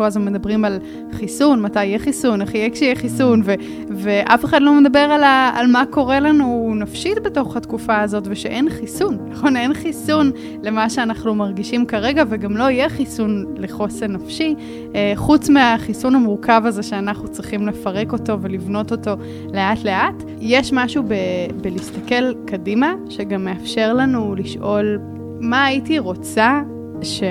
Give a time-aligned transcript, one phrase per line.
[0.00, 0.78] כל הזמן מדברים על
[1.12, 3.54] חיסון, מתי יהיה חיסון, איך יהיה כשיהיה חיסון, ו,
[3.88, 8.70] ואף אחד לא מדבר על, ה, על מה קורה לנו נפשית בתוך התקופה הזאת, ושאין
[8.70, 9.56] חיסון, נכון?
[9.56, 10.30] אין חיסון
[10.62, 14.54] למה שאנחנו מרגישים כרגע, וגם לא יהיה חיסון לחוסן נפשי,
[14.94, 19.16] אה, חוץ מהחיסון המורכב הזה שאנחנו צריכים לפרק אותו ולבנות אותו
[19.52, 20.22] לאט-לאט.
[20.40, 21.14] יש משהו ב,
[21.60, 24.98] בלהסתכל קדימה, שגם מאפשר לנו לשאול
[25.40, 26.60] מה הייתי רוצה
[27.02, 27.22] ש...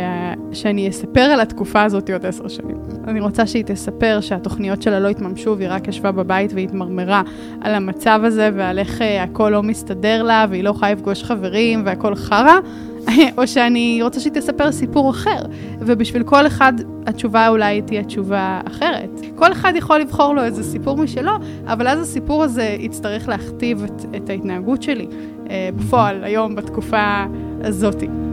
[0.51, 2.77] שאני אספר על התקופה הזאת עוד עשר שנים.
[3.07, 7.21] אני רוצה שהיא תספר שהתוכניות שלה לא התממשו והיא רק ישבה בבית והתמרמרה
[7.61, 11.81] על המצב הזה ועל איך אה, הכל לא מסתדר לה והיא לא יכולה לפגוש חברים
[11.85, 12.59] והכל חרא,
[13.37, 15.41] או שאני רוצה שהיא תספר סיפור אחר.
[15.79, 16.73] ובשביל כל אחד
[17.07, 19.21] התשובה אולי תהיה תשובה אחרת.
[19.35, 21.31] כל אחד יכול לבחור לו איזה סיפור משלו,
[21.67, 25.07] אבל אז הסיפור הזה יצטרך להכתיב את, את ההתנהגות שלי
[25.49, 27.25] אה, בפועל, היום, בתקופה
[27.63, 28.28] הזאתי.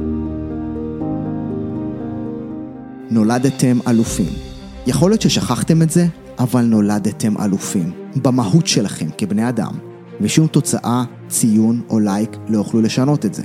[3.10, 4.32] נולדתם אלופים.
[4.86, 6.06] יכול להיות ששכחתם את זה,
[6.38, 7.92] אבל נולדתם אלופים.
[8.22, 9.72] במהות שלכם כבני אדם.
[10.20, 13.42] ושום תוצאה, ציון או לייק לא יוכלו לשנות את זה.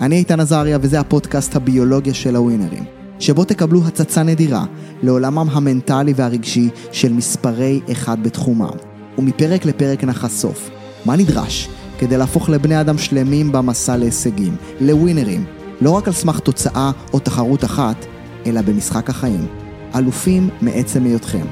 [0.00, 2.84] אני איתן עזריה וזה הפודקאסט הביולוגיה של הווינרים,
[3.18, 4.64] שבו תקבלו הצצה נדירה
[5.02, 8.76] לעולמם המנטלי והרגשי של מספרי אחד בתחומם.
[9.18, 10.70] ומפרק לפרק נחשוף
[11.04, 15.44] מה נדרש כדי להפוך לבני אדם שלמים במסע להישגים, לווינרים,
[15.80, 18.06] לא רק על סמך תוצאה או תחרות אחת,
[18.46, 19.46] אלא במשחק החיים.
[19.94, 21.44] אלופים מעצם היותכם,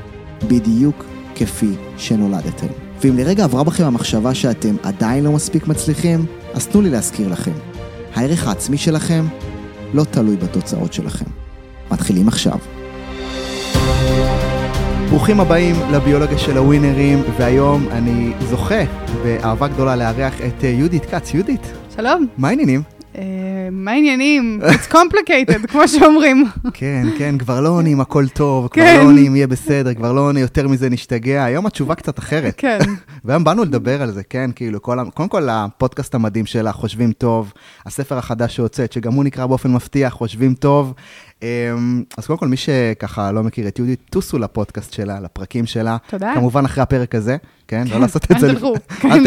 [0.49, 2.67] בדיוק כפי שנולדתם.
[3.01, 7.53] ואם לרגע עברה בכם המחשבה שאתם עדיין לא מספיק מצליחים, אז תנו לי להזכיר לכם.
[8.15, 9.25] הערך העצמי שלכם
[9.95, 11.25] לא תלוי בתוצאות שלכם.
[11.91, 12.59] מתחילים עכשיו.
[15.11, 18.85] ברוכים הבאים לביולוגיה של הווינרים, והיום אני זוכה
[19.25, 21.35] באהבה גדולה לארח את יהודית כץ.
[21.35, 21.73] יהודית.
[21.97, 22.27] שלום.
[22.39, 22.83] מה העניינים?
[23.73, 24.61] מה העניינים?
[24.63, 26.45] It's complicated, כמו שאומרים.
[26.75, 30.43] כן, כן, כבר לא עונים הכל טוב, כבר לא עונים יהיה בסדר, כבר לא עונים
[30.43, 31.45] יותר מזה נשתגע.
[31.45, 32.55] היום התשובה קצת אחרת.
[32.57, 32.79] כן.
[33.25, 37.53] והיום באנו לדבר על זה, כן, כאילו, קודם כל הפודקאסט המדהים שלה, חושבים טוב,
[37.87, 40.95] הספר החדש שהוצאת, שגם הוא נקרא באופן מפתיע, חושבים טוב.
[42.17, 45.97] אז קודם כל, מי שככה לא מכיר את יהודית, טוסו לפודקאסט שלה, לפרקים שלה.
[46.09, 46.33] תודה.
[46.35, 47.37] כמובן אחרי הפרק הזה,
[47.69, 47.85] כן?
[47.91, 48.51] לא לעשות את זה.
[48.51, 48.75] אל תלכו,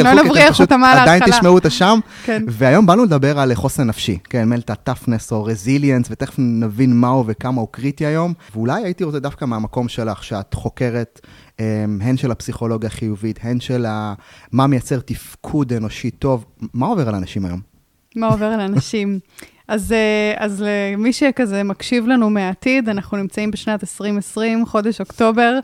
[0.03, 1.15] לא נבריח אותם על ההתחלה.
[1.15, 1.99] עדיין תשמעו אותה שם.
[2.25, 2.43] כן.
[2.47, 7.61] והיום באנו לדבר על חוסן נפשי, כן, מלטה טפנס או רזיליאנס, ותכף נבין מהו וכמה
[7.61, 8.33] הוא קריטי היום.
[8.55, 11.21] ואולי הייתי רוצה דווקא מהמקום שלך, שאת חוקרת
[12.01, 13.85] הן של הפסיכולוגיה החיובית, הן של
[14.51, 16.45] מה מייצר תפקוד אנושי טוב.
[16.73, 17.59] מה עובר על אנשים היום?
[18.15, 19.19] מה עובר על אנשים?
[19.67, 19.95] אז,
[20.37, 25.59] אז למי שכזה מקשיב לנו מהעתיד, אנחנו נמצאים בשנת 2020, חודש אוקטובר,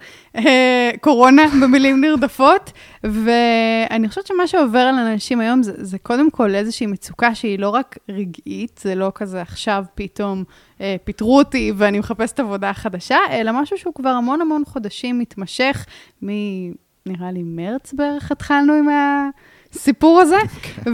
[1.02, 2.72] קורונה במילים נרדפות,
[3.04, 7.70] ואני חושבת שמה שעובר על אנשים היום זה, זה קודם כל איזושהי מצוקה שהיא לא
[7.70, 10.44] רק רגעית, זה לא כזה עכשיו פתאום
[10.82, 15.86] אה, פיטרו אותי ואני מחפשת עבודה חדשה, אלא משהו שהוא כבר המון המון חודשים מתמשך,
[16.22, 19.30] מנראה לי מרץ בערך התחלנו עם ה...
[19.74, 20.92] הסיפור הזה, כן.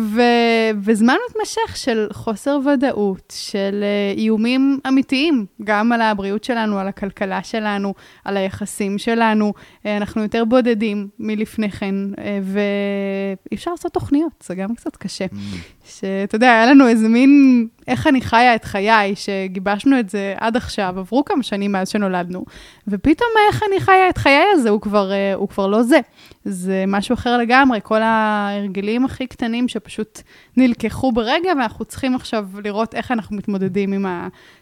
[0.83, 7.43] וזמן מתמשך של חוסר ודאות, של uh, איומים אמיתיים, גם על הבריאות שלנו, על הכלכלה
[7.43, 7.93] שלנו,
[8.25, 9.53] על היחסים שלנו.
[9.57, 15.25] Uh, אנחנו יותר בודדים מלפני כן, uh, ואי אפשר לעשות תוכניות, זה גם קצת קשה.
[15.25, 15.37] Mm.
[15.85, 20.57] שאתה יודע, היה לנו איזה מין, איך אני חיה את חיי, שגיבשנו את זה עד
[20.57, 22.45] עכשיו, עברו כמה שנים מאז שנולדנו,
[22.87, 25.99] ופתאום איך אני חיה את חיי הזה, הוא כבר, הוא כבר לא זה.
[26.45, 30.21] זה משהו אחר לגמרי, כל ההרגלים הכי קטנים שפשוט
[30.57, 34.05] נלקחו ברגע, ואנחנו צריכים עכשיו לראות איך אנחנו מתמודדים עם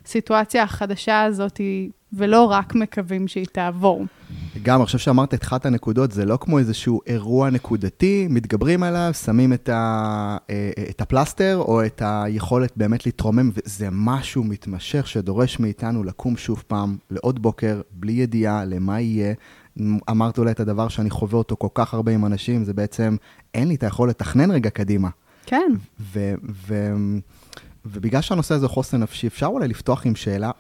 [0.06, 1.60] הסיטואציה החדשה הזאת,
[2.16, 4.06] ולא רק מקווים שהיא תעבור.
[4.64, 9.54] גם, חושב שאמרת את אחת הנקודות, זה לא כמו איזשהו אירוע נקודתי, מתגברים עליו, שמים
[9.54, 16.04] את, ה, אה, את הפלסטר, או את היכולת באמת להתרומם, וזה משהו מתמשך שדורש מאיתנו
[16.04, 19.34] לקום שוב פעם לעוד בוקר, בלי ידיעה למה יהיה.
[20.10, 23.16] אמרת אולי את הדבר שאני חווה אותו כל כך הרבה עם אנשים, זה בעצם,
[23.54, 25.10] אין לי את היכולת לתכנן רגע קדימה.
[25.46, 25.72] כן.
[26.00, 26.34] ו-
[26.68, 26.94] ו-
[27.86, 30.52] ובגלל שהנושא הזה חוסן נפשי, אפשר אולי לפתוח עם שאלה,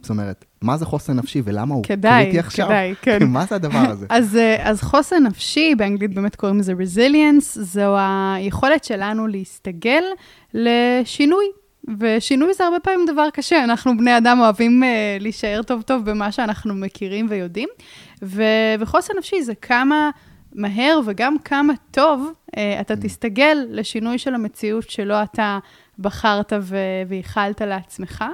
[0.00, 2.66] זאת אומרת, מה זה חוסן נפשי ולמה הוא כדאי, קריטי עכשיו?
[2.66, 3.18] כדאי, כן.
[3.26, 4.06] מה זה הדבר הזה?
[4.08, 7.96] אז, אה, אז חוסן נפשי, באנגלית באמת קוראים לזה resilience, זו
[8.36, 10.02] היכולת שלנו להסתגל
[10.54, 11.44] לשינוי.
[11.98, 16.32] ושינוי זה הרבה פעמים דבר קשה, אנחנו בני אדם אוהבים uh, להישאר טוב טוב במה
[16.32, 17.68] שאנחנו מכירים ויודעים,
[18.22, 20.10] ו- וחוסן נפשי זה כמה
[20.52, 22.96] מהר וגם כמה טוב uh, אתה mm.
[23.02, 25.58] תסתגל לשינוי של המציאות שלא אתה
[25.98, 26.52] בחרת
[27.08, 28.24] וייחלת לעצמך.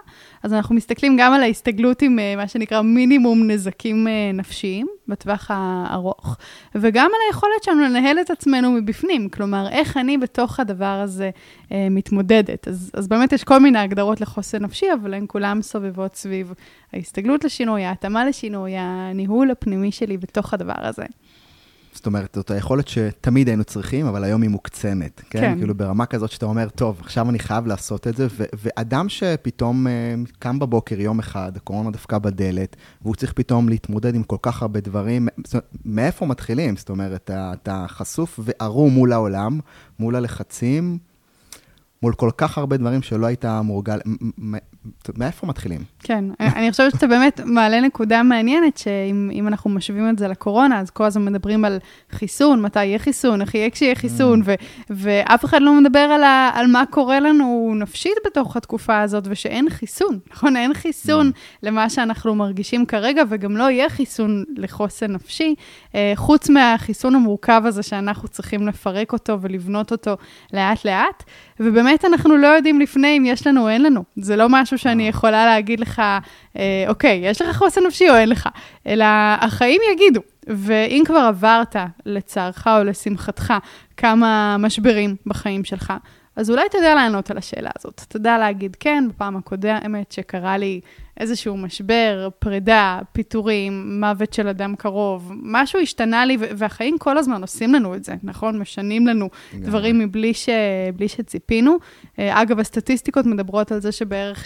[0.43, 5.51] אז אנחנו מסתכלים גם על ההסתגלות עם uh, מה שנקרא מינימום נזקים uh, נפשיים, בטווח
[5.55, 6.37] הארוך,
[6.75, 11.31] וגם על היכולת שלנו לנהל את עצמנו מבפנים, כלומר, איך אני בתוך הדבר הזה
[11.73, 12.69] אה, מתמודדת.
[12.69, 16.53] אז, אז באמת יש כל מיני הגדרות לחוסן נפשי, אבל הן כולן סובבות סביב
[16.93, 21.05] ההסתגלות לשינוי, ההתאמה לשינוי, הניהול הפנימי שלי בתוך הדבר הזה.
[21.93, 25.41] זאת אומרת, זאת היכולת שתמיד היינו צריכים, אבל היום היא מוקצנת, כן?
[25.41, 25.59] כן.
[25.59, 29.87] כאילו ברמה כזאת שאתה אומר, טוב, עכשיו אני חייב לעשות את זה, ו- ואדם שפתאום
[29.87, 29.91] uh,
[30.39, 34.81] קם בבוקר יום אחד, הקורונה דפקה בדלת, והוא צריך פתאום להתמודד עם כל כך הרבה
[34.81, 36.77] דברים, אומרת, מאיפה מתחילים?
[36.77, 39.61] זאת אומרת, אתה, אתה חשוף וערום מול העולם,
[39.99, 40.99] מול הלחצים,
[42.03, 43.99] מול כל כך הרבה דברים שלא היית מורגל,
[45.19, 45.81] מאיפה מתחילים?
[45.99, 50.91] כן, אני חושבת שאתה באמת מעלה נקודה מעניינת, שאם אנחנו משווים את זה לקורונה, אז
[50.91, 51.79] כל הזמן מדברים על
[52.11, 54.45] חיסון, מתי יהיה חיסון, איך יהיה כשיהיה חיסון, mm.
[54.91, 59.71] ואף אחד לא מדבר על, ה- על מה קורה לנו נפשית בתוך התקופה הזאת, ושאין
[59.71, 60.57] חיסון, נכון?
[60.57, 61.59] אין חיסון mm.
[61.63, 65.55] למה שאנחנו מרגישים כרגע, וגם לא יהיה חיסון לחוסן נפשי,
[65.95, 70.17] אה, חוץ מהחיסון המורכב הזה שאנחנו צריכים לפרק אותו ולבנות אותו
[70.53, 71.25] לאט-לאט,
[71.61, 74.05] ובאמת אנחנו לא יודעים לפני אם יש לנו או אין לנו.
[74.17, 76.03] זה לא משהו שאני יכולה להגיד לך,
[76.57, 78.49] אה, אוקיי, יש לך חוסן נפשי או אין לך,
[78.87, 79.05] אלא
[79.41, 80.21] החיים יגידו.
[80.47, 81.77] ואם כבר עברת,
[82.07, 83.55] לצערך או לשמחתך,
[83.97, 85.93] כמה משברים בחיים שלך,
[86.37, 88.01] אז אולי תדע לענות על השאלה הזאת.
[88.09, 90.81] תדע להגיד, כן, בפעם הקודמת שקרה לי
[91.21, 97.75] איזשהו משבר, פרידה, פיטורים, מוות של אדם קרוב, משהו השתנה לי, והחיים כל הזמן עושים
[97.75, 98.59] לנו את זה, נכון?
[98.59, 100.49] משנים לנו דברים מבלי ש...
[101.07, 101.77] שציפינו.
[102.19, 104.45] אה, אגב, הסטטיסטיקות מדברות על זה שבערך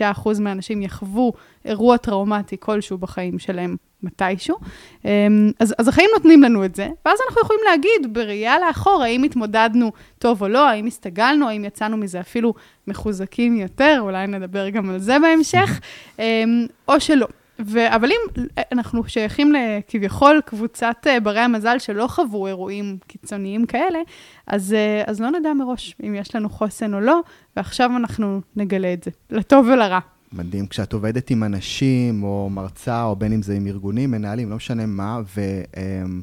[0.00, 1.32] 75% מהאנשים יחוו
[1.64, 4.56] אירוע טראומטי כלשהו בחיים שלהם מתישהו.
[5.04, 9.22] אמ, אז, אז החיים נותנים לנו את זה, ואז אנחנו יכולים להגיד בראייה לאחור, האם
[9.22, 12.54] התמודדנו טוב או לא, האם הסתגלנו, האם יצאנו מזה אפילו
[12.86, 15.80] מחוזקים יותר, אולי נדבר גם על זה בהמשך,
[16.18, 17.26] אמ, או שלא.
[17.66, 17.94] ו...
[17.94, 23.98] אבל אם אנחנו שייכים לכביכול קבוצת אה, ברי המזל שלא חוו אירועים קיצוניים כאלה,
[24.46, 27.20] אז, אה, אז לא נדע מראש אם יש לנו חוסן או לא,
[27.56, 29.98] ועכשיו אנחנו נגלה את זה, לטוב ולרע.
[30.32, 30.66] מדהים.
[30.66, 34.86] כשאת עובדת עם אנשים, או מרצה, או בין אם זה עם ארגונים, מנהלים, לא משנה
[34.86, 35.40] מה, ו,
[35.76, 36.22] אמ,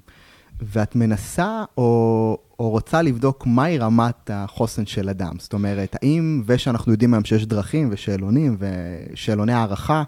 [0.62, 5.34] ואת מנסה או, או רוצה לבדוק מהי רמת החוסן של אדם.
[5.40, 10.04] זאת אומרת, האם, ושאנחנו יודעים היום שיש דרכים ושאלונים ושאלוני הערכה,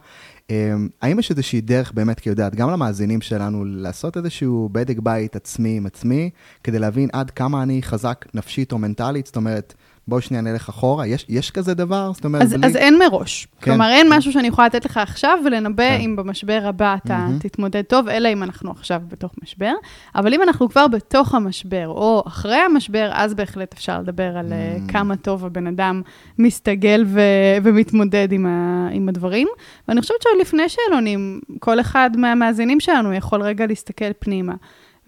[0.49, 5.35] אמ, האם יש איזושהי דרך באמת, כי יודעת, גם למאזינים שלנו, לעשות איזשהו בדק בית
[5.35, 6.29] עצמי עם עצמי,
[6.63, 9.73] כדי להבין עד כמה אני חזק נפשית או מנטלית, זאת אומרת,
[10.09, 12.11] בואו שנייה נלך אחורה, יש, יש כזה דבר?
[12.13, 12.67] זאת אומרת, אז, בלי...
[12.67, 13.47] אז אין מראש.
[13.61, 13.71] כן.
[13.71, 16.01] כלומר, אין משהו שאני יכולה לתת לך עכשיו ולנבא כן.
[16.01, 17.43] אם במשבר הבא אתה mm-hmm.
[17.43, 19.73] תתמודד טוב, אלא אם אנחנו עכשיו בתוך משבר.
[20.15, 24.91] אבל אם אנחנו כבר בתוך המשבר, או אחרי המשבר, אז בהחלט אפשר לדבר על mm-hmm.
[24.91, 26.01] כמה טוב הבן אדם
[26.39, 27.19] מסתגל ו-
[27.63, 29.47] ומתמודד עם, ה- עם הדברים.
[29.87, 34.53] ואני חושבת שעוד לפני שאלונים, כל אחד מהמאזינים שלנו יכול רגע להסתכל פנימה.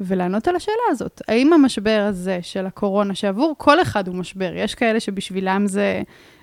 [0.02, 1.22] ולענות על השאלה הזאת.
[1.28, 6.02] האם המשבר הזה של הקורונה, שעבור כל אחד הוא משבר, יש כאלה שבשבילם זה,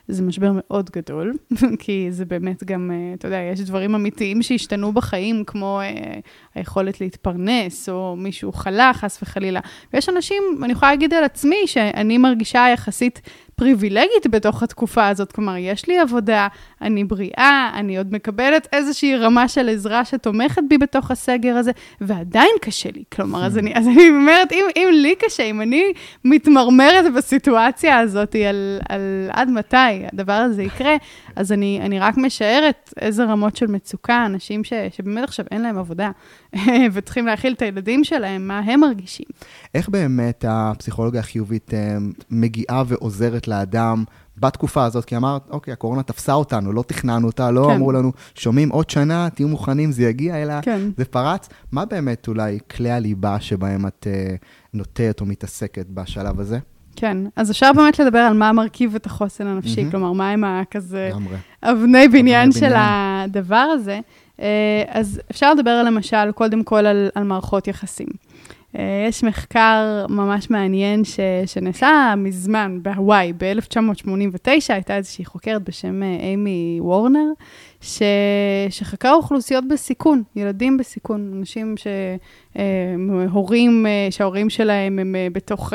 [0.08, 1.34] זה משבר מאוד גדול,
[1.82, 6.20] כי זה באמת גם, אה, אתה יודע, יש דברים אמיתיים שהשתנו בחיים, כמו אה,
[6.54, 9.60] היכולת להתפרנס, או מישהו חלה, חס וחלילה.
[9.92, 13.20] ויש אנשים, אני יכולה להגיד על עצמי, שאני מרגישה יחסית
[13.58, 15.32] פריבילגית בתוך התקופה הזאת.
[15.32, 16.48] כלומר, יש לי עבודה,
[16.82, 22.50] אני בריאה, אני עוד מקבלת איזושהי רמה של עזרה שתומכת בי בתוך הסגר הזה, ועדיין
[22.60, 23.02] קשה לי.
[23.12, 25.92] כלומר, אז אני, אז אני אומרת, אם, אם לי קשה, אם אני
[26.24, 29.76] מתמרמרת בסיטואציה הזאת על, על עד מתי
[30.12, 30.96] הדבר הזה יקרה,
[31.38, 35.78] אז אני, אני רק משערת איזה רמות של מצוקה, אנשים ש, שבאמת עכשיו אין להם
[35.78, 36.10] עבודה,
[36.92, 39.26] וצריכים להאכיל את הילדים שלהם, מה הם מרגישים.
[39.74, 41.96] איך באמת הפסיכולוגיה החיובית אה,
[42.30, 44.04] מגיעה ועוזרת לאדם
[44.36, 45.04] בתקופה הזאת?
[45.04, 47.74] כי אמרת, אוקיי, הקורונה תפסה אותנו, לא תכננו אותה, לא כן.
[47.74, 50.80] אמרו לנו, שומעים עוד שנה, תהיו מוכנים, זה יגיע, אלא כן.
[50.96, 51.48] זה פרץ.
[51.72, 56.58] מה באמת אולי כלי הליבה שבהם את uh, נוטרת או מתעסקת בשלב הזה?
[57.00, 59.90] כן, אז אפשר באמת לדבר על מה מרכיב את החוסן הנפשי, mm-hmm.
[59.90, 61.10] כלומר, מה הם הכזה
[61.62, 64.00] אבני בניין של הדבר הזה.
[64.40, 68.06] אה, אז אפשר לדבר למשל, קודם כל על, על מערכות יחסים.
[68.78, 76.16] אה, יש מחקר ממש מעניין ש, שנעשה מזמן בהוואי, ב-1989, הייתה איזושהי חוקרת בשם אה,
[76.20, 77.28] אימי וורנר,
[77.80, 78.02] ש,
[78.70, 81.74] שחקרה אוכלוסיות בסיכון, ילדים בסיכון, אנשים
[82.56, 85.72] שהורים, שההורים שלהם הם בתוך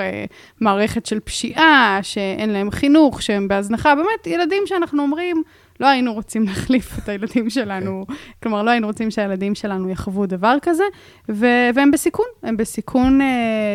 [0.61, 5.43] מערכת של פשיעה, שאין להם חינוך, שהם בהזנחה, באמת ילדים שאנחנו אומרים,
[5.79, 8.13] לא היינו רוצים להחליף את הילדים שלנו, okay.
[8.43, 10.83] כלומר, לא היינו רוצים שהילדים שלנו יחוו דבר כזה,
[11.29, 13.23] ו- והם בסיכון, הם בסיכון uh,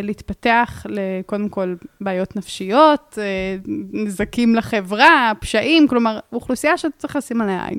[0.02, 7.78] להתפתח לקודם כל בעיות נפשיות, uh, נזקים לחברה, פשעים, כלומר, אוכלוסייה שצריך לשים עליה עין.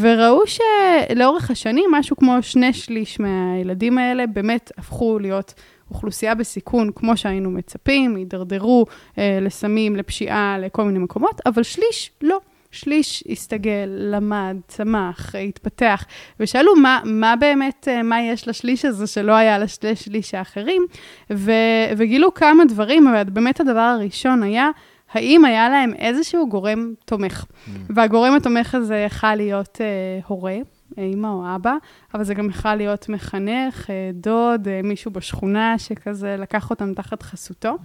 [0.00, 5.54] וראו שלאורך השנים, משהו כמו שני שליש מהילדים האלה באמת הפכו להיות...
[5.90, 8.86] אוכלוסייה בסיכון, כמו שהיינו מצפים, הידרדרו
[9.18, 12.40] אה, לסמים, לפשיעה, לכל מיני מקומות, אבל שליש לא.
[12.80, 16.04] שליש הסתגל, למד, צמח, התפתח,
[16.40, 20.86] ושאלו מה, מה באמת, אה, מה יש לשליש הזה שלא היה לשני שליש האחרים,
[21.32, 21.52] ו,
[21.96, 24.70] וגילו כמה דברים, אבל באמת הדבר הראשון היה,
[25.12, 27.44] האם היה להם איזשהו גורם תומך.
[27.44, 27.70] Mm.
[27.90, 30.56] והגורם התומך הזה יכל להיות אה, הורה,
[30.98, 31.74] אימא או אבא,
[32.14, 37.22] אבל זה גם יכול להיות מחנך, אה, דוד, אה, מישהו בשכונה שכזה לקח אותם תחת
[37.22, 37.76] חסותו.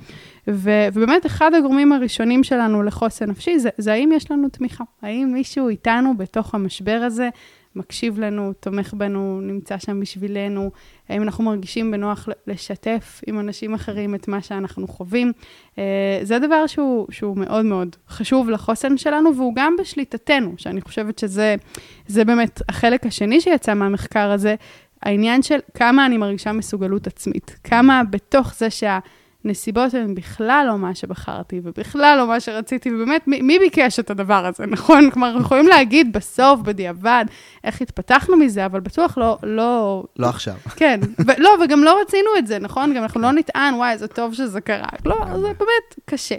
[0.47, 4.83] ו- ובאמת, אחד הגורמים הראשונים שלנו לחוסן נפשי זה, זה האם יש לנו תמיכה.
[5.01, 7.29] האם מישהו איתנו בתוך המשבר הזה
[7.75, 10.71] מקשיב לנו, תומך בנו, נמצא שם בשבילנו,
[11.09, 15.31] האם אנחנו מרגישים בנוח לשתף עם אנשים אחרים את מה שאנחנו חווים.
[15.77, 21.19] אה, זה דבר שהוא, שהוא מאוד מאוד חשוב לחוסן שלנו, והוא גם בשליטתנו, שאני חושבת
[21.19, 24.55] שזה באמת החלק השני שיצא מהמחקר הזה,
[25.01, 28.99] העניין של כמה אני מרגישה מסוגלות עצמית, כמה בתוך זה שה...
[29.45, 34.09] נסיבות הן בכלל לא מה שבחרתי, ובכלל לא מה שרציתי, ובאמת, מי, מי ביקש את
[34.09, 35.11] הדבר הזה, נכון?
[35.11, 37.25] כלומר, אנחנו יכולים להגיד בסוף, בדיעבד,
[37.63, 39.37] איך התפתחנו מזה, אבל בטוח לא...
[39.43, 40.53] לא, לא עכשיו.
[40.75, 42.93] כן, ו- לא, וגם לא רצינו את זה, נכון?
[42.93, 44.87] גם אנחנו לא נטען, וואי, זה טוב שזה קרה.
[45.05, 46.35] לא, זה באמת קשה.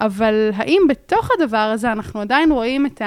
[0.00, 3.02] אבל האם בתוך הדבר הזה אנחנו עדיין רואים את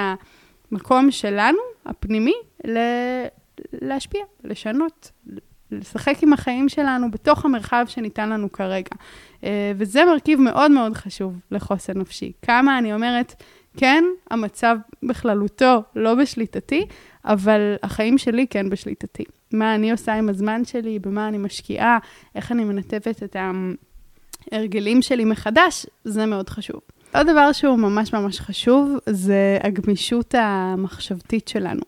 [0.72, 2.34] המקום שלנו, הפנימי,
[2.66, 3.24] ל-
[3.72, 5.10] להשפיע, לשנות,
[5.72, 8.90] לשחק עם החיים שלנו בתוך המרחב שניתן לנו כרגע.
[9.44, 12.32] אה, וזה מרכיב מאוד מאוד חשוב לחוסן נפשי.
[12.42, 13.42] כמה אני אומרת,
[13.76, 16.86] כן, המצב בכללותו לא בשליטתי,
[17.24, 19.24] אבל החיים שלי כן בשליטתי.
[19.52, 21.98] מה אני עושה עם הזמן שלי, במה אני משקיעה,
[22.34, 23.36] איך אני מנתבת את
[24.52, 26.80] ההרגלים שלי מחדש, זה מאוד חשוב.
[27.14, 31.82] עוד דבר שהוא ממש ממש חשוב, זה הגמישות המחשבתית שלנו.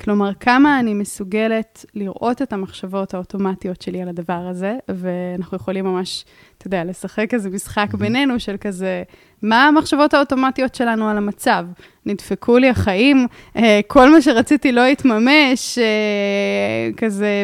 [0.00, 6.24] כלומר, כמה אני מסוגלת לראות את המחשבות האוטומטיות שלי על הדבר הזה, ואנחנו יכולים ממש,
[6.58, 9.02] אתה יודע, לשחק איזה משחק בינינו של כזה,
[9.42, 11.66] מה המחשבות האוטומטיות שלנו על המצב?
[12.06, 13.26] נדפקו לי החיים,
[13.56, 17.42] אה, כל מה שרציתי לא התממש, אה, כזה,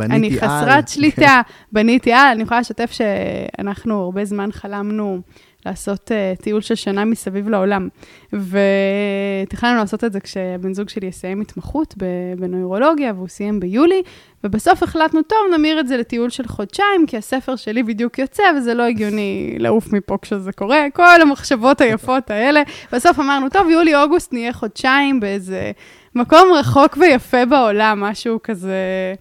[0.00, 0.86] אני חסרת על.
[0.86, 1.40] שליטה,
[1.72, 2.28] בניתי על.
[2.34, 5.20] אני יכולה לשתף שאנחנו הרבה זמן חלמנו
[5.66, 7.88] לעשות uh, טיול של שנה מסביב לעולם.
[8.32, 11.94] ותכננו לעשות את זה כשבן זוג שלי יסיים התמחות
[12.38, 14.02] בנוירולוגיה, והוא סיים ביולי,
[14.44, 18.74] ובסוף החלטנו, טוב, נמיר את זה לטיול של חודשיים, כי הספר שלי בדיוק יוצא, וזה
[18.74, 22.62] לא הגיוני לעוף מפה כשזה קורה, כל המחשבות היפות האלה.
[22.92, 25.72] בסוף אמרנו, טוב, יולי-אוגוסט נהיה חודשיים באיזה
[26.14, 29.14] מקום רחוק ויפה בעולם, משהו כזה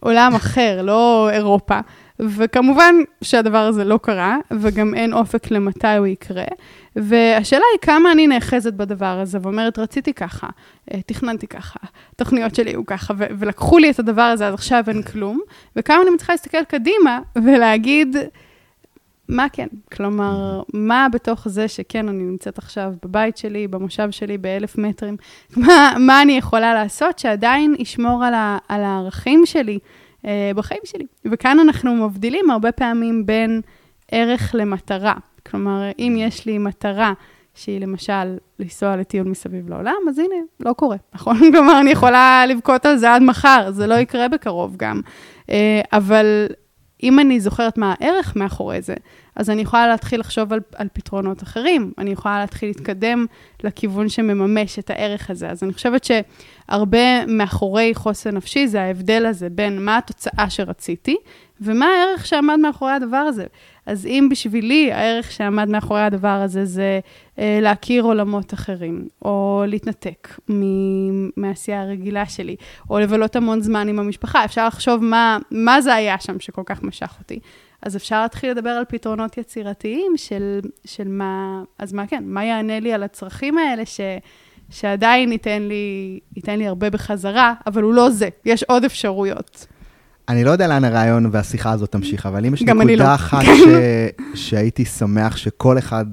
[0.00, 1.80] עולם אחר, לא אירופה.
[2.20, 6.44] וכמובן שהדבר הזה לא קרה, וגם אין אופק למתי הוא יקרה.
[6.96, 10.46] והשאלה היא כמה אני נאחזת בדבר הזה, ואומרת, רציתי ככה,
[10.94, 11.78] אה, תכננתי ככה,
[12.12, 15.40] התוכניות שלי היו ככה, ולקחו לי את הדבר הזה, אז עכשיו אין כלום,
[15.76, 18.16] וכמה אני מצליחה להסתכל קדימה ולהגיד,
[19.28, 19.66] מה כן?
[19.92, 25.16] כלומר, מה בתוך זה שכן, אני נמצאת עכשיו בבית שלי, במושב שלי, באלף מטרים,
[25.56, 29.78] מה, מה אני יכולה לעשות שעדיין ישמור על, ה- על הערכים שלי?
[30.26, 31.06] אה, בחיים שלי.
[31.24, 33.60] וכאן אנחנו מבדילים הרבה פעמים בין
[34.10, 35.14] ערך למטרה.
[35.46, 37.12] כלומר, אם יש לי מטרה
[37.54, 41.38] שהיא למשל לנסוע לטיול מסביב לעולם, אז הנה, לא קורה, נכון?
[41.52, 45.00] כלומר, אני יכולה לבכות על זה עד מחר, זה לא יקרה בקרוב גם.
[45.50, 46.46] אה, אבל
[47.02, 48.94] אם אני זוכרת מה הערך מאחורי זה,
[49.36, 53.26] אז אני יכולה להתחיל לחשוב על, על פתרונות אחרים, אני יכולה להתחיל להתקדם
[53.64, 55.50] לכיוון שמממש את הערך הזה.
[55.50, 61.16] אז אני חושבת שהרבה מאחורי חוסן נפשי זה ההבדל הזה בין מה התוצאה שרציתי,
[61.60, 63.44] ומה הערך שעמד מאחורי הדבר הזה.
[63.86, 67.00] אז אם בשבילי הערך שעמד מאחורי הדבר הזה זה
[67.38, 70.38] אה, להכיר עולמות אחרים, או להתנתק
[71.36, 72.56] מהעשייה הרגילה שלי,
[72.90, 76.82] או לבלות המון זמן עם המשפחה, אפשר לחשוב מה, מה זה היה שם שכל כך
[76.82, 77.40] משך אותי.
[77.82, 82.80] אז אפשר להתחיל לדבר על פתרונות יצירתיים של, של מה, אז מה כן, מה יענה
[82.80, 84.00] לי על הצרכים האלה ש,
[84.70, 89.66] שעדיין ייתן לי, ייתן לי הרבה בחזרה, אבל הוא לא זה, יש עוד אפשרויות.
[90.28, 93.14] אני לא יודע לאן הרעיון והשיחה הזאת תמשיך, אבל אם יש נקודה לא.
[93.14, 93.68] אחת ש...
[94.34, 96.06] שהייתי שמח שכל אחד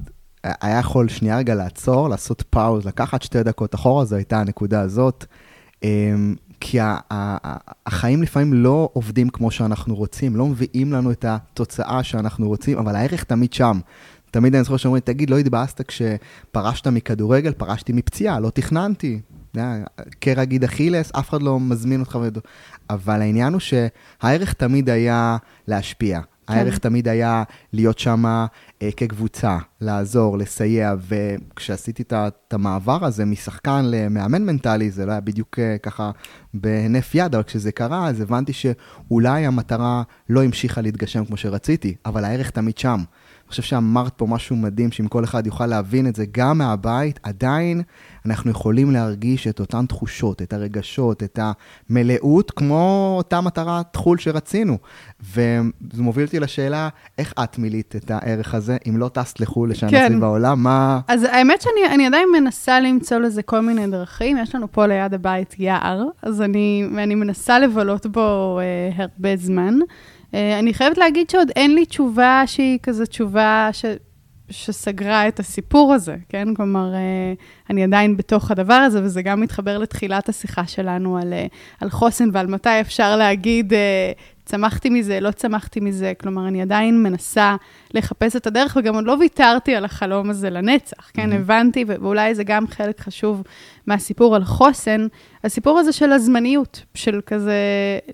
[0.44, 5.26] היה יכול שנייה רגע לעצור, לעשות פאוז, לקחת שתי דקות אחורה, זו הייתה הנקודה הזאת.
[5.84, 6.78] אמ, כי
[7.86, 12.96] החיים לפעמים לא עובדים כמו שאנחנו רוצים, לא מביאים לנו את התוצאה שאנחנו רוצים, אבל
[12.96, 13.80] הערך תמיד שם.
[14.32, 19.22] תמיד אני זוכר שאומרים, תגיד, לא התבאסת כשפרשת מכדורגל, פרשתי מפציעה, לא תכננתי.
[20.20, 22.20] קרע גיד אכילס, אף אחד לא מזמין אותך.
[22.90, 26.22] אבל העניין הוא שהערך תמיד היה להשפיע.
[26.48, 26.54] כן.
[26.54, 27.44] הערך תמיד היה
[27.74, 35.12] להיות שם אה, כקבוצה, לעזור, לסייע, וכשעשיתי את המעבר הזה משחקן למאמן מנטלי, זה לא
[35.12, 36.12] היה בדיוק אה, ככה
[36.54, 42.26] בהינף יד, אבל כשזה קרה, אז הבנתי שאולי המטרה לא המשיכה להתגשם כמו שרציתי, אבל
[42.26, 43.04] הערך תמיד שם.
[43.54, 47.82] חושב שאמרת פה משהו מדהים, שאם כל אחד יוכל להבין את זה גם מהבית, עדיין
[48.26, 51.40] אנחנו יכולים להרגיש את אותן תחושות, את הרגשות, את
[51.90, 54.78] המלאות, כמו אותה מטרה תחול שרצינו.
[55.22, 59.90] וזה מוביל אותי לשאלה, איך את מילאת את הערך הזה, אם לא טסת לחו"ל לשנה
[59.90, 60.08] כן.
[60.10, 61.00] סביב העולם, מה...
[61.08, 64.38] אז האמת שאני עדיין מנסה למצוא לזה כל מיני דרכים.
[64.38, 69.80] יש לנו פה ליד הבית יער, אז אני, אני מנסה לבלות בו אה, הרבה זמן.
[70.34, 73.86] אה, אני חייבת להגיד שעוד אין לי תשובה שהיא כזו תשובה ש...
[74.54, 76.54] שסגרה את הסיפור הזה, כן?
[76.54, 77.34] כלומר, אה,
[77.70, 81.46] אני עדיין בתוך הדבר הזה, וזה גם מתחבר לתחילת השיחה שלנו על, אה,
[81.82, 83.74] על חוסן ועל מתי אפשר להגיד,
[84.46, 86.14] צמחתי מזה, לא צמחתי מזה.
[86.20, 87.56] כלומר, אני עדיין מנסה
[87.94, 91.32] לחפש את הדרך, וגם עוד לא ויתרתי על החלום הזה לנצח, כן?
[91.32, 91.36] Mm-hmm.
[91.36, 93.44] הבנתי, ואולי זה גם חלק חשוב
[93.88, 95.08] מהסיפור על חוסן,
[95.44, 97.54] הסיפור הזה של הזמניות, של כזה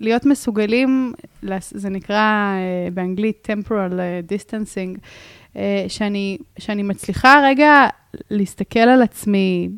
[0.00, 1.12] להיות מסוגלים,
[1.60, 5.00] זה נקרא אה, באנגלית temporal אה, distancing, אה,
[5.88, 7.86] שאני, שאני מצליחה רגע
[8.30, 9.68] להסתכל על עצמי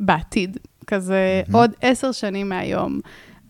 [0.00, 1.56] בעתיד, כזה mm-hmm.
[1.56, 3.00] עוד עשר שנים מהיום.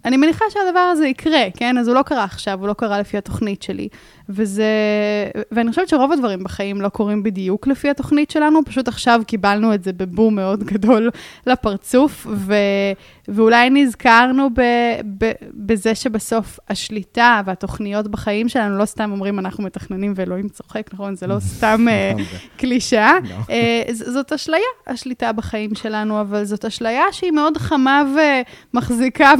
[0.05, 1.79] אני מניחה שהדבר הזה יקרה, כן?
[1.79, 3.89] אז הוא לא קרה עכשיו, הוא לא קרה לפי התוכנית שלי.
[4.29, 4.65] וזה...
[5.51, 9.85] ואני חושבת שרוב הדברים בחיים לא קורים בדיוק לפי התוכנית שלנו, פשוט עכשיו קיבלנו את
[9.85, 11.11] זה בבום מאוד גדול
[11.47, 12.55] לפרצוף, ו...
[13.29, 14.61] ואולי נזכרנו ב...
[15.19, 15.33] ב...
[15.55, 21.15] בזה שבסוף השליטה והתוכניות בחיים שלנו, לא סתם אומרים אנחנו מתכננים ואלוהים צוחק, נכון?
[21.15, 22.25] זה לא סתם נכון,
[22.57, 23.19] קלישאה.
[23.51, 28.03] אה, זאת אשליה, השליטה בחיים שלנו, אבל זאת אשליה שהיא מאוד חמה
[28.73, 29.33] ומחזיקה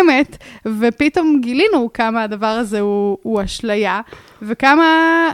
[0.00, 0.36] ומנחמת,
[0.80, 4.00] ופתאום גילינו כמה הדבר הזה הוא, הוא אשליה.
[4.42, 5.32] וכמה,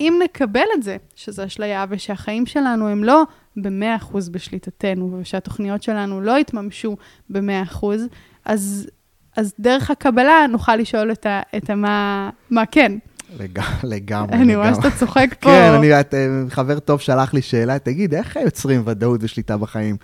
[0.00, 3.22] אם נקבל את זה, שזו אשליה, ושהחיים שלנו הם לא
[3.56, 6.96] ב-100% בשליטתנו, ושהתוכניות שלנו לא יתממשו
[7.30, 7.86] ב-100%,
[8.44, 8.88] אז,
[9.36, 12.92] אז דרך הקבלה נוכל לשאול את, ה, את המה, מה כן.
[13.82, 14.36] לגמרי.
[14.36, 15.50] אני רואה שאתה צוחק פה.
[15.50, 19.96] כן, אני, את, אה, חבר טוב שלח לי שאלה, תגיד, איך יוצרים ודאות ושליטה בחיים?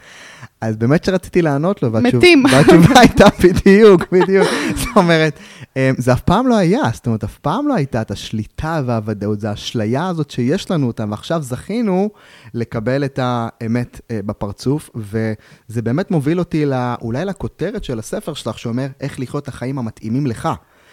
[0.60, 1.92] אז באמת שרציתי לענות לו.
[1.92, 4.48] והתשובה הייתה בדיוק, בדיוק.
[4.76, 5.38] זאת אומרת,
[5.76, 9.40] אה, זה אף פעם לא היה, זאת אומרת, אף פעם לא הייתה את השליטה והוודאות,
[9.40, 12.10] זה האשליה הזאת שיש לנו אותה, ועכשיו זכינו
[12.54, 16.64] לקבל את האמת אה, בפרצוף, וזה באמת מוביל אותי
[17.02, 20.48] אולי לכותרת של הספר שלך, שאומר איך לחיות את החיים המתאימים לך.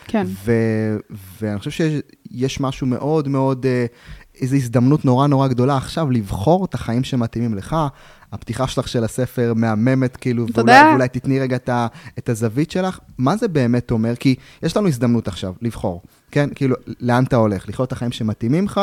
[0.07, 0.27] כן.
[0.45, 0.97] ו-
[1.41, 3.85] ואני חושב שיש משהו מאוד מאוד, אה,
[4.41, 7.75] איזו הזדמנות נורא נורא גדולה עכשיו לבחור את החיים שמתאימים לך.
[8.31, 11.87] הפתיחה שלך של הספר מהממת, כאילו, ואולי, ואולי תתני רגע את, ה,
[12.17, 12.99] את הזווית שלך.
[13.17, 14.15] מה זה באמת אומר?
[14.15, 16.49] כי יש לנו הזדמנות עכשיו לבחור, כן?
[16.55, 17.69] כאילו, לאן אתה הולך?
[17.69, 18.81] לחיות את החיים שמתאימים לך,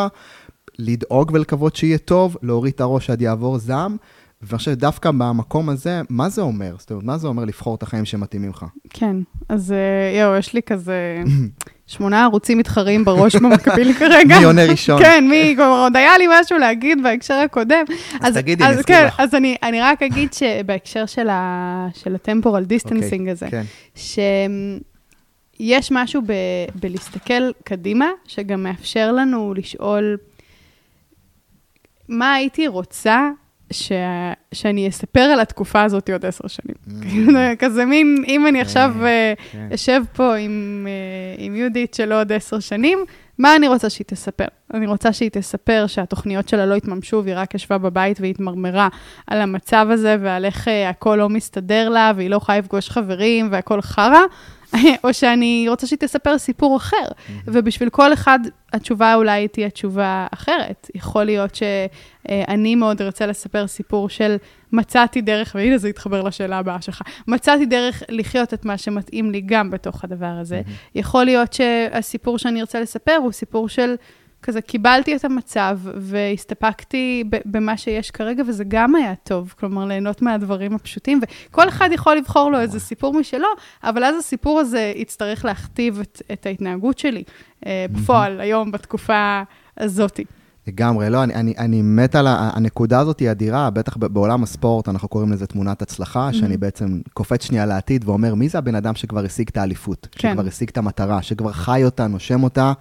[0.79, 3.97] לדאוג ולקוות שיהיה טוב, להוריד את הראש עד יעבור זעם.
[4.43, 6.75] ואני חושב דווקא במקום הזה, מה זה אומר?
[6.79, 8.65] זאת אומרת, מה זה אומר לבחור את החיים שמתאימים לך?
[8.91, 9.17] כן,
[9.49, 11.23] אז אה, יואו, יש לי כזה
[11.87, 14.39] שמונה ערוצים מתחרים בראש במקביל כרגע.
[14.39, 15.03] מי עונה ראשון?
[15.03, 17.85] כן, מי, כלומר, עוד היה לי משהו להגיד בהקשר הקודם.
[18.21, 19.21] אז תגידי, אני אזכיר כן, לך.
[19.21, 23.63] אז אני, אני רק אגיד שבהקשר של, ה, של ה temporal distancing okay, הזה, כן.
[23.95, 26.33] שיש משהו ב,
[26.75, 30.17] בלהסתכל קדימה, שגם מאפשר לנו לשאול,
[32.09, 33.31] מה הייתי רוצה
[33.73, 33.93] ש...
[34.53, 36.75] שאני אספר על התקופה הזאת עוד עשר שנים.
[36.89, 37.57] Mm.
[37.59, 39.69] כזה מין, אם אני עכשיו אה, כן.
[39.75, 42.99] אשב פה עם, אה, עם יהודית של עוד עשר שנים,
[43.39, 44.45] מה אני רוצה שהיא תספר?
[44.75, 48.89] אני רוצה שהיא תספר שהתוכניות שלה לא התממשו והיא רק ישבה בבית והתמרמרה
[49.27, 53.49] על המצב הזה ועל איך אה, הכל לא מסתדר לה והיא לא יכולה לפגוש חברים
[53.51, 54.21] והכל חרא.
[55.05, 57.07] או שאני רוצה שהיא תספר סיפור אחר.
[57.47, 58.39] ובשביל כל אחד,
[58.73, 60.91] התשובה אולי תהיה תשובה אחרת.
[60.95, 64.37] יכול להיות שאני מאוד ארצה לספר סיפור של
[64.73, 69.41] מצאתי דרך, והנה זה יתחבר לשאלה הבאה שלך, מצאתי דרך לחיות את מה שמתאים לי
[69.47, 70.63] גם בתוך הדבר הזה.
[70.95, 73.95] יכול להיות שהסיפור שאני ארצה לספר הוא סיפור של...
[74.43, 80.75] כזה קיבלתי את המצב והסתפקתי במה שיש כרגע, וזה גם היה טוב, כלומר, ליהנות מהדברים
[80.75, 83.49] הפשוטים, וכל אחד יכול לבחור לו איזה סיפור משלו,
[83.85, 87.23] אבל אז הסיפור הזה יצטרך להכתיב את, את ההתנהגות שלי
[87.67, 89.43] אה, בפועל, היום, בתקופה
[89.79, 90.25] הזאתי.
[90.67, 95.09] לגמרי, לא, אני, אני, אני מת על הנקודה הזאת, היא אדירה, בטח בעולם הספורט, אנחנו
[95.09, 96.33] קוראים לזה תמונת הצלחה, mm-hmm.
[96.33, 100.31] שאני בעצם קופץ שנייה לעתיד ואומר, מי זה הבן אדם שכבר השיג את האליפות, כן.
[100.31, 102.73] שכבר השיג את המטרה, שכבר חי אותה, נושם אותה,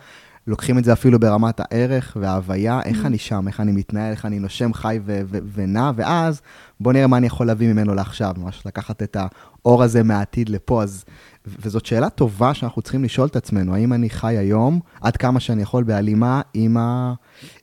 [0.48, 4.40] לוקחים את זה אפילו ברמת הערך וההוויה, איך אני שם, איך אני מתנהל, איך אני
[4.40, 6.42] נושם, חי ו- ו- ונע, ואז
[6.80, 10.84] בוא נראה מה אני יכול להביא ממנו לעכשיו, ממש לקחת את האור הזה מהעתיד לפה.
[10.84, 11.06] אז,
[11.46, 15.62] וזאת שאלה טובה שאנחנו צריכים לשאול את עצמנו, האם אני חי היום, עד כמה שאני
[15.62, 17.14] יכול בהלימה עם, ה-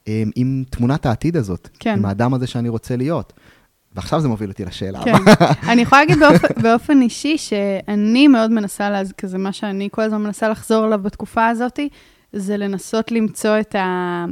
[0.06, 1.98] עם, עם תמונת העתיד הזאת, כן.
[1.98, 3.32] עם האדם הזה שאני רוצה להיות.
[3.94, 5.12] ועכשיו זה מוביל אותי לשאלה כן.
[5.72, 10.22] אני יכולה להגיד באופן, באופן אישי שאני מאוד מנסה, לה, כזה מה שאני כל הזמן
[10.22, 11.78] מנסה לחזור אליו בתקופה הזאת,
[12.32, 14.24] זה לנסות למצוא את ה...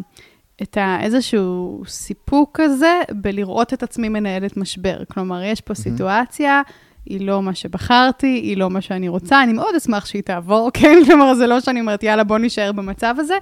[0.63, 5.05] את ה, איזשהו סיפוק כזה בלראות את עצמי מנהלת משבר.
[5.09, 6.63] כלומר, יש פה סיטואציה,
[7.07, 10.99] היא לא מה שבחרתי, היא לא מה שאני רוצה, אני מאוד אשמח שהיא תעבור, כן?
[11.07, 13.35] כלומר, זה לא שאני אומרת, יאללה, בוא נישאר במצב הזה,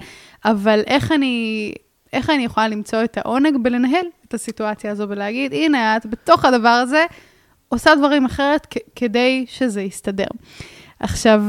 [0.45, 1.73] אבל איך אני,
[2.13, 6.69] איך אני יכולה למצוא את העונג בלנהל את הסיטואציה הזו ולהגיד, הנה, את בתוך הדבר
[6.69, 7.05] הזה
[7.69, 10.27] עושה דברים אחרת כ- כדי שזה יסתדר.
[11.01, 11.43] עכשיו,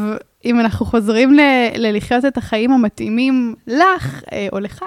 [0.45, 4.85] אם אנחנו חוזרים ל- ללחיות את החיים המתאימים לך אה, או לך,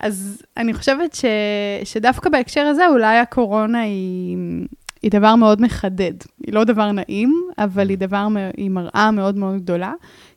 [0.00, 1.24] אז אני חושבת ש,
[1.84, 4.36] שדווקא בהקשר הזה, אולי הקורונה היא,
[5.02, 6.12] היא דבר מאוד מחדד.
[6.46, 9.92] היא לא דבר נעים, אבל היא דבר, היא מראה מאוד מאוד גדולה,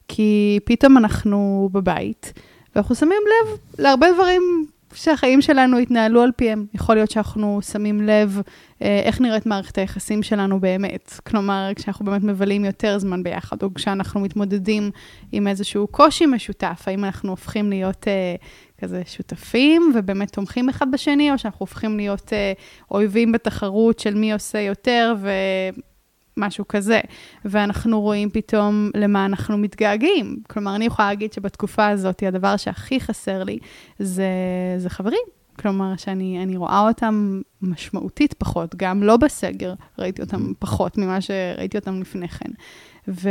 [0.07, 2.33] כי פתאום אנחנו בבית,
[2.75, 6.65] ואנחנו שמים לב להרבה דברים שהחיים שלנו התנהלו על פיהם.
[6.73, 8.41] יכול להיות שאנחנו שמים לב
[8.81, 11.13] אה, איך נראית מערכת היחסים שלנו באמת.
[11.25, 14.91] כלומר, כשאנחנו באמת מבלים יותר זמן ביחד, או כשאנחנו מתמודדים
[15.31, 18.35] עם איזשהו קושי משותף, האם אנחנו הופכים להיות אה,
[18.77, 22.53] כזה שותפים ובאמת תומכים אחד בשני, או שאנחנו הופכים להיות אה,
[22.91, 25.29] אויבים בתחרות של מי עושה יותר ו...
[26.39, 26.99] משהו כזה,
[27.45, 30.37] ואנחנו רואים פתאום למה אנחנו מתגעגעים.
[30.49, 33.57] כלומר, אני יכולה להגיד שבתקופה הזאת, הדבר שהכי חסר לי
[33.99, 34.27] זה,
[34.77, 35.23] זה חברים.
[35.59, 41.77] כלומר, שאני אני רואה אותם משמעותית פחות, גם לא בסגר ראיתי אותם פחות ממה שראיתי
[41.77, 42.51] אותם לפני כן.
[43.07, 43.29] ו,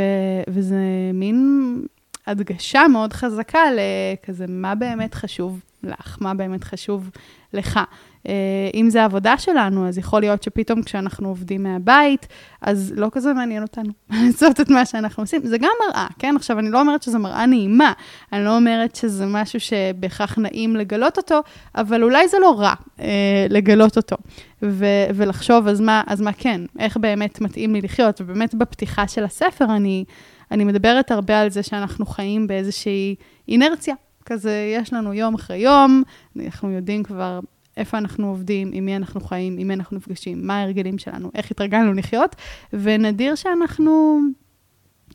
[0.49, 0.77] וזה
[1.13, 1.81] מין
[2.29, 7.09] הדגשה מאוד חזקה לכזה, מה באמת חשוב לך, מה באמת חשוב
[7.53, 7.79] לך.
[8.19, 8.29] Uh,
[8.73, 12.27] אם זה העבודה שלנו, אז יכול להיות שפתאום כשאנחנו עובדים מהבית,
[12.61, 15.41] אז לא כזה מעניין אותנו לעשות את מה שאנחנו עושים.
[15.45, 16.35] זה גם מראה, כן?
[16.35, 17.93] עכשיו, אני לא אומרת שזו מראה נעימה,
[18.33, 21.39] אני לא אומרת שזה משהו שבהכרח נעים לגלות אותו,
[21.75, 23.01] אבל אולי זה לא רע uh,
[23.49, 24.15] לגלות אותו.
[24.63, 26.61] ו- ולחשוב, אז מה, אז מה כן?
[26.79, 28.21] איך באמת מתאים לי לחיות?
[28.21, 30.03] ובאמת בפתיחה של הספר אני,
[30.51, 33.15] אני מדברת הרבה על זה שאנחנו חיים באיזושהי
[33.47, 33.95] אינרציה.
[34.25, 36.03] כזה, יש לנו יום אחרי יום,
[36.39, 37.39] אנחנו יודעים כבר
[37.77, 41.51] איפה אנחנו עובדים, עם מי אנחנו חיים, עם מי אנחנו נפגשים, מה ההרגלים שלנו, איך
[41.51, 42.35] התרגלנו לחיות,
[42.73, 44.19] ונדיר שאנחנו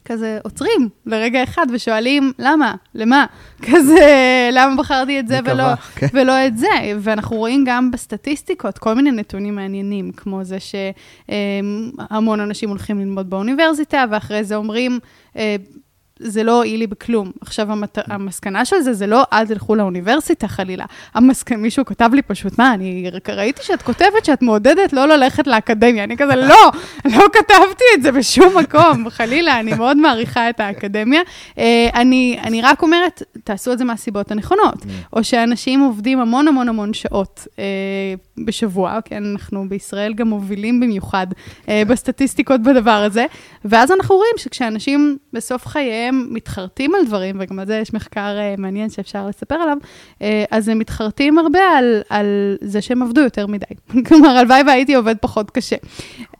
[0.04, 2.74] כזה עוצרים לרגע אחד ושואלים, למה?
[2.94, 3.26] למה?
[3.70, 6.06] כזה, למה בחרתי את זה ולא, כן.
[6.12, 6.66] ולא את זה?
[7.00, 14.04] ואנחנו רואים גם בסטטיסטיקות כל מיני נתונים מעניינים, כמו זה שהמון אנשים הולכים ללמוד באוניברסיטה,
[14.10, 14.98] ואחרי זה אומרים,
[15.36, 15.56] אה,
[16.18, 17.32] זה לא הועיל לי בכלום.
[17.40, 17.98] עכשיו, המת...
[18.06, 20.84] המסקנה של זה, זה לא אל תלכו לאוניברסיטה חלילה.
[21.14, 21.52] המסק...
[21.52, 26.04] מישהו כתב לי פשוט, מה, אני ראיתי שאת כותבת שאת מעודדת לא ללכת לאקדמיה.
[26.04, 26.70] אני כזה, לא,
[27.04, 31.20] לא כתבתי את זה בשום מקום, חלילה, אני מאוד מעריכה את האקדמיה.
[31.58, 34.84] אה, אני, אני רק אומרת, תעשו את זה מהסיבות הנכונות.
[35.12, 37.64] או שאנשים עובדים המון המון המון שעות אה,
[38.44, 41.26] בשבוע, כן, אנחנו בישראל גם מובילים במיוחד
[41.68, 43.26] אה, בסטטיסטיקות בדבר הזה,
[43.64, 48.60] ואז אנחנו רואים שכשאנשים בסוף חייהם מתחרטים על דברים, וגם על זה יש מחקר uh,
[48.60, 49.76] מעניין שאפשר לספר עליו,
[50.18, 53.66] uh, אז הם מתחרטים הרבה על, על זה שהם עבדו יותר מדי.
[54.06, 55.76] כלומר, הלוואי והייתי עובד פחות קשה.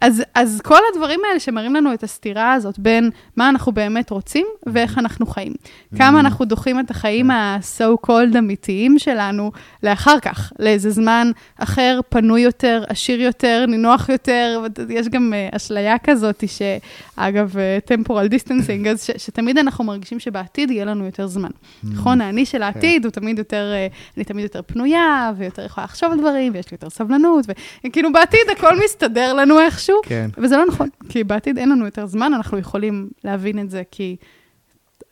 [0.01, 4.47] אז, אז כל הדברים האלה שמראים לנו את הסתירה הזאת בין מה אנחנו באמת רוצים
[4.67, 5.53] ואיך אנחנו חיים.
[5.97, 9.51] כמה אנחנו דוחים את החיים ה-so called אמיתיים שלנו
[9.83, 15.99] לאחר כך, לאיזה זמן אחר, פנוי יותר, עשיר יותר, נינוח יותר, יש גם uh, אשליה
[15.99, 21.51] כזאת, שאגב, uh, temporal distancing, אז ש, שתמיד אנחנו מרגישים שבעתיד יהיה לנו יותר זמן.
[21.85, 26.13] נכון, האני של העתיד הוא תמיד יותר, uh, אני תמיד יותר פנויה, ויותר יכולה לחשוב
[26.13, 27.47] על דברים, ויש לי יותר סבלנות,
[27.85, 30.31] וכאילו בעתיד הכל מסתדר לנו איכשהו, כן.
[30.39, 34.17] וזה לא נכון, כי בעתיד אין לנו יותר זמן, אנחנו יכולים להבין את זה, כי...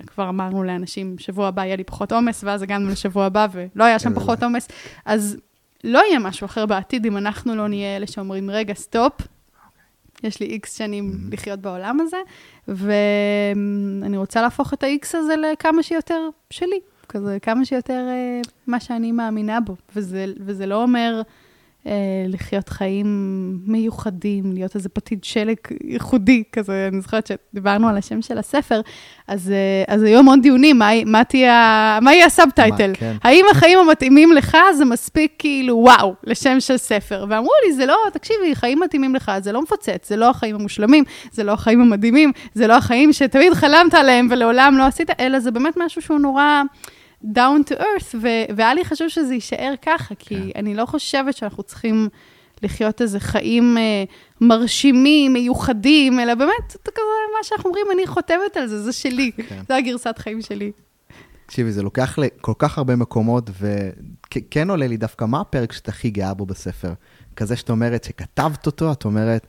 [0.07, 3.99] כבר אמרנו לאנשים, שבוע הבא יהיה לי פחות עומס, ואז הגענו לשבוע הבא ולא היה
[3.99, 4.69] שם פחות עומס.
[5.05, 5.37] אז
[5.85, 9.13] לא יהיה משהו אחר בעתיד אם אנחנו לא נהיה אלה שאומרים, רגע, סטופ,
[10.23, 12.17] יש לי איקס שנים לחיות בעולם הזה,
[12.69, 19.13] ואני רוצה להפוך את האיקס הזה לכמה שיותר שלי, כזה כמה שיותר אה, מה שאני
[19.13, 21.23] מאמינה בו, וזה, וזה לא אומר...
[21.87, 21.93] אה,
[22.29, 23.07] לחיות חיים
[23.67, 28.81] מיוחדים, להיות איזה פתית שלג ייחודי, כזה, אני זוכרת שדיברנו על השם של הספר,
[29.29, 32.89] אז, אה, אז היו המון דיונים, מה, מה, תהיה, מה יהיה ה subtitle?
[32.89, 33.17] מה, כן.
[33.23, 37.27] האם החיים המתאימים לך זה מספיק כאילו וואו, לשם של ספר?
[37.29, 41.05] ואמרו לי, זה לא, תקשיבי, חיים מתאימים לך, זה לא מפוצץ, זה לא החיים המושלמים,
[41.33, 45.51] זה לא החיים המדהימים, זה לא החיים שתמיד חלמת עליהם ולעולם לא עשית, אלא זה
[45.51, 46.63] באמת משהו שהוא נורא...
[47.25, 50.59] down to earth, ו- והיה לי חשוב שזה יישאר ככה, כי כן.
[50.61, 52.09] אני לא חושבת שאנחנו צריכים
[52.63, 54.05] לחיות איזה חיים אה,
[54.41, 57.03] מרשימים, מיוחדים, אלא באמת, זה כזה,
[57.39, 59.31] מה שאנחנו אומרים, אני חותמת על זה, זה שלי.
[59.49, 59.63] כן.
[59.69, 60.73] זו הגרסת חיים שלי.
[61.47, 66.11] תקשיבי, זה לוקח לכל כך הרבה מקומות, וכן עולה לי דווקא, מה הפרק שאת הכי
[66.11, 66.93] גאה בו בספר?
[67.37, 69.47] כזה שאת אומרת, שכתבת אותו, את אומרת,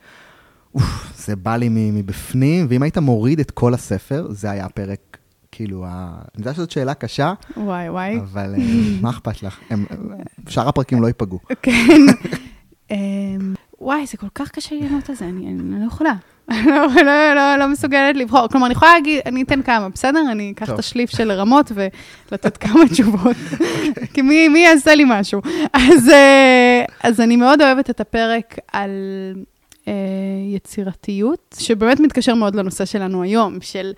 [0.74, 5.18] אוף, זה בא לי מבפנים, ואם היית מוריד את כל הספר, זה היה הפרק,
[5.54, 5.84] כאילו.
[5.86, 5.98] אני
[6.38, 8.16] יודע שזאת שאלה קשה, וואי, וואי.
[8.18, 8.64] אבל אה,
[9.00, 9.60] מה אכפת לך?
[10.48, 11.38] שאר הפרקים לא ייפגעו.
[11.62, 12.00] כן.
[12.90, 15.46] אמ, וואי, זה כל כך קשה לענות על זה, אני
[15.80, 16.12] לא יכולה.
[16.66, 18.48] לא- לא- לא- לא מסוגלת לבחור.
[18.48, 20.20] כלומר, אני יכולה להגיד, אני אתן כמה, בסדר?
[20.32, 20.70] אני אקח.
[20.70, 21.72] את השליף של רמות
[22.30, 23.36] ולתת כמה תשובות.
[24.14, 25.40] כי מי מי יעשה לי משהו?
[25.72, 28.90] אז, אה, אז אני מאוד אוהבת את הפרק על
[29.88, 29.92] אה,
[30.54, 33.92] יצירתיות, שבאמת מתקשר מאוד לנושא שלנו היום, של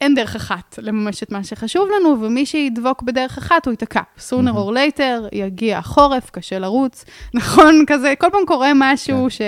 [0.00, 4.00] אין דרך אחת לממש את מה שחשוב לנו, ומי שידבוק בדרך אחת, הוא ייתקע.
[4.18, 7.84] sooner or later, יגיע החורף, קשה לרוץ, נכון?
[7.86, 9.30] כזה, כל פעם קורה משהו כן.
[9.30, 9.40] ש,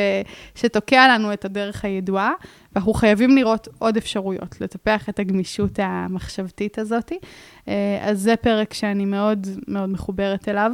[0.55, 2.33] שתוקע לנו את הדרך הידועה,
[2.73, 7.13] ואנחנו חייבים לראות עוד אפשרויות, לטפח את הגמישות המחשבתית הזאת.
[7.69, 10.73] אה, אז זה פרק שאני מאוד מאוד מחוברת אליו.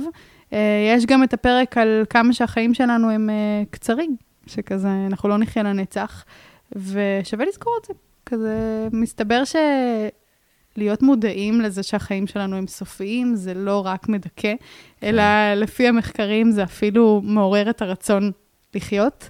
[0.52, 5.38] אה, יש גם את הפרק על כמה שהחיים שלנו הם אה, קצרים, שכזה, אנחנו לא
[5.38, 6.24] נחיה לנצח,
[6.72, 8.07] ושווה לזכור את זה.
[8.28, 14.54] כזה, מסתבר שלהיות מודעים לזה שהחיים שלנו הם סופיים, זה לא רק מדכא,
[15.02, 15.22] אלא
[15.56, 18.30] לפי המחקרים זה אפילו מעורר את הרצון
[18.74, 19.28] לחיות.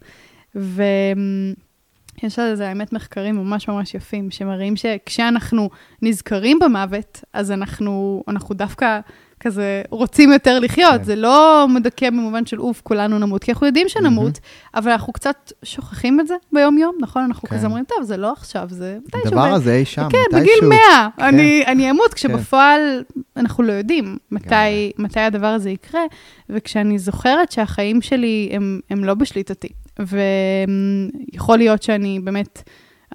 [0.55, 5.71] ויש על זה, האמת, מחקרים ממש ממש יפים, שמראים שכשאנחנו
[6.03, 9.01] נזכרים במוות, אז אנחנו, אנחנו דווקא
[9.41, 10.99] כזה רוצים יותר לחיות.
[10.99, 11.05] כן.
[11.05, 14.39] זה לא מדכא במובן של אוף, כולנו נמות, כי אנחנו יודעים שנמות,
[14.75, 17.23] אבל אנחנו קצת שוכחים את זה ביום-יום, נכון?
[17.23, 17.57] אנחנו כן.
[17.57, 19.27] כזה אומרים, טוב, זה לא עכשיו, זה מתישהו.
[19.27, 20.41] הדבר הזה אי שם, כן, מתישהו.
[20.41, 21.25] בגיל 100, כן.
[21.25, 23.03] אני, אני אמות, כשבפועל
[23.37, 26.03] אנחנו לא יודעים מתי, מתי הדבר הזה יקרה,
[26.51, 32.63] וכשאני זוכרת שהחיים שלי הם, הם לא בשליטתי, ויכול להיות שאני באמת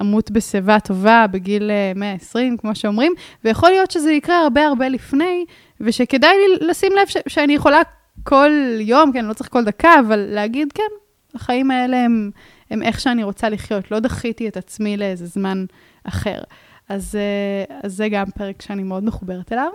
[0.02, 5.46] אמות בשיבה טובה בגיל אה, 120, כמו שאומרים, ויכול להיות שזה יקרה הרבה הרבה לפני,
[5.84, 7.82] ושכדאי לי לשים לב ש, שאני יכולה
[8.24, 10.84] כל יום, כן, לא צריך כל דקה, אבל להגיד, כן,
[11.36, 12.32] החיים האלה הם,
[12.69, 15.65] הם איך שאני רוצה לחיות, לא דחיתי את עצמי לאיזה זמן
[16.04, 16.39] אחר.
[16.89, 19.69] אז, אה, אז זה גם פרק שאני מאוד מחוברת אליו.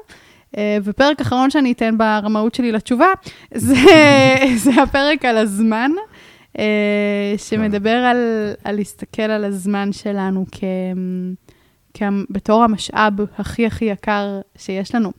[0.56, 3.06] אה, ופרק אחרון שאני אתן ברמאות שלי לתשובה,
[3.54, 3.74] זה,
[4.64, 5.90] זה הפרק על הזמן,
[6.58, 8.16] אה, שמדבר על,
[8.64, 10.64] על להסתכל על הזמן שלנו כ,
[11.94, 15.12] כ, בתור המשאב הכי הכי יקר שיש לנו.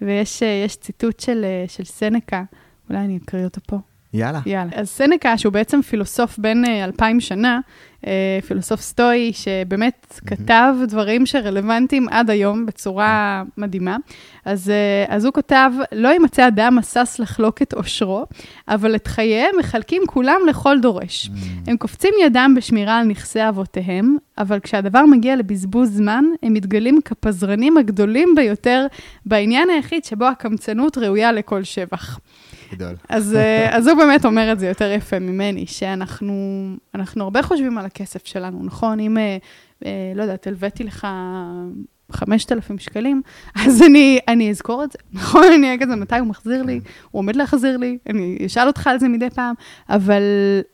[0.00, 2.44] ויש אה, ציטוט של, אה, של סנקה,
[2.90, 3.78] אולי אני אקריא אותו פה.
[4.14, 4.40] יאללה.
[4.46, 4.70] יאללה.
[4.74, 7.60] אז סנקה, שהוא בעצם פילוסוף בן אה, אלפיים שנה,
[8.06, 13.96] אה, פילוסוף סטואי, שבאמת כתב דברים שרלוונטיים עד היום בצורה מדהימה.
[14.44, 18.24] אז, אה, אז הוא כתב, לא יימצא אדם השש לחלוק את עושרו,
[18.68, 21.30] אבל את חייהם מחלקים כולם לכל דורש.
[21.66, 27.76] הם קופצים ידם בשמירה על נכסי אבותיהם, אבל כשהדבר מגיע לבזבוז זמן, הם מתגלים כפזרנים
[27.76, 28.86] הגדולים ביותר
[29.26, 32.18] בעניין היחיד שבו הקמצנות ראויה לכל שבח.
[32.72, 32.94] גדול.
[33.08, 36.34] אז, אה, אז הוא באמת אומר את זה יותר יפה ממני, שאנחנו
[36.94, 39.00] אנחנו הרבה חושבים על הכסף שלנו, נכון?
[39.00, 39.36] אם, אה,
[39.84, 41.06] אה, לא יודעת, הלוויתי לך
[42.12, 43.22] 5,000 שקלים,
[43.66, 45.44] אז אני, אני אזכור את זה, נכון?
[45.54, 46.80] אני אהיה כזה, מתי הוא מחזיר לי?
[47.10, 49.54] הוא עומד להחזיר לי, אני אשאל אותך על זה מדי פעם,
[49.88, 50.22] אבל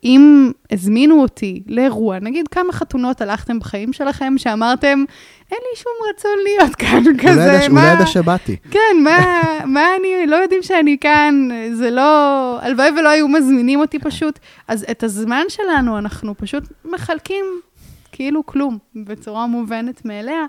[0.03, 5.03] אם הזמינו אותי לאירוע, נגיד כמה חתונות הלכתם בחיים שלכם, שאמרתם,
[5.51, 8.55] אין לי שום רצון להיות כאן, כזה, ש- הוא לא ידע שבאתי.
[8.71, 12.01] כן, מה, מה אני, לא יודעים שאני כאן, זה לא,
[12.61, 14.39] הלוואי ולא היו מזמינים אותי פשוט.
[14.67, 17.45] אז את הזמן שלנו אנחנו פשוט מחלקים
[18.11, 20.45] כאילו כלום, בצורה מובנת מאליה,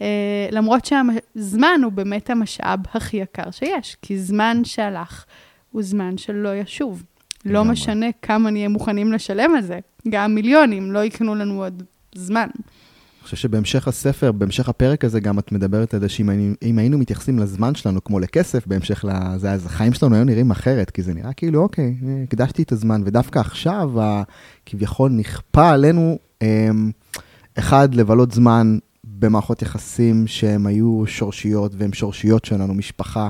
[0.00, 0.06] אה,
[0.50, 5.24] למרות שהזמן הוא באמת המשאב הכי יקר שיש, כי זמן שהלך
[5.70, 7.02] הוא זמן שלא ישוב.
[7.44, 7.64] לא.
[7.64, 11.82] משנה כמה נהיה מוכנים לשלם על זה, גם מיליונים לא יקנו לנו עוד
[12.14, 12.46] זמן.
[13.22, 17.38] אני חושב שבהמשך הספר, בהמשך הפרק הזה, גם את מדברת על זה שאם היינו- מתייחסים
[17.38, 21.32] לזמן שלנו כמו לכסף, בהמשך לזה, אז החיים שלנו היו נראים אחרת, כי זה נראה
[21.32, 23.90] כאילו, אוקיי, הקדשתי את הזמן, ודווקא עכשיו,
[24.66, 26.90] כביכול נכפה עלינו, אמ,
[27.58, 33.28] אחד, לבלות זמן במערכות יחסים שהן היו שורשיות, והן שורשיות שלנו, משפחה.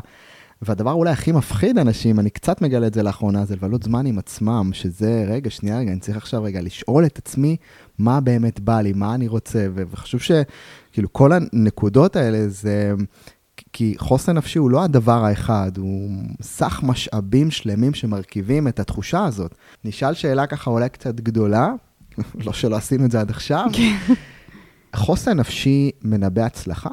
[0.62, 4.18] והדבר אולי הכי מפחיד אנשים, אני קצת מגלה את זה לאחרונה, זה לבלות זמן עם
[4.18, 7.56] עצמם, שזה, רגע, שנייה, רגע, אני צריך עכשיו רגע לשאול את עצמי
[7.98, 12.92] מה באמת בא לי, מה אני רוצה, וחשוב שכאילו כל הנקודות האלה זה,
[13.72, 16.10] כי חוסן נפשי הוא לא הדבר האחד, הוא
[16.42, 19.54] סך משאבים שלמים שמרכיבים את התחושה הזאת.
[19.84, 21.72] נשאל שאלה ככה אולי קצת גדולה,
[22.44, 23.66] לא שלא עשינו את זה עד עכשיו,
[24.96, 26.90] חוסן נפשי מנבא הצלחה?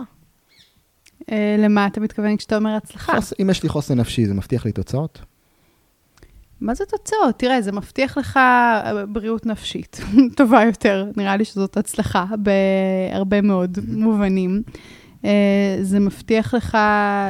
[1.31, 3.15] אה, למה אתה מתכוון כשאתה אומר הצלחה?
[3.15, 5.21] חוס, אם יש לי חוסן נפשי, זה מבטיח לי תוצאות?
[6.61, 7.35] מה זה תוצאות?
[7.37, 9.99] תראה, זה מבטיח לך אה, בריאות נפשית
[10.37, 11.05] טובה יותר.
[11.17, 14.61] נראה לי שזאת הצלחה בהרבה מאוד מובנים.
[15.25, 16.77] אה, זה מבטיח לך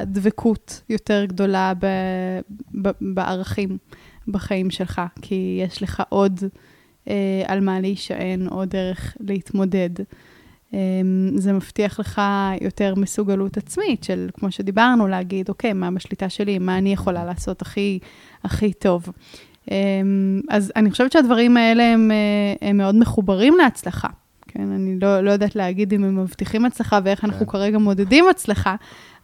[0.05, 1.85] דבקות יותר גדולה ב,
[2.81, 3.77] ב, בערכים
[4.27, 6.39] בחיים שלך, כי יש לך עוד
[7.07, 9.89] אה, על מה להישען, עוד דרך להתמודד.
[10.73, 10.79] אה,
[11.35, 12.21] זה מבטיח לך
[12.61, 17.61] יותר מסוגלות עצמית של, כמו שדיברנו, להגיד, אוקיי, מה בשליטה שלי, מה אני יכולה לעשות
[17.61, 17.99] הכי,
[18.43, 19.09] הכי טוב.
[19.71, 19.77] אה,
[20.49, 24.07] אז אני חושבת שהדברים האלה הם, אה, הם מאוד מחוברים להצלחה.
[24.47, 27.51] כן, אני לא, לא יודעת להגיד אם הם מבטיחים הצלחה ואיך אנחנו כן.
[27.51, 28.75] כרגע מודדים הצלחה,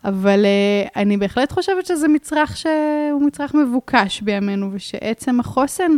[0.06, 5.92] אבל uh, אני בהחלט חושבת שזה מצרך שהוא מצרך מבוקש בימינו, ושעצם החוסן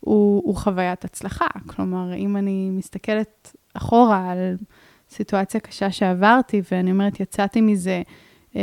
[0.00, 1.46] הוא, הוא חוויית הצלחה.
[1.66, 4.56] כלומר, אם אני מסתכלת אחורה על
[5.12, 8.02] סיטואציה קשה שעברתי, ואני אומרת, יצאתי מזה
[8.52, 8.56] uh,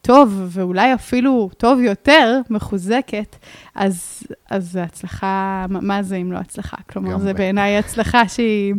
[0.00, 3.36] טוב, ואולי אפילו טוב יותר, מחוזקת,
[3.74, 6.76] אז, אז זה הצלחה, מה זה אם לא הצלחה?
[6.90, 8.74] כלומר, זה בעיניי הצלחה שהיא...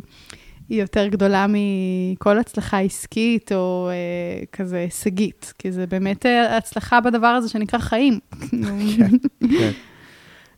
[0.69, 7.01] היא יותר גדולה מכל הצלחה עסקית או אה, כזה הישגית, כי זה באמת אה, הצלחה
[7.01, 8.19] בדבר הזה שנקרא חיים.
[8.97, 9.71] כן, כן.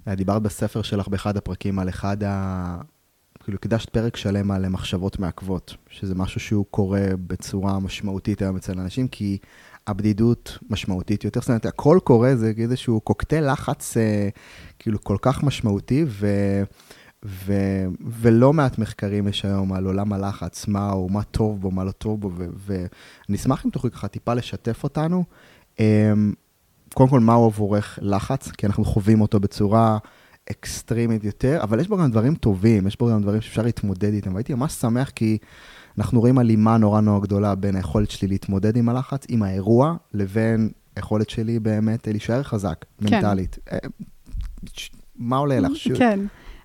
[0.07, 2.77] אה, דיברת בספר שלך באחד הפרקים על אחד ה...
[3.49, 8.79] כאילו, הקדשת פרק שלם על מחשבות מעכבות, שזה משהו שהוא קורה בצורה משמעותית היום אצל
[8.79, 9.37] אנשים, כי
[9.87, 11.39] הבדידות משמעותית יותר.
[11.39, 14.29] זאת אומרת, הכל קורה, זה איזשהו קוקטייל לחץ אה,
[14.79, 16.27] כאילו כל כך משמעותי, ו...
[17.25, 17.53] ו,
[18.01, 21.91] ולא מעט מחקרים יש היום על עולם הלחץ, מה הוא, מה טוב בו, מה לא
[21.91, 25.23] טוב בו, ואני אשמח אם תוכלי ככה טיפה לשתף אותנו.
[25.79, 26.33] אמ,
[26.93, 28.51] קודם כל, מהו עבורך לחץ?
[28.51, 29.97] כי אנחנו חווים אותו בצורה
[30.51, 34.33] אקסטרימית יותר, אבל יש בו גם דברים טובים, יש בו גם דברים שאפשר להתמודד איתם,
[34.33, 35.37] והייתי ממש שמח כי
[35.97, 40.69] אנחנו רואים הלימה נורא נורא גדולה בין היכולת שלי להתמודד עם הלחץ, עם האירוע, לבין
[40.95, 43.15] היכולת שלי באמת להישאר חזק, כן.
[43.15, 43.57] מנטלית.
[43.71, 43.77] אה,
[45.15, 45.71] מה עולה לך?
[45.97, 46.19] כן.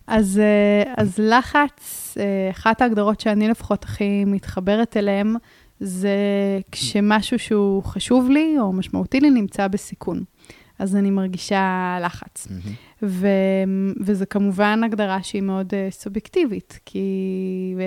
[0.07, 5.35] אז, אה, אז לחץ, אה, אחת ההגדרות שאני לפחות הכי מתחברת אליהן,
[5.81, 6.17] זה
[6.73, 10.25] כשמשהו שהוא חשוב לי או משמעותי לי נמצא בסיכון.
[10.79, 12.47] אז אני מרגישה לחץ.
[12.47, 12.71] Mm-hmm.
[13.03, 13.29] ו,
[14.01, 17.05] וזה כמובן הגדרה שהיא מאוד uh, סובייקטיבית, כי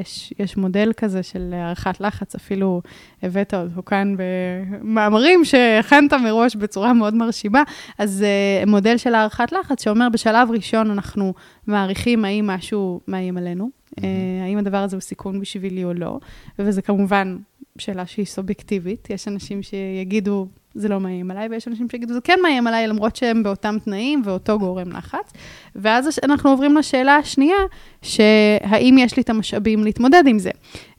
[0.01, 2.81] יש, יש מודל כזה של הערכת לחץ, אפילו
[3.23, 7.63] הבאת אותו כאן במאמרים שהכנת מראש בצורה מאוד מרשימה,
[7.97, 8.25] אז
[8.63, 11.33] uh, מודל של הערכת לחץ שאומר בשלב ראשון אנחנו
[11.67, 14.43] מעריכים האם משהו מאיים עלינו, mm-hmm.
[14.43, 16.19] האם הדבר הזה הוא סיכון בשבילי או לא,
[16.59, 17.37] וזה כמובן
[17.77, 22.39] שאלה שהיא סובייקטיבית, יש אנשים שיגידו, זה לא מאיים עליי, ויש אנשים שיגידו, זה כן
[22.43, 25.33] מאיים עליי, למרות שהם באותם תנאים ואותו גורם לחץ.
[25.75, 27.57] ואז אנחנו עוברים לשאלה השנייה,
[28.01, 30.51] שהאם יש לי את המשאבים להתמודד עם זה.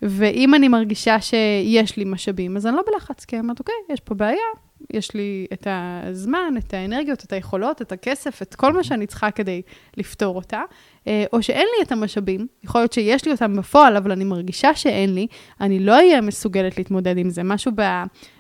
[0.03, 4.01] ואם אני מרגישה שיש לי משאבים, אז אני לא בלחץ, כי אני אומרת, אוקיי, יש
[4.01, 4.49] פה בעיה,
[4.93, 9.31] יש לי את הזמן, את האנרגיות, את היכולות, את הכסף, את כל מה שאני צריכה
[9.31, 9.63] כדי
[9.97, 10.63] לפתור אותה.
[11.07, 14.75] אה, או שאין לי את המשאבים, יכול להיות שיש לי אותם בפועל, אבל אני מרגישה
[14.75, 15.27] שאין לי,
[15.61, 17.43] אני לא אהיה מסוגלת להתמודד עם זה.
[17.43, 17.83] משהו ב,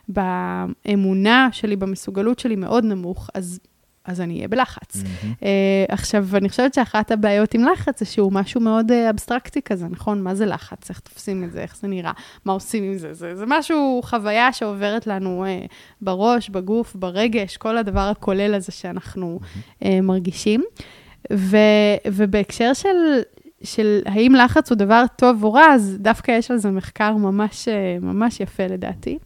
[0.08, 3.60] באמונה שלי, במסוגלות שלי מאוד נמוך, אז
[4.08, 4.96] אז אני אהיה בלחץ.
[4.96, 5.44] Mm-hmm.
[5.88, 10.22] עכשיו, אני חושבת שאחת הבעיות עם לחץ זה שהוא משהו מאוד uh, אבסטרקטי כזה, נכון?
[10.22, 10.90] מה זה לחץ?
[10.90, 11.62] איך תופסים את זה?
[11.62, 12.12] איך זה נראה?
[12.44, 13.14] מה עושים עם זה?
[13.14, 15.68] זה, זה משהו, חוויה שעוברת לנו uh,
[16.00, 19.82] בראש, בגוף, ברגש, כל הדבר הכולל הזה שאנחנו mm-hmm.
[19.82, 20.64] uh, מרגישים.
[21.32, 21.56] ו,
[22.06, 23.20] ובהקשר של,
[23.62, 27.68] של האם לחץ הוא דבר טוב או רע, אז דווקא יש על זה מחקר ממש,
[28.00, 29.18] ממש יפה לדעתי.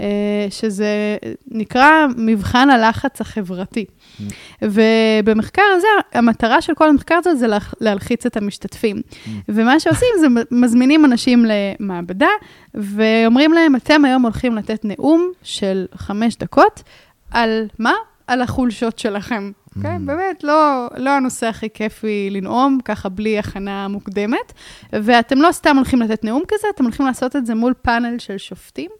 [0.00, 1.16] אה, שזה
[1.50, 3.84] נקרא מבחן הלחץ החברתי.
[3.84, 4.22] Mm.
[4.62, 7.46] ובמחקר הזה, המטרה של כל המחקר הזה זה
[7.80, 8.96] להלחיץ את המשתתפים.
[8.96, 9.28] Mm.
[9.48, 12.28] ומה שעושים זה מזמינים אנשים למעבדה,
[12.74, 16.82] ואומרים להם, אתם היום הולכים לתת נאום של חמש דקות,
[17.30, 17.94] על מה?
[18.26, 19.52] על החולשות שלכם.
[19.68, 19.82] Mm.
[19.82, 20.06] כן?
[20.06, 24.52] באמת, לא, לא הנושא הכי כיפי לנאום, ככה בלי הכנה מוקדמת.
[24.92, 28.38] ואתם לא סתם הולכים לתת נאום כזה, אתם הולכים לעשות את זה מול פאנל של
[28.38, 28.90] שופטים.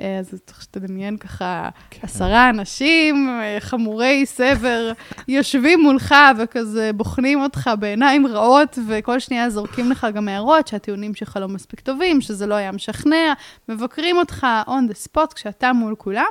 [0.00, 2.00] אה, אז צריך שתדמיין ככה כן.
[2.02, 4.92] עשרה אנשים, אה, חמורי סבר,
[5.28, 11.38] יושבים מולך וכזה בוחנים אותך בעיניים רעות, וכל שנייה זורקים לך גם הערות שהטיעונים שלך
[11.40, 13.32] לא מספיק טובים, שזה לא היה משכנע,
[13.68, 16.30] מבקרים אותך on the spot כשאתה מול כולם,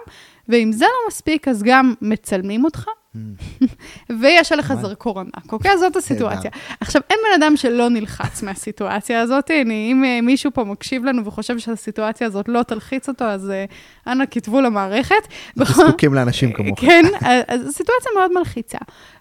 [0.49, 2.85] ואם זה לא מספיק, אז גם מצלמים אותך,
[4.19, 5.77] ויש עליך זרקור ענק, אוקיי?
[5.77, 6.51] זאת הסיטואציה.
[6.79, 9.51] עכשיו, אין בן אדם שלא נלחץ מהסיטואציה הזאת.
[9.51, 13.65] אם אה, מישהו פה מקשיב לנו וחושב שהסיטואציה הזאת לא תלחיץ אותו, אז אה,
[14.07, 15.27] אנא כתבו למערכת.
[15.59, 16.79] אנחנו זקוקים לאנשים כמוך.
[16.85, 17.03] כן,
[17.47, 18.77] אז סיטואציה מאוד מלחיצה.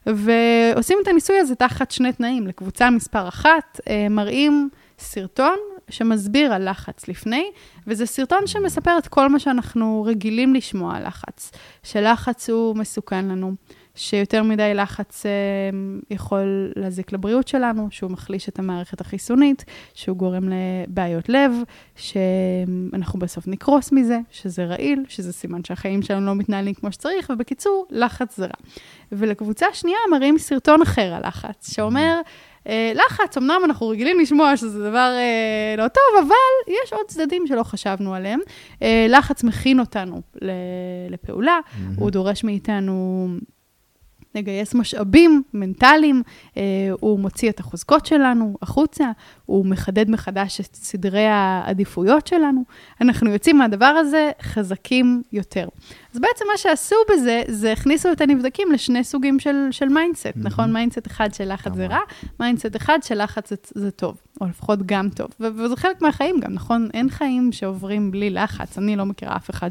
[0.06, 2.46] ועושים את הניסוי הזה תחת שני תנאים.
[2.46, 4.68] לקבוצה מספר אחת, אה, מראים
[4.98, 5.56] סרטון
[5.90, 7.50] שמסביר על לחץ לפני,
[7.86, 11.50] וזה סרטון שמספר את כל מה שאנחנו רגילים לשמוע על לחץ,
[11.82, 13.54] שלחץ הוא מסוכן לנו,
[13.98, 15.30] שיותר מדי לחץ אה,
[16.10, 21.52] יכול להזיק לבריאות שלנו, שהוא מחליש את המערכת החיסונית, שהוא גורם לבעיות לב,
[21.96, 27.86] שאנחנו בסוף נקרוס מזה, שזה רעיל, שזה סימן שהחיים שלנו לא מתנהלים כמו שצריך, ובקיצור,
[27.90, 28.52] לחץ זה רע.
[29.12, 32.20] ולקבוצה שנייה מראים סרטון אחר על לחץ, שאומר,
[32.68, 37.46] אה, לחץ, אמנם אנחנו רגילים לשמוע שזה דבר אה, לא טוב, אבל יש עוד צדדים
[37.46, 38.40] שלא חשבנו עליהם.
[38.82, 40.22] אה, לחץ מכין אותנו
[41.10, 42.00] לפעולה, mm-hmm.
[42.00, 43.28] הוא דורש מאיתנו
[44.38, 46.22] לגייס משאבים מנטליים,
[46.56, 46.62] אה,
[47.00, 49.10] הוא מוציא את החוזקות שלנו החוצה,
[49.46, 52.62] הוא מחדד מחדש את סדרי העדיפויות שלנו.
[53.00, 55.68] אנחנו יוצאים מהדבר הזה חזקים יותר.
[56.14, 60.30] אז בעצם מה שעשו בזה, זה הכניסו את הנבדקים לשני סוגים של, של mindset, mm-hmm.
[60.36, 60.72] נכון?
[60.72, 61.98] mindset אחד של לחץ זה רע,
[62.40, 65.28] mindset אחד של לחץ זה, זה טוב, או לפחות גם טוב.
[65.40, 66.88] ו- וזה חלק מהחיים גם, נכון?
[66.94, 68.78] אין חיים שעוברים בלי לחץ.
[68.78, 69.70] אני לא מכירה אף אחד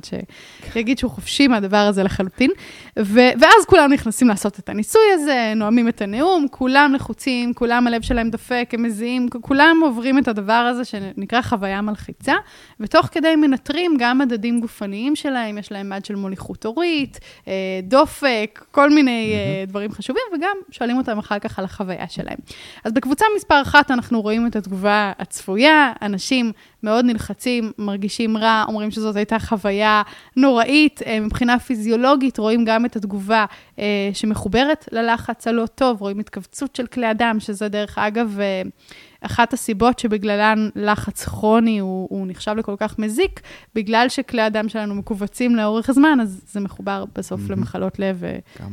[0.74, 2.52] שיגיד שהוא חופשי מהדבר הזה לחלוטין.
[3.00, 8.02] ו- ואז כולם נכנסים לעשות את הניסוי הזה, נואמים את הנאום, כולם לחוצים, כולם הלב
[8.02, 12.34] שלהם דופק, הם מזיעים, כולם עוברים את הדבר הזה שנקרא חוויה מלחיצה,
[12.80, 17.54] ותוך כדי מנטרים גם מדדים גופניים שלהם, יש להם מד של מוליכות עורית, אה,
[17.84, 19.70] דופק, כל מיני mm-hmm.
[19.70, 22.38] דברים חשובים, וגם שואלים אותם אחר כך על החוויה שלהם.
[22.84, 26.52] אז בקבוצה מספר אחת אנחנו רואים את התגובה הצפויה, אנשים
[26.84, 30.02] מאוד נלחצים, מרגישים רע, אומרים שזאת הייתה חוויה
[30.36, 31.02] נוראית.
[31.06, 33.46] אה, מבחינה פיזיולוגית רואים גם את התגובה
[34.14, 38.40] שמחוברת ללחץ הלא טוב, רואים התכווצות של כלי אדם, שזה דרך אגב...
[39.22, 43.42] אחת הסיבות שבגללן לחץ כרוני הוא, הוא נחשב לכל כך מזיק,
[43.76, 47.52] בגלל שכלי הדם שלנו מכווצים לאורך הזמן, אז זה מחובר בסוף mm-hmm.
[47.52, 48.24] למחלות לב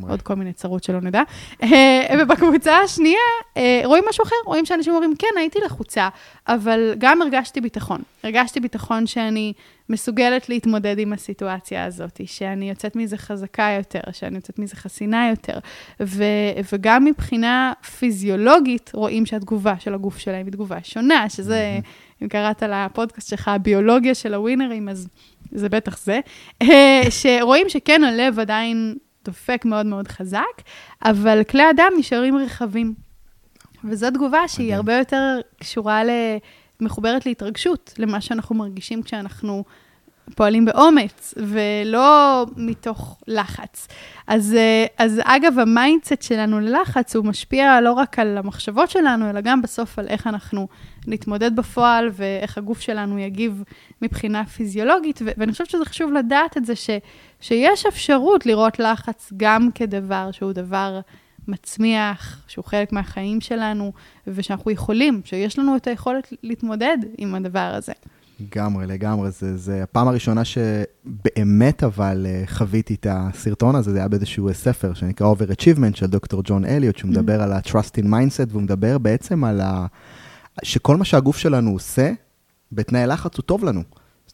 [0.00, 1.22] ועוד כל מיני צרות שלא נדע.
[1.62, 3.18] אה, ובקבוצה השנייה,
[3.56, 6.08] אה, רואים משהו אחר, רואים שאנשים אומרים, כן, הייתי לחוצה,
[6.48, 8.00] אבל גם הרגשתי ביטחון.
[8.24, 9.52] הרגשתי ביטחון שאני
[9.88, 15.58] מסוגלת להתמודד עם הסיטואציה הזאת, שאני יוצאת מזה חזקה יותר, שאני יוצאת מזה חסינה יותר.
[16.00, 16.24] ו,
[16.72, 21.78] וגם מבחינה פיזיולוגית, רואים שהתגובה של הגוף שלהם היא תגובה שונה, שזה,
[22.22, 25.08] אם קראת לפודקאסט שלך, הביולוגיה של הווינרים, אז
[25.52, 26.20] זה בטח זה.
[26.62, 30.62] אה, שרואים שכן, הלב עדיין דופק מאוד מאוד חזק,
[31.04, 32.94] אבל כלי הדם נשארים רחבים.
[33.84, 36.10] וזו תגובה שהיא הרבה יותר קשורה ל...
[36.80, 39.64] מחוברת להתרגשות, למה שאנחנו מרגישים כשאנחנו
[40.34, 43.88] פועלים באומץ, ולא מתוך לחץ.
[44.26, 49.30] אז, אה, אז אגב, ה mindset שלנו ללחץ, הוא משפיע לא רק על המחשבות שלנו,
[49.30, 50.68] אלא גם בסוף על איך אנחנו
[51.06, 53.62] נתמודד בפועל, ואיך הגוף שלנו יגיב
[54.02, 55.22] מבחינה פיזיולוגית.
[55.22, 56.90] ו- ואני חושבת שזה חשוב לדעת את זה, ש-
[57.40, 61.00] שיש אפשרות לראות לחץ גם כדבר שהוא דבר...
[61.48, 63.92] מצמיח, שהוא חלק מהחיים שלנו,
[64.26, 67.92] ושאנחנו יכולים, שיש לנו את היכולת להתמודד עם הדבר הזה.
[68.40, 69.30] לגמרי, לגמרי.
[69.30, 74.94] זה, זה הפעם הראשונה שבאמת אבל אה, חוויתי את הסרטון הזה, זה היה באיזשהו ספר
[74.94, 77.42] שנקרא Overachievement של דוקטור ג'ון אליוט, שהוא מדבר mm-hmm.
[77.42, 79.86] על ה-Trust in Mindset, והוא מדבר בעצם על ה...
[80.62, 82.12] שכל מה שהגוף שלנו עושה,
[82.72, 83.82] בתנאי לחץ הוא טוב לנו.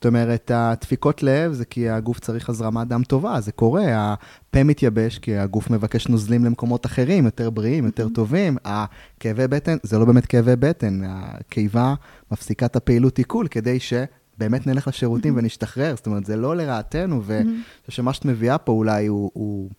[0.00, 5.18] זאת אומרת, הדפיקות לב זה כי הגוף צריך הזרמת דם טובה, זה קורה, הפה מתייבש
[5.18, 8.14] כי הגוף מבקש נוזלים למקומות אחרים, יותר בריאים, יותר mm-hmm.
[8.14, 8.56] טובים.
[8.64, 11.94] הכאבי בטן, זה לא באמת כאבי בטן, הקיבה
[12.32, 13.92] מפסיקה את הפעילות עיכול כדי ש...
[14.38, 15.38] באמת נלך לשירותים mm-hmm.
[15.38, 17.86] ונשתחרר, זאת אומרת, זה לא לרעתנו, ואני mm-hmm.
[17.86, 19.70] חושב שמה שאת מביאה פה אולי הוא, הוא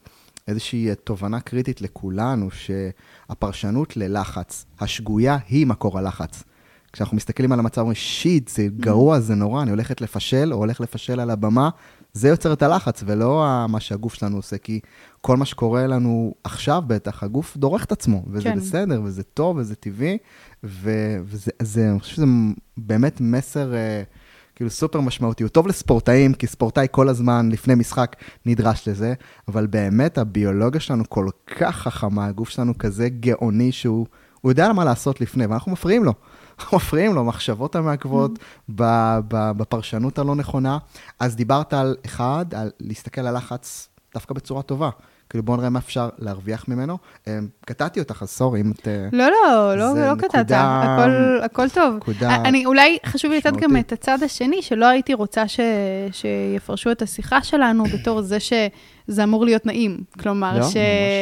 [0.48, 6.44] איזושהי תובנה קריטית לכולנו, שהפרשנות ללחץ, השגויה היא מקור הלחץ.
[6.94, 10.82] כשאנחנו מסתכלים על המצב, אומרים, שיט, זה גרוע, זה נורא, אני הולכת לפשל, או הולך
[10.82, 11.70] לפשל על הבמה,
[12.14, 14.80] זה יוצר את הלחץ, ולא מה שהגוף שלנו עושה, כי
[15.22, 18.58] כל מה שקורה לנו עכשיו, בטח, הגוף דורך את עצמו, וזה כן.
[18.58, 20.18] בסדר, וזה טוב, וזה טבעי,
[20.64, 22.26] ו- וזה, זה, אני חושב שזה
[22.78, 23.72] באמת מסר...
[23.72, 28.16] uh, כאילו סופר משמעותי, הוא טוב לספורטאים, כי ספורטאי כל הזמן לפני משחק
[28.46, 29.14] נדרש לזה,
[29.48, 31.28] אבל באמת הביולוגיה שלנו כל
[31.58, 34.06] כך חכמה, הגוף שלנו כזה גאוני שהוא,
[34.42, 36.14] הוא יודע מה לעשות לפני, ואנחנו מפריעים לו.
[36.74, 38.74] מפריעים לו, מחשבות המעכבות mm-hmm.
[39.30, 40.78] בפרשנות הלא נכונה.
[41.20, 44.90] אז דיברת על אחד, על להסתכל על לחץ דווקא בצורה טובה.
[45.30, 46.98] כאילו, בואו נראה מה אפשר להרוויח ממנו.
[47.28, 48.88] אמ, קטעתי אותך, אז סורי, אם את...
[49.12, 51.96] לא, לא, לא, לא קטעת, הכל, הכל טוב.
[51.96, 55.60] נקודה אני, אולי חשוב לי לתת גם את הצד השני, שלא הייתי רוצה ש,
[56.12, 58.38] שיפרשו את השיחה שלנו בתור זה
[59.08, 60.04] שזה אמור להיות נעים.
[60.20, 60.76] כלומר, לא, ש,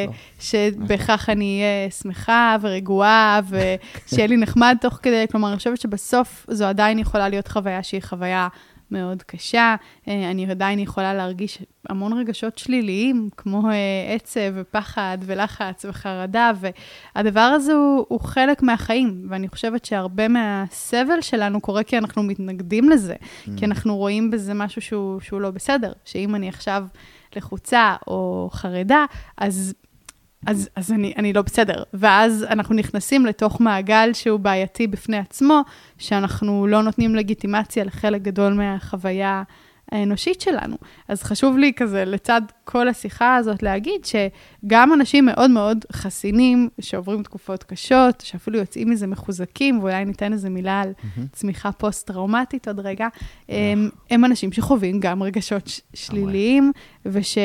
[0.07, 0.13] לא.
[0.39, 6.65] שבכך אני אהיה שמחה ורגועה, ושיהיה לי נחמד תוך כדי, כלומר, אני חושבת שבסוף זו
[6.65, 8.47] עדיין יכולה להיות חוויה שהיא חוויה
[8.91, 9.75] מאוד קשה.
[10.07, 11.59] אה, אני עדיין יכולה להרגיש
[11.89, 16.51] המון רגשות שליליים, כמו אה, עצב ופחד ולחץ וחרדה,
[17.15, 22.89] והדבר הזה הוא, הוא חלק מהחיים, ואני חושבת שהרבה מהסבל שלנו קורה כי אנחנו מתנגדים
[22.89, 23.49] לזה, mm.
[23.57, 26.84] כי אנחנו רואים בזה משהו שהוא, שהוא לא בסדר, שאם אני עכשיו
[27.36, 29.05] לחוצה או חרדה,
[29.38, 29.73] אז
[30.47, 31.84] אז, אז אני, אני לא בסדר.
[31.93, 35.61] ואז אנחנו נכנסים לתוך מעגל שהוא בעייתי בפני עצמו,
[35.97, 39.43] שאנחנו לא נותנים לגיטימציה לחלק גדול מהחוויה
[39.91, 40.75] האנושית שלנו.
[41.07, 47.23] אז חשוב לי כזה, לצד כל השיחה הזאת, להגיד שגם אנשים מאוד מאוד חסינים, שעוברים
[47.23, 51.21] תקופות קשות, שאפילו יוצאים מזה מחוזקים, ואולי ניתן איזה מילה על mm-hmm.
[51.31, 53.07] צמיחה פוסט-טראומטית עוד רגע,
[53.49, 56.71] הם, הם אנשים שחווים גם רגשות שליליים,
[57.05, 57.37] וש...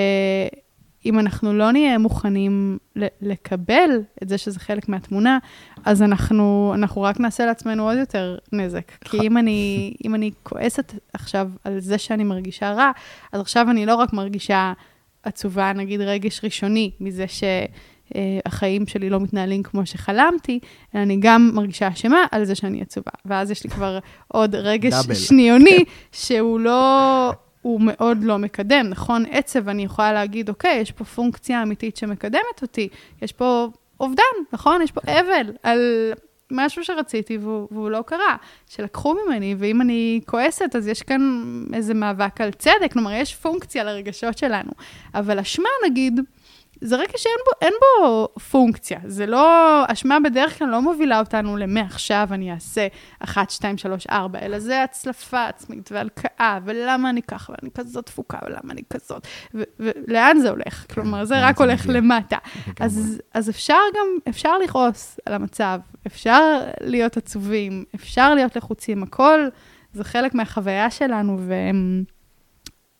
[1.07, 2.79] אם אנחנו לא נהיה מוכנים
[3.21, 3.91] לקבל
[4.23, 5.39] את זה שזה חלק מהתמונה,
[5.85, 8.93] אז אנחנו, אנחנו רק נעשה לעצמנו עוד יותר נזק.
[9.05, 12.91] כי אם אני, אם אני כועסת עכשיו על זה שאני מרגישה רע,
[13.33, 14.73] אז עכשיו אני לא רק מרגישה
[15.23, 20.59] עצובה, נגיד רגש ראשוני, מזה שהחיים שלי לא מתנהלים כמו שחלמתי,
[20.95, 23.11] אלא אני גם מרגישה אשמה על זה שאני עצובה.
[23.25, 23.99] ואז יש לי כבר
[24.29, 27.33] עוד רגש שניוני, שהוא לא...
[27.65, 29.25] הוא מאוד לא מקדם, נכון?
[29.31, 32.89] עצב, אני יכולה להגיד, אוקיי, יש פה פונקציה אמיתית שמקדמת אותי,
[33.23, 33.69] יש פה
[34.01, 34.83] אובדן, נכון?
[34.83, 36.12] יש פה אבל על
[36.51, 38.37] משהו שרציתי והוא, והוא לא קרה,
[38.69, 41.43] שלקחו ממני, ואם אני כועסת, אז יש כאן
[41.73, 44.71] איזה מאבק על צדק, כלומר, יש פונקציה לרגשות שלנו.
[45.15, 46.21] אבל אשמה, נגיד,
[46.81, 48.99] זה רגע שאין בו, אין בו פונקציה.
[49.07, 52.87] זה לא, אשמה בדרך כלל לא מובילה אותנו למעכשיו אני אעשה
[53.18, 58.39] 1, 2, 3, 4, אלא זה הצלפה עצמית והלקאה, ולמה אני ככה, ואני כזאת תפוקה,
[58.47, 60.85] ולמה אני כזאת, ולאן זה הולך?
[60.89, 62.39] כן, כלומר, זה רק הולך למטה.
[62.81, 69.49] אז, אז אפשר גם, אפשר לכעוס על המצב, אפשר להיות עצובים, אפשר להיות לחוצים, הכל
[69.93, 72.05] זה חלק מהחוויה שלנו, והם...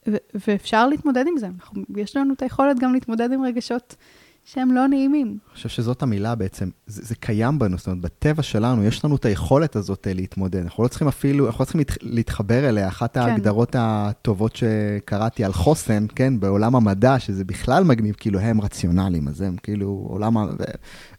[0.09, 0.17] ו-
[0.49, 1.47] ואפשר להתמודד עם זה.
[1.47, 3.97] אנחנו, יש לנו את היכולת גם להתמודד עם רגשות
[4.45, 5.27] שהם לא נעימים.
[5.27, 9.17] אני חושב שזאת המילה בעצם, זה, זה קיים בנו, זאת אומרת, בטבע שלנו, יש לנו
[9.17, 10.61] את היכולת הזאת אה, להתמודד.
[10.61, 12.89] אנחנו לא צריכים אפילו, אנחנו לא צריכים להתחבר אליה.
[12.89, 13.21] אחת כן.
[13.21, 19.41] ההגדרות הטובות שקראתי על חוסן, כן, בעולם המדע, שזה בכלל מגניב, כאילו הם רציונליים, אז
[19.41, 20.47] הם כאילו עולם ה...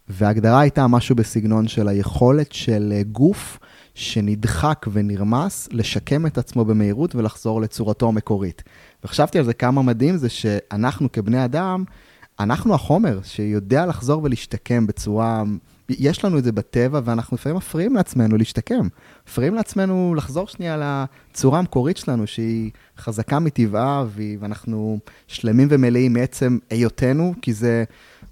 [0.07, 3.59] וההגדרה הייתה משהו בסגנון של היכולת של אה, גוף
[3.95, 8.63] שנדחק ונרמס, לשקם את עצמו במהירות ולחזור לצורתו המקורית.
[9.03, 11.83] וחשבתי על זה כמה מדהים זה שאנחנו כבני אדם,
[12.39, 15.43] אנחנו החומר שיודע לחזור ולהשתקם בצורה...
[15.89, 18.87] יש לנו את זה בטבע, ואנחנו לפעמים מפריעים לעצמנו להשתקם.
[19.27, 24.05] מפריעים לעצמנו לחזור שנייה לצורה המקורית שלנו, שהיא חזקה מטבעה,
[24.39, 27.83] ואנחנו שלמים ומלאים מעצם היותנו, כי זה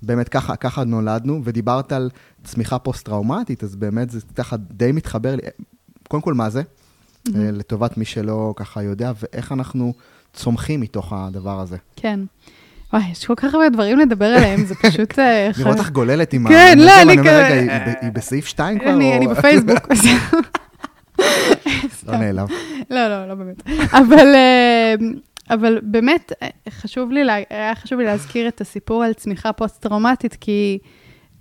[0.03, 2.09] באמת ככה, ככה נולדנו, ודיברת על
[2.43, 5.41] צמיחה פוסט-טראומטית, אז באמת זה ככה די מתחבר לי.
[6.07, 6.61] קודם כל, מה זה?
[6.61, 7.31] Mm-hmm.
[7.35, 9.93] לטובת מי שלא ככה יודע, ואיך אנחנו
[10.33, 11.77] צומחים מתוך הדבר הזה.
[11.95, 12.19] כן.
[12.93, 15.19] וואי, יש כל כך הרבה דברים לדבר עליהם, זה פשוט...
[15.19, 16.49] אה, לראות אותך גוללת עם ה...
[16.49, 17.47] כן, לא, אני כזה...
[17.47, 18.89] רגע, היא בסעיף 2 כבר?
[18.93, 19.87] אני בפייסבוק.
[22.07, 22.47] לא נעלב.
[22.89, 23.63] לא, לא, לא באמת.
[23.91, 24.27] אבל...
[25.49, 26.31] אבל באמת,
[26.69, 30.79] חשוב לי, היה חשוב לי להזכיר את הסיפור על צמיחה פוסט-טראומטית, כי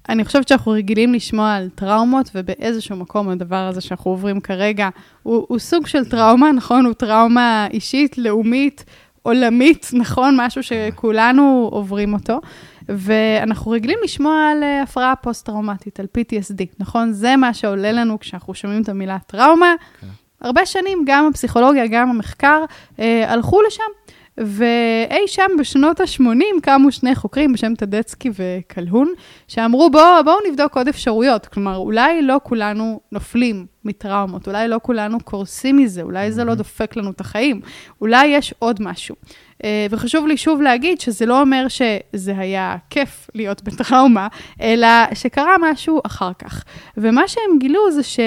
[0.09, 4.88] אני חושבת שאנחנו רגילים לשמוע על טראומות, ובאיזשהו מקום הדבר הזה שאנחנו עוברים כרגע,
[5.22, 6.86] הוא, הוא סוג של טראומה, נכון?
[6.86, 8.84] הוא טראומה אישית, לאומית,
[9.22, 10.36] עולמית, נכון?
[10.40, 12.40] משהו שכולנו עוברים אותו.
[12.88, 17.12] ואנחנו רגילים לשמוע על אה, הפרעה פוסט-טראומטית, על PTSD, נכון?
[17.12, 19.74] זה מה שעולה לנו כשאנחנו שומעים את המילה טראומה.
[20.00, 20.07] כן.
[20.43, 22.64] הרבה שנים גם הפסיכולוגיה, גם המחקר,
[22.99, 24.12] אה, הלכו לשם.
[24.38, 29.12] ואי שם בשנות ה-80 קמו שני חוקרים בשם טדצקי וקלהון,
[29.49, 31.47] שאמרו בואו בוא נבדוק עוד אפשרויות.
[31.47, 36.97] כלומר, אולי לא כולנו נופלים מטראומות, אולי לא כולנו קורסים מזה, אולי זה לא דופק
[36.97, 37.61] לנו את החיים,
[38.01, 39.16] אולי יש עוד משהו.
[39.64, 44.28] אה, וחשוב לי שוב להגיד שזה לא אומר שזה היה כיף להיות בטראומה,
[44.61, 46.64] אלא שקרה משהו אחר כך.
[46.97, 48.20] ומה שהם גילו זה ש...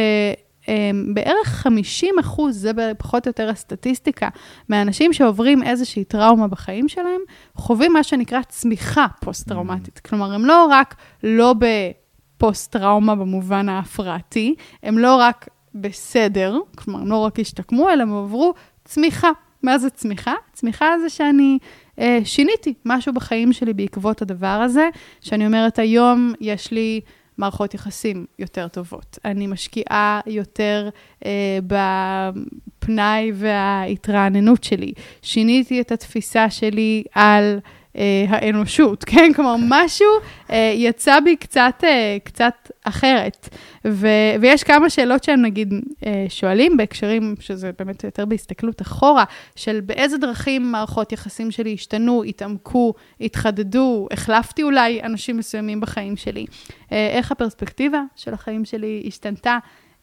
[0.68, 4.30] אמ, בערך 50 אחוז, זה פחות או יותר הסטטיסטיקה,
[4.70, 7.22] מהאנשים שעוברים איזושהי טראומה בחיים שלהם,
[7.56, 9.98] חווים מה שנקרא צמיחה פוסט-טראומטית.
[9.98, 10.10] Mm.
[10.10, 11.56] כלומר, הם לא רק לא
[12.38, 18.54] בפוסט-טראומה במובן ההפרעתי, הם לא רק בסדר, כלומר, הם לא רק השתקמו, אלא הם עברו
[18.86, 19.30] צמיחה.
[19.64, 20.34] מה זה צמיחה?
[20.54, 21.58] צמיחה זה שאני
[22.00, 24.90] אה, שיניתי משהו בחיים שלי בעקבות הדבר הזה,
[25.22, 27.02] שאני אומרת, היום יש לי...
[27.38, 29.20] מערכות יחסים יותר טובות.
[29.26, 30.90] אני משקיעה יותר
[31.26, 31.60] אה,
[32.82, 34.94] בפנאי וההתרעננות שלי.
[35.22, 37.60] שיניתי את התפיסה שלי על
[37.98, 39.32] אה, האנושות, כן?
[39.36, 40.08] כלומר, משהו
[40.52, 43.50] אה, יצא בי קצת, אה, קצת אחרת.
[43.88, 44.08] ו,
[44.42, 45.74] ויש כמה שאלות שהם נגיד
[46.06, 49.24] אה, שואלים בהקשרים, שזה באמת יותר בהסתכלות אחורה,
[49.56, 56.46] של באיזה דרכים מערכות יחסים שלי השתנו, התעמקו, התחדדו, החלפתי אולי אנשים מסוימים בחיים שלי.
[56.92, 59.58] אה, איך הפרספקטיבה של החיים שלי השתנתה.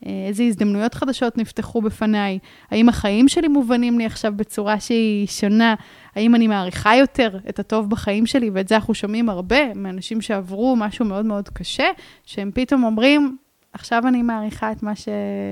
[0.07, 2.39] אה, איזה הזדמנויות חדשות נפתחו בפניי,
[2.71, 5.75] האם החיים שלי מובנים לי עכשיו בצורה שהיא שונה,
[6.17, 10.77] האם אני מעריכה יותר את הטוב בחיים שלי, ואת זה אנחנו שומעים הרבה מאנשים שעברו
[10.77, 11.87] משהו מאוד מאוד קשה,
[12.27, 13.37] שהם פתאום אומרים,
[13.73, 15.09] עכשיו אני מעריכה את מה, ש...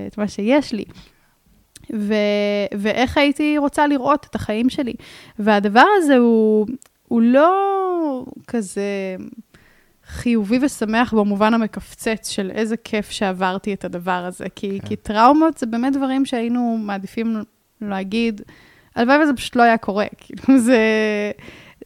[0.06, 0.84] את מה שיש לי.
[1.94, 2.14] ו...
[2.78, 4.94] ואיך הייתי רוצה לראות את החיים שלי.
[5.38, 6.66] והדבר הזה הוא,
[7.08, 9.16] הוא לא כזה...
[10.10, 14.44] חיובי ושמח במובן המקפצץ של איזה כיף שעברתי את הדבר הזה.
[14.54, 14.88] כי, כן.
[14.88, 17.42] כי טראומות זה באמת דברים שהיינו מעדיפים
[17.80, 18.40] להגיד,
[19.00, 20.06] הלוואי וזה פשוט לא היה קורה.
[20.20, 20.78] כאילו, זה,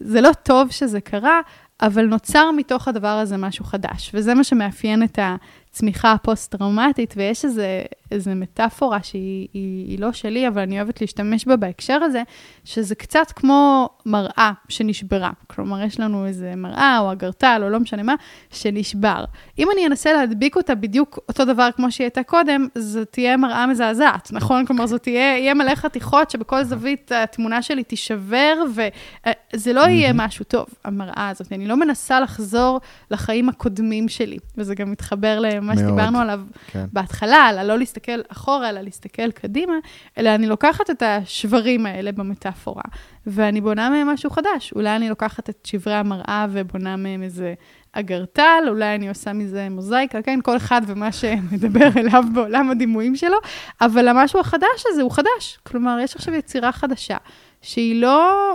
[0.01, 1.41] זה לא טוב שזה קרה,
[1.83, 7.83] אבל נוצר מתוך הדבר הזה משהו חדש, וזה מה שמאפיין את הצמיחה הפוסט-טראומטית, ויש איזה,
[8.15, 12.23] איזה מטאפורה שהיא היא, היא לא שלי, אבל אני אוהבת להשתמש בה בהקשר הזה,
[12.65, 15.31] שזה קצת כמו מראה שנשברה.
[15.47, 18.15] כלומר, יש לנו איזה מראה או אגרטל או לא משנה מה,
[18.51, 19.25] שנשבר.
[19.59, 23.67] אם אני אנסה להדביק אותה בדיוק אותו דבר כמו שהיא הייתה קודם, זו תהיה מראה
[23.67, 24.67] מזעזעת, נכון?
[24.67, 30.45] כלומר, זו תהיה, יהיה מלא חתיכות שבכל זווית התמונה שלי תישבר, וזה לא יהיה משהו
[30.45, 31.53] טוב, המראה הזאת.
[31.53, 36.85] אני לא מנסה לחזור לחיים הקודמים שלי, וזה גם מתחבר למה שדיברנו עליו כן.
[36.93, 39.75] בהתחלה, על הלא להסתכל אחורה, אלא להסתכל קדימה,
[40.19, 42.83] אלא אני לוקחת את השברים האלה במטאפורה,
[43.27, 44.73] ואני בונה מהם משהו חדש.
[44.73, 47.55] אולי אני לוקחת את שברי המראה ובונה מהם איזה
[47.93, 53.37] אגרטל, אולי אני עושה מזה מוזאיקה, כן, כל אחד ומה שמדבר אליו בעולם הדימויים שלו,
[53.81, 55.59] אבל המשהו החדש הזה הוא חדש.
[55.63, 57.17] כלומר, יש עכשיו יצירה חדשה,
[57.63, 58.55] שהיא לא...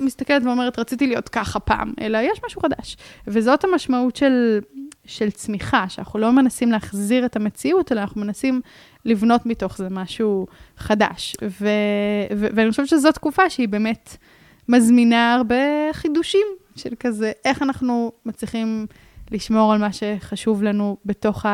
[0.00, 2.96] מסתכלת ואומרת, רציתי להיות ככה פעם, אלא יש משהו חדש.
[3.26, 4.60] וזאת המשמעות של,
[5.04, 8.60] של צמיחה, שאנחנו לא מנסים להחזיר את המציאות, אלא אנחנו מנסים
[9.04, 10.46] לבנות מתוך זה משהו
[10.76, 11.36] חדש.
[11.42, 11.68] ו,
[12.36, 14.16] ו, ואני חושבת שזו תקופה שהיא באמת
[14.68, 16.46] מזמינה הרבה חידושים
[16.76, 18.86] של כזה, איך אנחנו מצליחים
[19.30, 21.46] לשמור על מה שחשוב לנו בתוך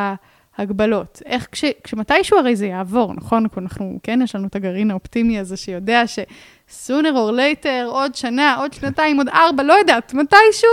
[0.58, 1.22] ההגבלות.
[1.26, 3.46] איך כש, כשמתישהו הרי זה יעבור, נכון?
[3.58, 6.18] אנחנו, כן, יש לנו את הגרעין האופטימי הזה שיודע ש...
[6.86, 10.70] sooner or later, עוד שנה, עוד שנתיים, עוד ארבע, לא יודעת, מתישהו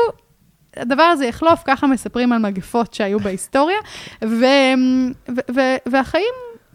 [0.77, 3.77] הדבר הזה יחלוף, ככה מספרים על מגפות שהיו בהיסטוריה,
[4.23, 4.45] ו,
[5.29, 6.33] ו, ו, והחיים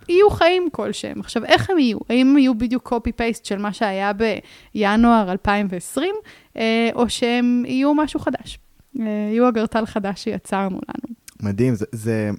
[0.08, 1.20] יהיו חיים כלשהם.
[1.20, 1.98] עכשיו, איך הם יהיו?
[2.08, 6.14] האם הם יהיו בדיוק copy-paste של מה שהיה בינואר 2020,
[6.56, 8.58] אה, או שהם יהיו משהו חדש?
[9.00, 11.14] אה, יהיו אגרטל חדש שיצרנו לנו.
[11.42, 12.30] מדהים, זה, זה,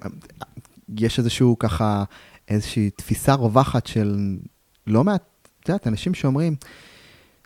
[0.98, 2.04] יש איזשהו ככה,
[2.48, 4.36] איזושהי תפיסה רווחת של
[4.86, 5.22] לא מעט,
[5.62, 6.54] את יודעת, אנשים שאומרים,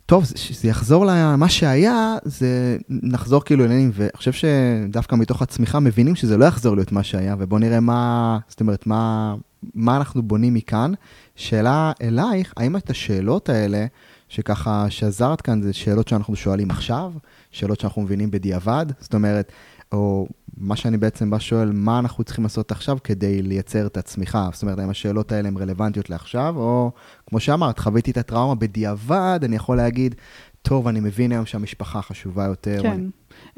[0.06, 6.14] טוב, שזה יחזור למה שהיה, זה נחזור כאילו אלינו, ואני חושב שדווקא מתוך הצמיחה מבינים
[6.14, 9.34] שזה לא יחזור להיות מה שהיה, ובואו נראה מה, זאת אומרת, מה,
[9.74, 10.92] מה אנחנו בונים מכאן.
[11.36, 13.86] שאלה אלייך, האם את השאלות האלה,
[14.28, 17.12] שככה שעזרת כאן, זה שאלות שאנחנו שואלים עכשיו,
[17.50, 19.52] שאלות שאנחנו מבינים בדיעבד, זאת אומרת,
[19.92, 20.26] או
[20.56, 24.48] מה שאני בעצם בא שואל, מה אנחנו צריכים לעשות עכשיו כדי לייצר את הצמיחה?
[24.52, 26.90] זאת אומרת, האם השאלות האלה הן רלוונטיות לעכשיו, או
[27.26, 30.14] כמו שאמרת, חוויתי את הטראומה בדיעבד, אני יכול להגיד,
[30.62, 32.82] טוב, אני מבין היום שהמשפחה חשובה יותר.
[32.82, 32.90] כן.
[32.90, 33.06] אני...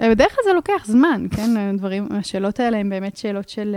[0.01, 1.77] אה, בדרך כלל זה לוקח זמן, כן?
[1.77, 3.77] דברים, השאלות האלה הן באמת שאלות של...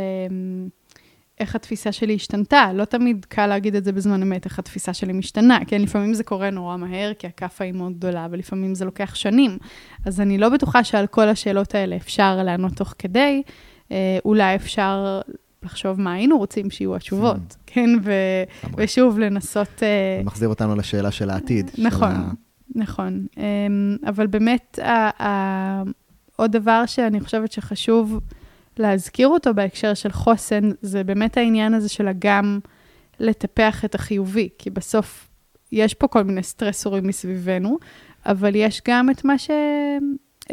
[1.40, 2.74] איך התפיסה שלי השתנתה.
[2.74, 5.82] לא תמיד קל להגיד את זה בזמן אמת, איך התפיסה שלי משתנה, כן?
[5.82, 9.58] לפעמים זה קורה נורא מהר, כי הכאפה היא מאוד גדולה, ולפעמים זה לוקח שנים.
[10.06, 13.42] אז אני לא בטוחה שעל כל השאלות האלה אפשר לענות תוך כדי.
[13.92, 15.22] אה, אולי אפשר
[15.64, 17.56] לחשוב מה היינו רוצים שיהיו התשובות, hmm.
[17.66, 17.90] כן?
[18.04, 19.84] ו- ושוב, לנסות...
[19.84, 21.72] אה, מחזיר אותנו לשאלה של העתיד.
[21.78, 23.26] נכון, של נכון.
[23.38, 24.80] אמ, אבל באמת,
[26.36, 28.20] עוד דבר שאני חושבת שחשוב...
[28.80, 32.60] להזכיר אותו בהקשר של חוסן, זה באמת העניין הזה של הגם
[33.20, 35.30] לטפח את החיובי, כי בסוף
[35.72, 37.78] יש פה כל מיני סטרסורים מסביבנו,
[38.26, 39.50] אבל יש גם את מה, ש...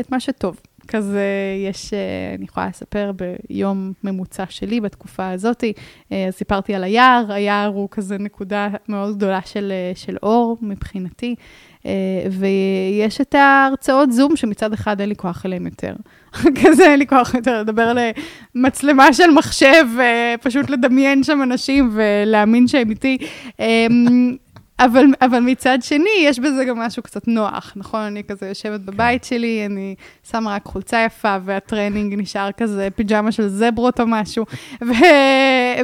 [0.00, 0.60] את מה שטוב.
[0.88, 1.24] כזה,
[1.68, 3.12] יש, אה, אני יכולה לספר
[3.48, 5.64] ביום ממוצע שלי בתקופה הזאת,
[6.12, 11.34] אה, סיפרתי על היער, היער הוא כזה נקודה מאוד גדולה של, אה, של אור מבחינתי,
[12.30, 15.94] ויש את ההרצאות זום שמצד אחד אין לי כוח אליהם יותר.
[16.62, 17.98] כזה אין לי כוח יותר לדבר על
[18.54, 19.86] מצלמה של מחשב,
[20.42, 23.18] פשוט לדמיין שם אנשים ולהאמין שהם איתי.
[23.60, 24.36] אמ,
[24.78, 28.00] אבל, אבל מצד שני, יש בזה גם משהו קצת נוח, נכון?
[28.00, 28.86] אני כזה יושבת כן.
[28.86, 29.94] בבית שלי, אני
[30.30, 34.44] שמה רק חולצה יפה, והטרנינג נשאר כזה פיג'מה של זברות או משהו,
[34.82, 34.92] ו-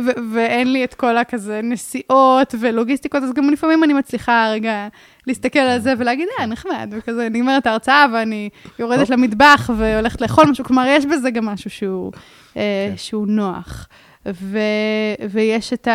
[0.07, 4.89] ו- ואין לי את כל הכזה נסיעות ולוגיסטיקות, אז גם לפעמים אני מצליחה רגע
[5.27, 8.49] להסתכל על זה ולהגיד, אה, נחמד, וכזה, נגמרת ההרצאה ואני
[8.79, 12.13] יורדת למטבח והולכת לאכול משהו, כלומר, יש בזה גם משהו שהוא,
[12.57, 12.97] אה, כן.
[12.97, 13.89] שהוא נוח.
[14.27, 14.59] ו,
[15.31, 15.89] ויש את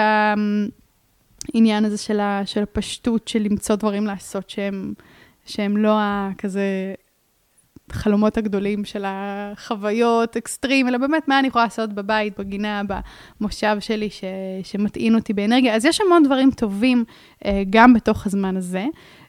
[1.53, 4.93] העניין הזה של, ה, של הפשטות, של למצוא דברים לעשות שהם,
[5.45, 5.99] שהם לא
[6.37, 6.93] כזה
[7.89, 12.81] החלומות הגדולים של החוויות אקסטרים, אלא באמת מה אני יכולה לעשות בבית, בגינה,
[13.39, 14.23] במושב שלי, ש,
[14.63, 15.75] שמטעין אותי באנרגיה.
[15.75, 17.03] אז יש המון דברים טובים
[17.45, 18.85] אה, גם בתוך הזמן הזה,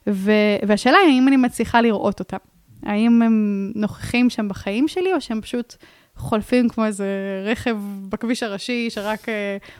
[0.06, 0.32] ו,
[0.66, 2.36] והשאלה היא האם אני מצליחה לראות אותם.
[2.82, 5.76] האם הם נוכחים שם בחיים שלי, או שהם פשוט
[6.18, 7.06] חולפים כמו איזה
[7.46, 7.76] רכב
[8.08, 9.28] בכביש הראשי, שרק uh,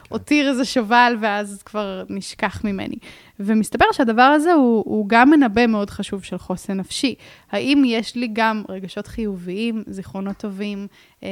[0.09, 2.95] הותיר איזה שובל ואז כבר נשכח ממני.
[3.39, 7.15] ומסתבר שהדבר הזה הוא, הוא גם מנבא מאוד חשוב של חוסן נפשי.
[7.51, 10.87] האם יש לי גם רגשות חיוביים, זיכרונות טובים,
[11.19, 11.23] uh,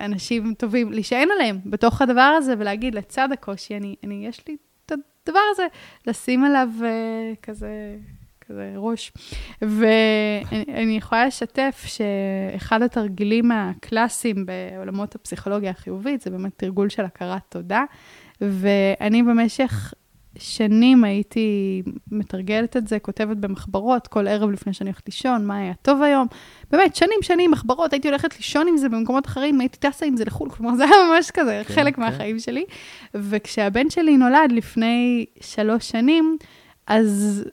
[0.00, 4.56] אנשים טובים, להישען עליהם בתוך הדבר הזה ולהגיד, לצד הקושי, אני, אני יש לי
[4.86, 5.66] את הדבר הזה,
[6.06, 7.96] לשים עליו uh, כזה
[8.48, 9.12] כזה ראש.
[9.62, 17.84] ואני יכולה לשתף שאחד התרגילים הקלאסיים בעולמות הפסיכולוגיה החיובית, זה באמת תרגול של הכרת תודה.
[18.40, 19.94] ואני במשך
[20.38, 21.82] שנים הייתי
[22.12, 26.26] מתרגלת את זה, כותבת במחברות כל ערב לפני שאני הולכת לישון, מה היה טוב היום.
[26.70, 30.24] באמת, שנים, שנים, מחברות, הייתי הולכת לישון עם זה במקומות אחרים, הייתי טסה עם זה
[30.24, 32.02] לחו"ל, כלומר, זה היה ממש כזה, כן, חלק כן.
[32.02, 32.64] מהחיים שלי.
[33.14, 36.36] וכשהבן שלי נולד לפני שלוש שנים,
[36.86, 37.44] אז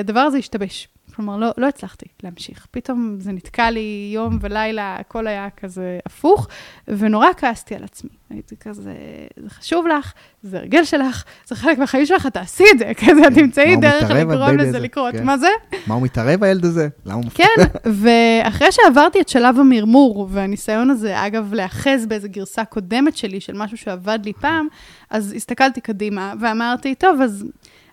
[0.00, 0.88] הדבר הזה השתבש.
[1.14, 2.66] כלומר, לא, לא הצלחתי להמשיך.
[2.70, 6.48] פתאום זה נתקע לי יום ולילה, הכל היה כזה הפוך,
[6.88, 8.10] ונורא כעסתי על עצמי.
[8.30, 8.92] הייתי כזה,
[9.36, 10.12] זה חשוב לך,
[10.42, 14.78] זה הרגל שלך, זה חלק מהחיים שלך, תעשי את זה, כזה, תמצאי דרך לגרום לזה
[14.78, 15.14] לקרות.
[15.14, 15.24] כן.
[15.24, 15.48] מה זה?
[15.86, 16.88] מה הוא מתערב, הילד הזה?
[17.06, 17.30] למה הוא?
[17.34, 17.62] כן,
[18.02, 23.76] ואחרי שעברתי את שלב המרמור, והניסיון הזה, אגב, להאחז באיזו גרסה קודמת שלי, של משהו
[23.76, 24.66] שעבד לי פעם,
[25.10, 27.44] אז הסתכלתי קדימה, ואמרתי, טוב, אז...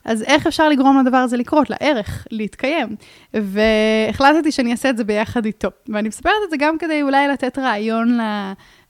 [0.09, 2.95] אז איך אפשר לגרום לדבר הזה לקרות, לערך, להתקיים?
[3.33, 5.69] והחלטתי שאני אעשה את זה ביחד איתו.
[5.89, 8.17] ואני מספרת את זה גם כדי אולי לתת רעיון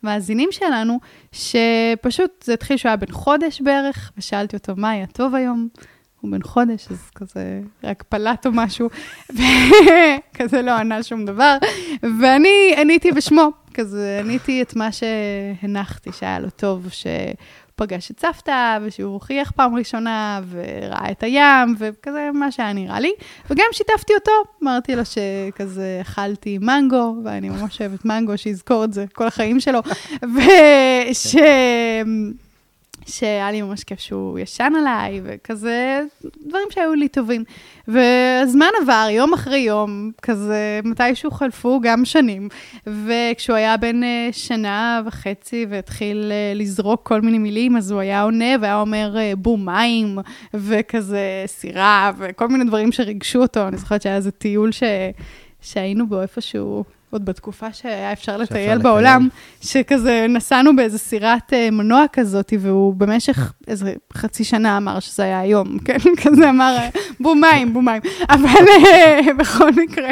[0.04, 1.00] למאזינים שלנו,
[1.32, 5.68] שפשוט זה התחיל שהוא היה בן חודש בערך, ושאלתי אותו, מה היה טוב היום?
[6.22, 8.90] הוא בן חודש, אז כזה רק פלט או משהו,
[9.36, 11.58] וכזה לא ענה שום דבר.
[12.22, 17.08] ואני עניתי בשמו, כזה עניתי את מה שהנחתי שהיה לו טוב, ש...
[17.80, 23.12] פגש את סבתא, ושהוא חייך פעם ראשונה, וראה את הים, וכזה מה שהיה נראה לי.
[23.50, 24.32] וגם שיתפתי אותו,
[24.64, 29.80] אמרתי לו שכזה אכלתי מנגו, ואני ממש אוהבת מנגו, שיזכור את זה כל החיים שלו,
[30.36, 31.36] וש...
[33.10, 36.02] שהיה לי ממש כיף שהוא ישן עליי, וכזה
[36.48, 37.44] דברים שהיו לי טובים.
[37.88, 42.50] והזמן עבר, יום אחרי יום, כזה מתישהו חלפו גם שנים,
[42.88, 48.22] וכשהוא היה בן אה, שנה וחצי והתחיל אה, לזרוק כל מיני מילים, אז הוא היה
[48.22, 50.18] עונה והיה אומר אה, בום מים,
[50.54, 53.68] וכזה סירה, וכל מיני דברים שריגשו אותו.
[53.68, 54.84] אני זוכרת שהיה איזה טיול ש...
[55.62, 59.28] שהיינו בו איפשהו עוד בתקופה שהיה אפשר לטייל בעולם,
[59.62, 65.40] שכזה נסענו באיזה סירת אה, מנוע כזאת, והוא במשך איזה חצי שנה אמר שזה היה
[65.40, 65.98] היום, כן?
[66.24, 66.78] כזה אמר,
[67.20, 67.74] בום מים.
[68.30, 70.12] אבל אה, בכל מקרה,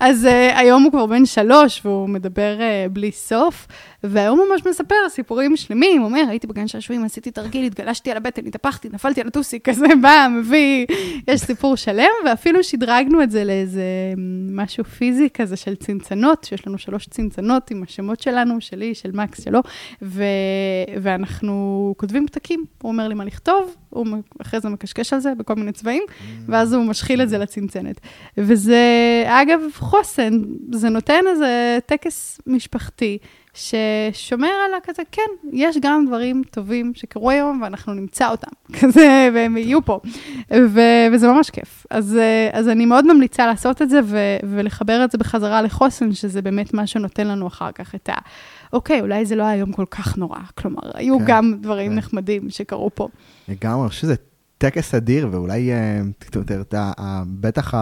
[0.00, 2.56] אז אה, היום הוא כבר בן שלוש, והוא מדבר
[2.92, 3.66] בלי סוף.
[4.04, 8.16] והיום הוא ממש מספר סיפורים שלמים, הוא אומר, הייתי בגן שעשועים, עשיתי תרגיל, התגלשתי על
[8.16, 10.86] הבטן, התהפכתי, נפלתי על הטוסיק, כזה בא, מביא,
[11.28, 13.82] יש סיפור שלם, ואפילו שדרגנו את זה לאיזה
[14.50, 19.44] משהו פיזי כזה של צנצנות, שיש לנו שלוש צנצנות עם השמות שלנו, שלי, של מקס,
[19.44, 19.60] שלו,
[20.02, 20.24] ו...
[21.02, 24.06] ואנחנו כותבים פתקים, הוא אומר לי מה לכתוב, הוא
[24.40, 26.02] אחרי זה מקשקש על זה בכל מיני צבעים,
[26.46, 28.00] ואז הוא משחיל את זה לצנצנת.
[28.38, 28.80] וזה,
[29.26, 30.42] אגב, חוסן,
[30.72, 33.18] זה נותן איזה טקס משפחתי.
[33.54, 35.22] ששומר על הכזה, כן,
[35.52, 38.50] יש גם דברים טובים שקרו היום ואנחנו נמצא אותם,
[38.80, 40.00] כזה, והם יהיו פה,
[40.50, 41.86] ו- וזה ממש כיף.
[41.90, 42.18] אז,
[42.52, 46.74] אז אני מאוד ממליצה לעשות את זה ו- ולחבר את זה בחזרה לחוסן, שזה באמת
[46.74, 48.14] מה שנותן לנו אחר כך את ה...
[48.72, 51.98] אוקיי, אולי זה לא היה יום כל כך נורא, כלומר, היו כן, גם דברים כן.
[51.98, 53.08] נחמדים שקרו פה.
[53.48, 54.14] לגמרי, אני חושב שזה
[54.58, 57.74] טקס אדיר, ואולי, אה, בטח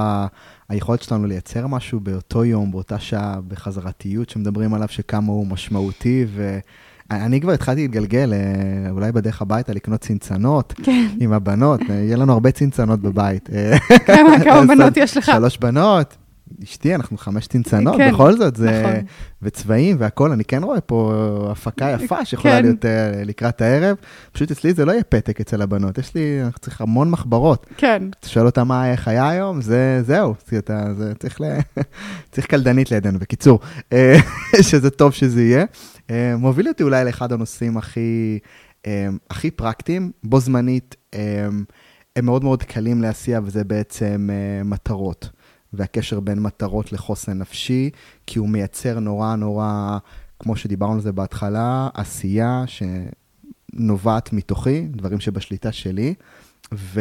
[0.70, 6.26] היכולת שלנו לייצר משהו באותו יום, באותה שעה, בחזרתיות שמדברים עליו, שכמה הוא משמעותי,
[7.10, 11.08] ואני כבר התחלתי להתגלגל, אה, אולי בדרך הביתה, לקנות צנצנות כן.
[11.20, 13.48] עם הבנות, אה, יהיה לנו הרבה צנצנות בבית.
[14.44, 15.24] כמה בנות יש לך?
[15.24, 16.16] שלוש בנות,
[16.64, 18.80] אשתי, אנחנו חמש צנצנות, כן, בכל זאת, זה...
[18.80, 19.00] נכון.
[19.42, 21.12] וצבעים והכול, אני כן רואה פה
[21.50, 22.62] הפקה יפה שיכולה כן.
[22.62, 22.88] להיות uh,
[23.24, 23.96] לקראת הערב.
[24.32, 27.66] פשוט אצלי זה לא יהיה פתק אצל הבנות, יש לי, אנחנו צריכים המון מחברות.
[27.76, 28.02] כן.
[28.20, 31.44] אתה שואל אותה מה, איך היה היום, זה, זהו, אתה, זה, צריך, ל...
[32.32, 33.60] צריך קלדנית לידינו, בקיצור,
[33.92, 34.16] אה,
[34.70, 35.64] שזה טוב שזה יהיה.
[35.98, 38.38] Uh, מוביל אותי אולי לאחד הנושאים הכי,
[38.82, 38.88] um,
[39.30, 40.96] הכי פרקטיים, בו זמנית.
[41.14, 41.18] Um,
[42.16, 45.30] הם מאוד מאוד קלים לעשייה, וזה בעצם uh, מטרות.
[45.72, 47.90] והקשר בין מטרות לחוסן נפשי,
[48.26, 49.98] כי הוא מייצר נורא נורא,
[50.38, 56.14] כמו שדיברנו על זה בהתחלה, עשייה שנובעת מתוכי, דברים שבשליטה שלי.
[56.74, 57.00] ו...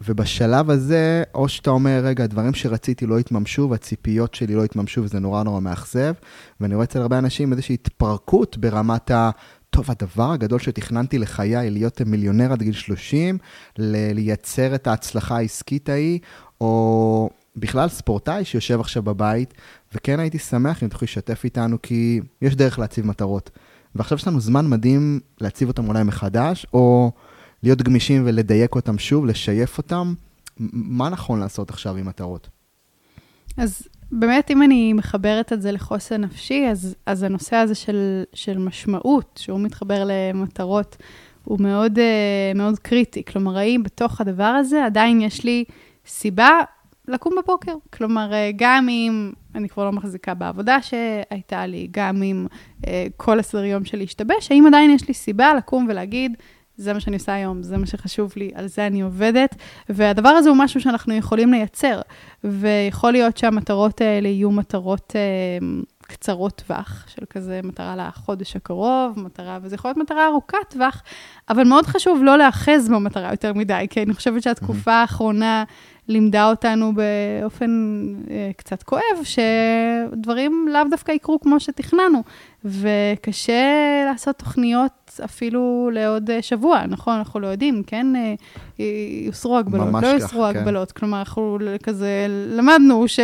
[0.00, 5.20] ובשלב הזה, או שאתה אומר, רגע, דברים שרציתי לא התממשו, והציפיות שלי לא התממשו, וזה
[5.20, 6.14] נורא נורא מאכזב.
[6.60, 9.30] ואני רואה אצל הרבה אנשים איזושהי התפרקות ברמת ה...
[9.70, 13.38] טוב, הדבר הגדול שתכננתי לחיי, להיות מיליונר עד גיל 30,
[13.78, 16.18] לייצר את ההצלחה העסקית ההיא,
[16.60, 19.54] או בכלל ספורטאי שיושב עכשיו בבית,
[19.94, 23.50] וכן הייתי שמח אם תוכלי לשתף איתנו, כי יש דרך להציב מטרות.
[23.94, 27.12] ועכשיו יש לנו זמן מדהים להציב אותם אולי מחדש, או
[27.62, 30.14] להיות גמישים ולדייק אותם שוב, לשייף אותם.
[30.72, 32.48] מה נכון לעשות עכשיו עם מטרות?
[33.56, 33.82] אז
[34.12, 39.40] באמת, אם אני מחברת את זה לחוסן נפשי, אז, אז הנושא הזה של, של משמעות,
[39.42, 40.96] שהוא מתחבר למטרות,
[41.44, 43.24] הוא מאוד, אה, מאוד קריטי.
[43.24, 45.64] כלומר, האם בתוך הדבר הזה עדיין יש לי
[46.06, 46.50] סיבה
[47.08, 47.74] לקום בבוקר.
[47.92, 52.46] כלומר, אה, גם אם אני כבר לא מחזיקה בעבודה שהייתה לי, גם אם
[52.86, 56.36] אה, כל הסדר יום שלי השתבש, האם עדיין יש לי סיבה לקום ולהגיד,
[56.76, 59.54] זה מה שאני עושה היום, זה מה שחשוב לי, על זה אני עובדת.
[59.88, 62.00] והדבר הזה הוא משהו שאנחנו יכולים לייצר.
[62.44, 65.66] ויכול להיות שהמטרות האלה יהיו מטרות אה,
[66.02, 71.02] קצרות טווח, של כזה מטרה לחודש הקרוב, מטרה, וזה יכול להיות מטרה ארוכת טווח,
[71.48, 75.64] אבל מאוד חשוב לא להאחז במטרה יותר מדי, כי אני חושבת שהתקופה האחרונה
[76.08, 77.70] לימדה אותנו באופן
[78.30, 82.22] אה, קצת כואב, שדברים לאו דווקא יקרו כמו שתכננו,
[82.64, 83.62] וקשה
[84.06, 87.14] לעשות תוכניות אפילו לעוד אה, שבוע, נכון?
[87.14, 88.06] אנחנו לא יודעים, כן?
[88.16, 88.34] אה,
[89.26, 90.58] יוסרו הגבלות, לא יוסרו כן.
[90.58, 90.92] הגבלות.
[90.92, 93.20] כלומר, אנחנו כזה למדנו ש...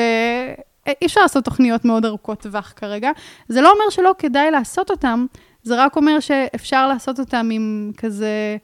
[0.87, 3.11] אי אפשר לעשות תוכניות מאוד ארוכות טווח כרגע.
[3.49, 5.27] זה לא אומר שלא כדאי לעשות אותן,
[5.63, 8.57] זה רק אומר שאפשר לעשות אותן עם כזה...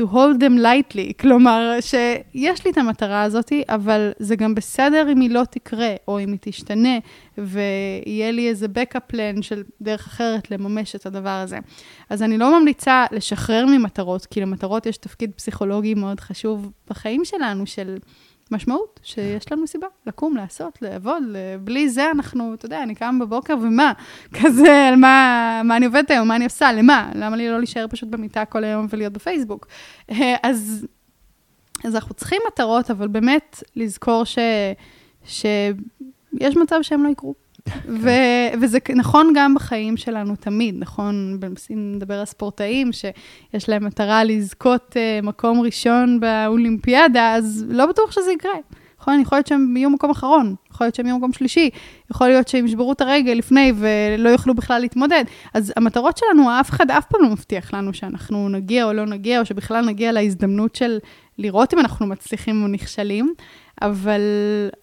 [0.00, 5.20] to hold them lightly, כלומר, שיש לי את המטרה הזאת, אבל זה גם בסדר אם
[5.20, 6.98] היא לא תקרה, או אם היא תשתנה,
[7.38, 11.58] ויהיה לי איזה backup plan של דרך אחרת לממש את הדבר הזה.
[12.10, 17.66] אז אני לא ממליצה לשחרר ממטרות, כי למטרות יש תפקיד פסיכולוגי מאוד חשוב בחיים שלנו,
[17.66, 17.96] של...
[18.50, 21.22] משמעות שיש לנו סיבה לקום, לעשות, לעבוד,
[21.60, 23.92] בלי זה אנחנו, אתה יודע, אני קם בבוקר ומה?
[24.42, 27.10] כזה, על מה, מה אני עובדת היום, מה אני עושה, למה?
[27.14, 29.66] למה לי לא להישאר פשוט במיטה כל היום ולהיות בפייסבוק?
[30.42, 30.86] אז,
[31.84, 34.38] אז אנחנו צריכים מטרות, אבל באמת לזכור ש,
[35.24, 37.34] שיש מצב שהם לא יקרו.
[37.88, 41.38] ו- וזה נכון גם בחיים שלנו תמיד, נכון?
[41.70, 48.12] אם נדבר על ספורטאים שיש להם מטרה לזכות uh, מקום ראשון באולימפיאדה, אז לא בטוח
[48.12, 48.52] שזה יקרה.
[49.00, 49.20] נכון?
[49.20, 51.70] יכול להיות שהם יהיו מקום אחרון, יכול להיות שהם יהיו מקום שלישי,
[52.10, 55.24] יכול להיות שהם ישברו את הרגל לפני ולא יוכלו בכלל להתמודד.
[55.54, 59.40] אז המטרות שלנו, אף אחד אף פעם לא מבטיח לנו שאנחנו נגיע או לא נגיע,
[59.40, 60.98] או שבכלל נגיע להזדמנות של
[61.38, 63.34] לראות אם אנחנו מצליחים או נכשלים,
[63.82, 64.20] אבל,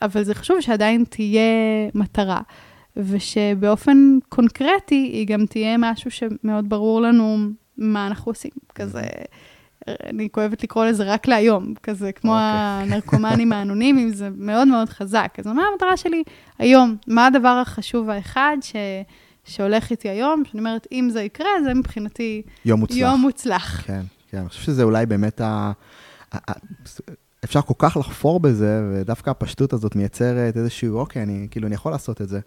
[0.02, 1.42] אבל זה חשוב שעדיין תהיה
[1.96, 2.42] מטרה.
[2.98, 7.38] ושבאופן קונקרטי היא גם תהיה משהו שמאוד ברור לנו
[7.78, 8.52] מה אנחנו עושים.
[8.76, 9.02] כזה,
[9.88, 12.36] אני כואבת לקרוא לזה רק להיום, כזה כמו okay.
[12.36, 12.94] אוקיי.
[12.94, 15.36] הנרקומנים האנונימיים, זה מאוד מאוד חזק.
[15.38, 16.24] אז מה המטרה שלי
[16.60, 16.96] היום?
[17.08, 18.76] מה הדבר החשוב האחד ש...
[19.46, 22.98] שהולך איתי היום, שאני אומרת, אם זה יקרה, זה מבחינתי יום מוצלח.
[22.98, 23.82] יום מוצלח.
[23.86, 25.72] כן, כן, אני חושב שזה אולי באמת ה...
[27.44, 31.92] אפשר כל כך לחפור בזה, ודווקא הפשטות הזאת מייצרת איזשהו, אוקיי, אני כאילו, אני יכול
[31.92, 32.40] לעשות את זה.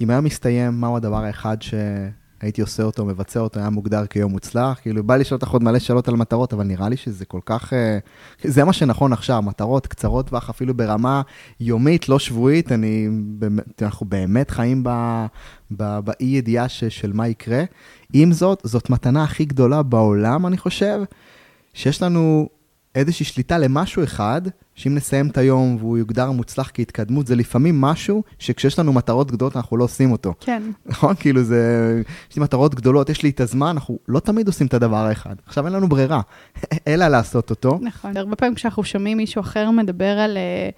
[0.00, 4.78] אם היה מסתיים, מהו הדבר האחד שהייתי עושה אותו, מבצע אותו, היה מוגדר כיום מוצלח?
[4.82, 7.40] כאילו, בא לי לשאול אותך עוד מלא שאלות על מטרות, אבל נראה לי שזה כל
[7.46, 7.72] כך...
[7.72, 7.98] אה,
[8.44, 11.22] זה מה שנכון עכשיו, מטרות קצרות טווח, אפילו ברמה
[11.60, 13.08] יומית, לא שבועית, אני,
[13.82, 14.84] אנחנו באמת חיים
[15.70, 17.64] באי ידיעה של מה יקרה.
[18.12, 21.00] עם זאת, זאת מתנה הכי גדולה בעולם, אני חושב,
[21.74, 22.48] שיש לנו
[22.94, 24.42] איזושהי שליטה למשהו אחד,
[24.74, 29.56] שאם נסיים את היום והוא יוגדר מוצלח כהתקדמות, זה לפעמים משהו שכשיש לנו מטרות גדולות,
[29.56, 30.34] אנחנו לא עושים אותו.
[30.40, 30.62] כן.
[30.86, 31.14] נכון?
[31.20, 34.74] כאילו זה, יש לי מטרות גדולות, יש לי את הזמן, אנחנו לא תמיד עושים את
[34.74, 35.34] הדבר האחד.
[35.46, 36.20] עכשיו אין לנו ברירה,
[36.88, 37.78] אלא לעשות אותו.
[37.82, 38.16] נכון.
[38.16, 40.70] הרבה פעמים כשאנחנו שומעים מישהו אחר מדבר על, אה,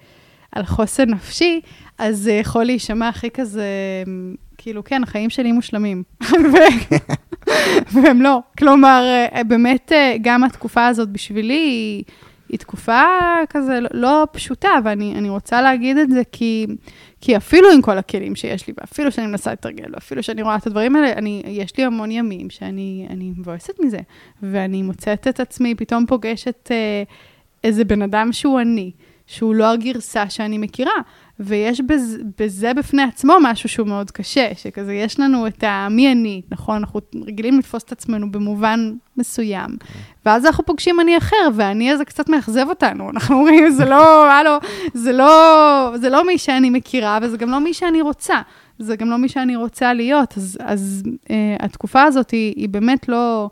[0.51, 1.61] על חוסן נפשי,
[1.97, 3.65] אז זה יכול להישמע הכי כזה,
[4.63, 6.03] כאילו, כן, החיים שלי מושלמים.
[7.93, 8.39] והם לא.
[8.57, 12.03] כלומר, אה, באמת, אה, גם התקופה הזאת בשבילי היא...
[12.49, 13.03] היא תקופה
[13.49, 16.67] כזה לא, לא פשוטה, ואני רוצה להגיד את זה כי,
[17.21, 20.67] כי אפילו עם כל הכלים שיש לי, ואפילו שאני מנסה לתרגל, ואפילו שאני רואה את
[20.67, 23.99] הדברים האלה, אני, יש לי המון ימים שאני מבואסת מזה,
[24.43, 27.03] ואני מוצאת את עצמי, פתאום פוגשת אה,
[27.63, 28.91] איזה בן אדם שהוא אני,
[29.27, 30.91] שהוא לא הגרסה שאני מכירה.
[31.43, 36.41] ויש בזה, בזה בפני עצמו משהו שהוא מאוד קשה, שכזה יש לנו את המי אני,
[36.51, 36.75] נכון?
[36.75, 39.69] אנחנו רגילים לתפוס את עצמנו במובן מסוים,
[40.25, 43.09] ואז אנחנו פוגשים אני אחר, והאני הזה קצת מאכזב אותנו.
[43.13, 44.57] אנחנו אומרים, זה לא, הלו,
[44.93, 48.41] זה לא, זה לא מי שאני מכירה, וזה גם לא מי שאני רוצה.
[48.79, 50.33] זה גם לא מי שאני רוצה להיות.
[50.37, 53.49] אז, אז אה, התקופה הזאת היא, היא באמת לא...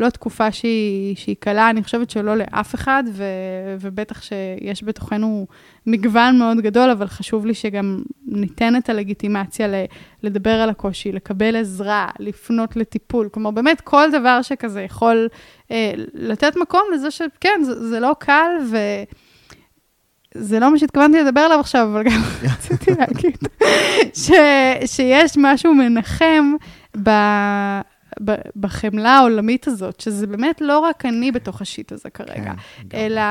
[0.00, 3.24] לא תקופה שהיא, שהיא קלה, אני חושבת שלא לאף אחד, ו,
[3.80, 5.46] ובטח שיש בתוכנו
[5.86, 9.74] מגוון מאוד גדול, אבל חשוב לי שגם ניתן את הלגיטימציה ל,
[10.22, 13.28] לדבר על הקושי, לקבל עזרה, לפנות לטיפול.
[13.32, 15.28] כלומר, באמת כל דבר שכזה יכול
[15.70, 18.76] אה, לתת מקום לזה שכן, זה, זה לא קל, ו...
[20.34, 22.22] זה לא מה שהתכוונתי לדבר עליו עכשיו, אבל גם
[22.52, 23.38] רציתי להגיד
[24.14, 24.30] ש,
[24.86, 26.54] שיש משהו מנחם
[27.02, 27.10] ב,
[28.56, 32.52] בחמלה העולמית הזאת, שזה באמת לא רק אני בתוך השיט הזה כרגע,
[32.90, 33.22] כן, אלא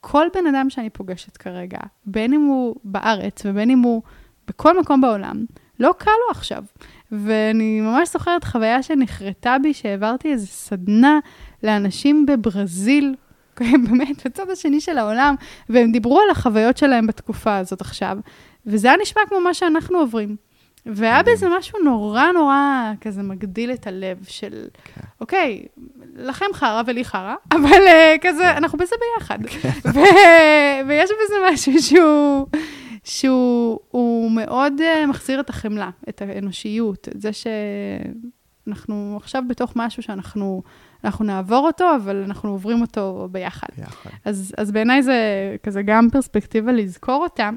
[0.00, 4.02] כל בן אדם שאני פוגשת כרגע, בין אם הוא בארץ ובין אם הוא
[4.48, 5.44] בכל מקום בעולם,
[5.80, 6.64] לא קל לו עכשיו.
[7.12, 11.18] ואני ממש זוכרת חוויה שנחרטה בי, שהעברתי איזו סדנה
[11.62, 13.14] לאנשים בברזיל,
[13.60, 15.34] באמת, בצד השני של העולם,
[15.68, 18.18] והם דיברו על החוויות שלהם בתקופה הזאת עכשיו,
[18.66, 20.36] וזה היה נשמע כמו מה שאנחנו עוברים.
[20.86, 25.00] והיה בזה משהו נורא נורא כזה מגדיל את הלב של, כן.
[25.20, 25.64] אוקיי,
[26.16, 28.56] לכם חרא ולי חרא, אבל uh, כזה, כן.
[28.56, 29.38] אנחנו בזה ביחד.
[29.46, 29.68] כן.
[29.94, 32.46] ו- ויש בזה משהו שהוא,
[33.04, 40.62] שהוא מאוד uh, מחזיר את החמלה, את האנושיות, את זה שאנחנו עכשיו בתוך משהו שאנחנו...
[41.04, 43.66] אנחנו נעבור אותו, אבל אנחנו עוברים אותו ביחד.
[43.76, 44.10] ביחד.
[44.24, 45.16] אז, אז בעיניי זה
[45.62, 47.50] כזה גם פרספקטיבה לזכור אותה,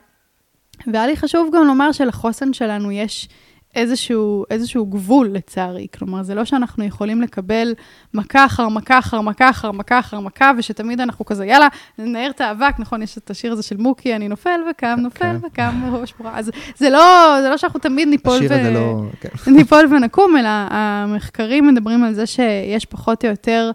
[0.87, 3.29] והיה לי חשוב גם לומר שלחוסן שלנו יש
[3.75, 5.87] איזשהו, איזשהו גבול, לצערי.
[5.97, 7.73] כלומר, זה לא שאנחנו יכולים לקבל
[8.13, 11.67] מכה אחר מכה אחר מכה אחר מכה אחר מכה, ושתמיד אנחנו כזה, יאללה,
[11.97, 15.35] ננער את האבק, נכון, יש את השיר הזה של מוקי, אני נופל וקם, נופל כן.
[15.47, 16.39] וקם, ראש פורה.
[16.39, 18.73] אז זה לא, זה לא שאנחנו תמיד ניפול, ו...
[18.73, 19.01] לא...
[19.21, 19.51] כן.
[19.51, 23.71] ניפול ונקום, אלא המחקרים מדברים על זה שיש פחות או יותר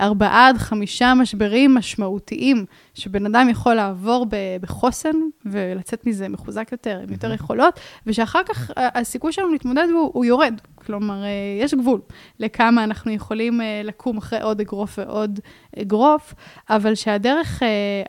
[0.00, 2.64] ארבעה עד חמישה משברים משמעותיים
[2.94, 4.26] שבן אדם יכול לעבור
[4.60, 5.16] בחוסן
[5.46, 10.60] ולצאת מזה מחוזק יותר, עם יותר יכולות, ושאחר כך הסיכוי שלנו להתמודד הוא, הוא יורד.
[10.74, 11.28] כלומר, אה,
[11.60, 12.00] יש גבול
[12.38, 15.40] לכמה אנחנו יכולים אה, לקום אחרי עוד אגרוף ועוד
[15.80, 16.34] אגרוף,
[16.70, 17.62] אבל שהדרך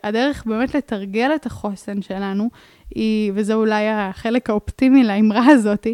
[0.03, 2.49] הדרך באמת לתרגל את החוסן שלנו,
[2.95, 5.87] היא, וזה אולי החלק האופטימי לאמרה הזאת,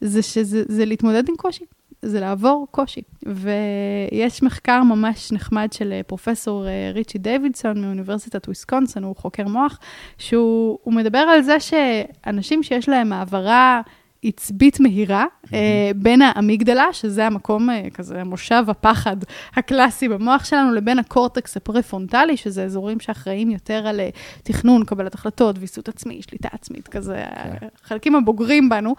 [0.00, 1.64] זה שזה להתמודד עם קושי.
[2.02, 3.02] זה לעבור קושי.
[3.26, 9.78] ויש מחקר ממש נחמד של אה, פרופסור אה, ריצ'י דיווידסון מאוניברסיטת וויסקונסין, הוא חוקר מוח,
[10.18, 13.80] שהוא מדבר על זה שאנשים שיש להם העברה
[14.26, 15.50] עצבית מהירה mm-hmm.
[15.96, 19.16] בין האמיגדלה, שזה המקום, אה, כזה מושב הפחד
[19.56, 24.08] הקלאסי במוח שלנו, לבין הקורטקס הפרפרונטלי, שזה אזורים שאחראים יותר על אה,
[24.42, 27.60] תכנון, קבלת החלטות, ויסות עצמי, שליטה עצמית, כזה, okay.
[27.60, 27.66] כן.
[27.84, 28.94] החלקים הבוגרים בנו,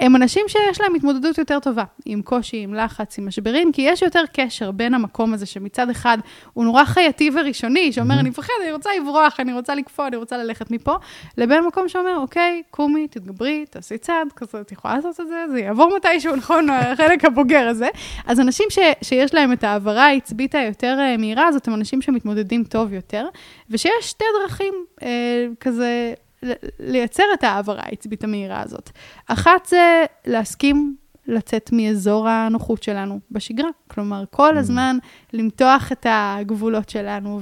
[0.00, 4.02] הם אנשים שיש להם התמודדות יותר טובה, עם קושי, עם לחץ, עם משברים, כי יש
[4.02, 6.18] יותר קשר בין המקום הזה, שמצד אחד
[6.52, 8.20] הוא נורא חייתי וראשוני, שאומר, mm-hmm.
[8.20, 10.96] אני מפחד, אני רוצה לברוח, אני רוצה לקפוא, אני רוצה ללכת מפה,
[11.38, 15.60] לבין מקום שאומר, אוקיי, קומי, תתגברי, תעשי צעד, כזה, את יכולה לעשות את זה, זה
[15.60, 17.88] יעבור מתישהו, נכון, החלק הבוגר הזה.
[18.26, 22.64] אז אנשים ש, שיש להם את ההעברה העצבית היותר אה, מהירה הזאת, הם אנשים שמתמודדים
[22.64, 23.28] טוב יותר,
[23.70, 26.14] ושיש שתי דרכים אה, כזה
[26.80, 28.90] לייצר את ההעברה העצבית המהירה הזאת.
[29.26, 33.68] אחת זה להסכים לצאת מאזור הנוחות שלנו בשגרה.
[33.88, 34.58] כלומר, כל mm.
[34.58, 34.98] הזמן
[35.32, 37.40] למתוח את הגבולות שלנו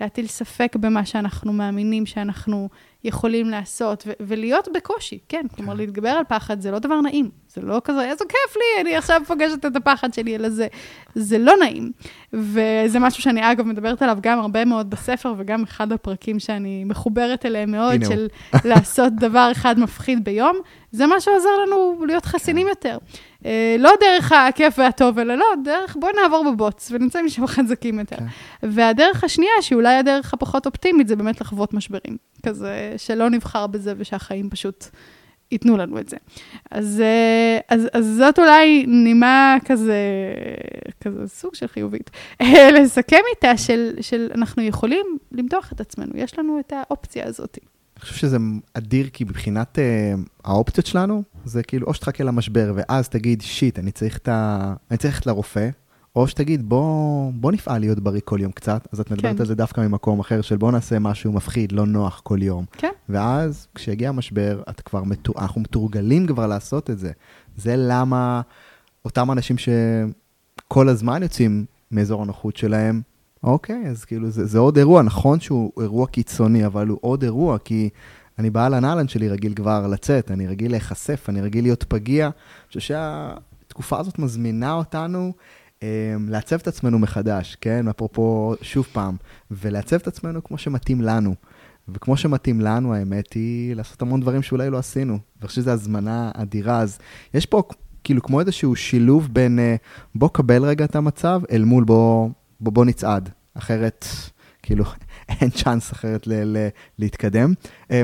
[0.00, 2.68] ולהטיל ספק במה שאנחנו מאמינים שאנחנו
[3.04, 5.78] יכולים לעשות, ולהיות בקושי, כן, כלומר, כן.
[5.78, 9.22] להתגבר על פחד זה לא דבר נעים, זה לא כזה, איזה כיף לי, אני עכשיו
[9.26, 10.66] פוגשת את הפחד שלי, אלא זה,
[11.14, 11.92] זה לא נעים.
[12.32, 17.46] וזה משהו שאני, אגב, מדברת עליו גם הרבה מאוד בספר, וגם אחד הפרקים שאני מחוברת
[17.46, 18.26] אליהם מאוד, של
[18.64, 20.56] לעשות דבר אחד מפחיד ביום,
[20.92, 22.70] זה מה שעוזר לנו להיות חסינים כן.
[22.70, 22.98] יותר.
[23.44, 28.16] אה, לא דרך הכיף והטוב, אלא לא, דרך בוא נעבור בבוץ ונמצא משם חזקים יותר.
[28.16, 28.26] כן.
[28.62, 32.16] והדרך השנייה, שהיא אולי הדרך הפחות אופטימית, זה באמת לחוות משברים.
[32.46, 34.86] כזה שלא נבחר בזה ושהחיים פשוט
[35.52, 36.16] ייתנו לנו את זה.
[36.70, 39.98] אז, אה, אז, אז זאת אולי נימה כזה,
[41.00, 42.10] כזה סוג של חיובית,
[42.80, 47.58] לסכם איתה של, של אנחנו יכולים למתוח את עצמנו, יש לנו את האופציה הזאת.
[47.96, 48.36] אני חושב שזה
[48.74, 53.92] אדיר, כי מבחינת uh, האופציות שלנו, זה כאילו, או שתחכה למשבר, ואז תגיד, שיט, אני
[53.92, 54.74] צריך, ה...
[54.90, 55.68] אני צריך ללכת לרופא,
[56.16, 59.40] או שתגיד, בוא, בוא נפעל להיות בריא כל יום קצת, אז את מדברת כן.
[59.40, 62.64] על זה דווקא ממקום אחר של בוא נעשה משהו מפחיד, לא נוח כל יום.
[62.72, 62.90] כן.
[63.08, 65.34] ואז כשיגיע המשבר, את כבר מתור...
[65.38, 67.10] אנחנו מתורגלים כבר לעשות את זה.
[67.56, 68.40] זה למה
[69.04, 73.02] אותם אנשים שכל הזמן יוצאים מאזור הנוחות שלהם,
[73.42, 77.58] אוקיי, אז כאילו זה, זה עוד אירוע, נכון שהוא אירוע קיצוני, אבל הוא עוד אירוע,
[77.58, 77.88] כי
[78.38, 82.26] אני באהלן אהלן שלי רגיל כבר לצאת, אני רגיל להיחשף, אני רגיל להיות פגיע.
[82.26, 82.32] אני
[82.68, 85.32] חושב שהתקופה הזאת מזמינה אותנו
[86.28, 87.88] לעצב את עצמנו מחדש, כן?
[87.88, 89.16] אפרופו, שוב פעם,
[89.50, 91.34] ולעצב את עצמנו כמו שמתאים לנו.
[91.88, 95.12] וכמו שמתאים לנו, האמת היא לעשות המון דברים שאולי לא עשינו.
[95.12, 96.80] ואני חושב שזו הזמנה אדירה.
[96.80, 96.98] אז
[97.34, 97.62] יש פה
[98.04, 99.76] כאילו כמו איזשהו שילוב בין אה,
[100.14, 102.28] בוא קבל רגע את המצב, אל מול בוא,
[102.60, 103.28] בוא, בוא נצעד.
[103.54, 104.06] אחרת,
[104.62, 104.84] כאילו,
[105.40, 106.68] אין צ'אנס אחרת ל- ל-
[106.98, 107.52] להתקדם.
[107.90, 108.02] אה,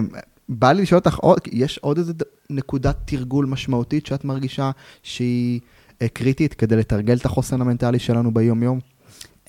[0.48, 1.18] בא לי לשאול אותך,
[1.52, 2.12] יש עוד איזה
[2.50, 4.70] נקודת תרגול משמעותית שאת מרגישה
[5.02, 5.60] שהיא
[6.06, 8.78] קריטית כדי לתרגל את החוסן המנטלי שלנו ביום-יום?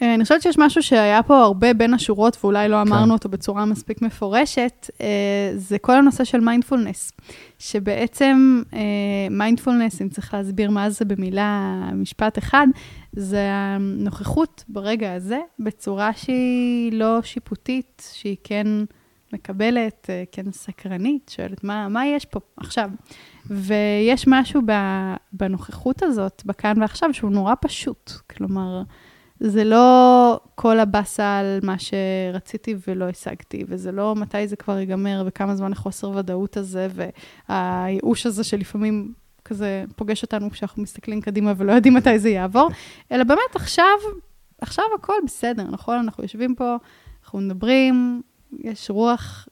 [0.02, 3.12] אה, אני חושבת שיש משהו שהיה פה הרבה בין השורות, ואולי לא אמרנו כן.
[3.12, 7.12] אותו בצורה מספיק מפורשת, אה, זה כל הנושא של מיינדפולנס.
[7.60, 8.62] שבעצם
[9.32, 12.68] מיינדפולנס, אם צריך להסביר מה זה במילה, משפט אחד,
[13.14, 18.68] זה הנוכחות ברגע הזה, בצורה שהיא לא שיפוטית, שהיא כן
[19.34, 22.90] מקבלת, כן סקרנית, שואלת מה, מה יש פה עכשיו.
[23.50, 24.62] ויש משהו
[25.34, 28.12] בנוכחות הזאת, בכאן ועכשיו, שהוא נורא פשוט.
[28.30, 28.82] כלומר,
[29.40, 35.24] זה לא כל הבאסה על מה שרציתי ולא השגתי, וזה לא מתי זה כבר ייגמר,
[35.26, 36.88] וכמה זמן החוסר ודאות הזה,
[37.50, 39.14] והייאוש הזה שלפעמים
[39.46, 42.70] כזה פוגש אותנו כשאנחנו מסתכלים קדימה ולא יודעים מתי זה יעבור,
[43.12, 43.86] אלא באמת עכשיו,
[44.62, 45.96] עכשיו הכל בסדר, נכון?
[45.96, 46.76] אנחנו יושבים פה,
[47.24, 48.22] אנחנו מדברים,
[48.60, 49.48] יש רוח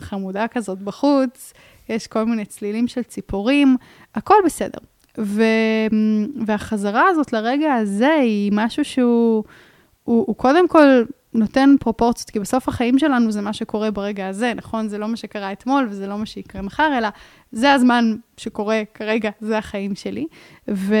[0.00, 1.52] חמודה כזאת בחוץ,
[1.88, 3.76] יש כל מיני צלילים של ציפורים,
[4.14, 4.78] הכל בסדר.
[5.18, 5.42] ו...
[6.46, 9.44] והחזרה הזאת לרגע הזה היא משהו שהוא
[10.04, 11.02] הוא, הוא קודם כל
[11.34, 14.88] נותן פרופורציות, כי בסוף החיים שלנו זה מה שקורה ברגע הזה, נכון?
[14.88, 17.08] זה לא מה שקרה אתמול וזה לא מה שיקרה מחר, אלא
[17.52, 20.26] זה הזמן שקורה כרגע, זה החיים שלי.
[20.70, 20.94] ו,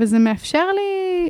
[0.00, 1.28] וזה מאפשר לי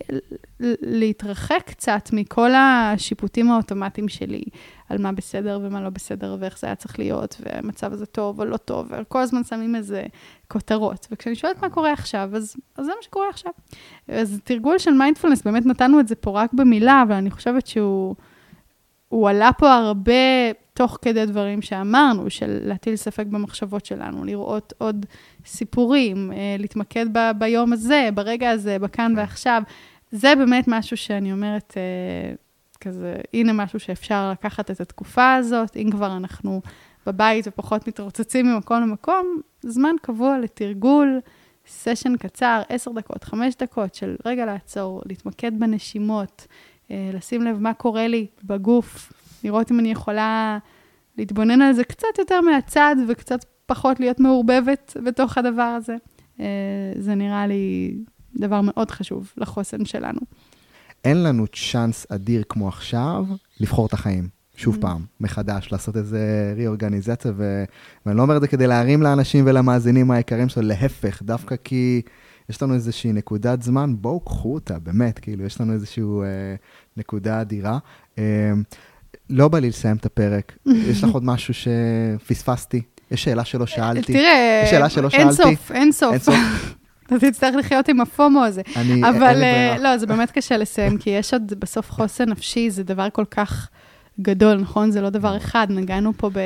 [0.82, 4.42] להתרחק קצת מכל השיפוטים האוטומטיים שלי,
[4.88, 8.44] על מה בסדר ומה לא בסדר, ואיך זה היה צריך להיות, והמצב הזה טוב או
[8.44, 10.02] לא טוב, וכל הזמן שמים איזה
[10.48, 11.06] כותרות.
[11.10, 13.52] וכשאני שואלת מה קורה עכשיו, אז, אז זה מה שקורה עכשיו.
[14.08, 18.14] אז תרגול של מיינדפולנס, באמת נתנו את זה פה רק במילה, אבל אני חושבת שהוא
[19.08, 20.12] הוא עלה פה הרבה
[20.76, 25.06] תוך כדי דברים שאמרנו, של להטיל ספק במחשבות שלנו, לראות עוד
[25.46, 29.18] סיפורים, אה, להתמקד ב, ביום הזה, ברגע הזה, בכאן כן.
[29.18, 29.62] ועכשיו.
[30.10, 32.34] זה באמת משהו שאני אומרת, אה,
[32.80, 36.60] כזה, הנה משהו שאפשר לקחת את התקופה הזאת, אם כבר אנחנו
[37.06, 41.20] בבית ופחות מתרוצצים ממקום למקום, זמן קבוע לתרגול,
[41.66, 46.46] סשן קצר, עשר דקות, חמש דקות של רגע לעצור, להתמקד בנשימות,
[46.90, 49.12] אה, לשים לב מה קורה לי בגוף,
[49.44, 50.58] לראות אם אני יכולה
[51.18, 55.96] להתבונן על זה קצת יותר מהצד וקצת פחות להיות מעורבבת בתוך הדבר הזה.
[56.40, 56.46] אה,
[56.98, 57.94] זה נראה לי
[58.36, 60.20] דבר מאוד חשוב לחוסן שלנו.
[61.04, 63.24] אין לנו צ'אנס אדיר כמו עכשיו
[63.60, 64.28] לבחור את החיים.
[64.56, 64.80] שוב mm.
[64.80, 67.64] פעם, מחדש, לעשות איזה ריאורגניזציה, ו...
[68.06, 72.02] ואני לא אומר את זה כדי להרים לאנשים ולמאזינים היקרים שלו, להפך, דווקא כי
[72.48, 76.54] יש לנו איזושהי נקודת זמן, בואו קחו אותה, באמת, כאילו, יש לנו איזושהי אה,
[76.96, 77.78] נקודה אדירה.
[78.18, 78.52] אה,
[79.30, 82.82] לא בא לי לסיים את הפרק, יש לך עוד משהו שפספסתי?
[83.10, 84.12] יש שאלה שלא שאלתי.
[84.12, 85.56] תראה, יש שאלה שלא אין שאלתי.
[85.56, 86.12] סוף, אין סוף.
[86.12, 86.34] אין סוף.
[87.06, 88.62] אתה תצטרך לחיות עם הפומו הזה.
[88.76, 92.82] אני, אבל אה, לא, זה באמת קשה לסיים, כי יש עוד בסוף חוסן נפשי, זה
[92.82, 93.68] דבר כל כך
[94.20, 94.90] גדול, נכון?
[94.90, 95.66] זה לא דבר אחד.
[95.70, 96.38] נגענו פה ב,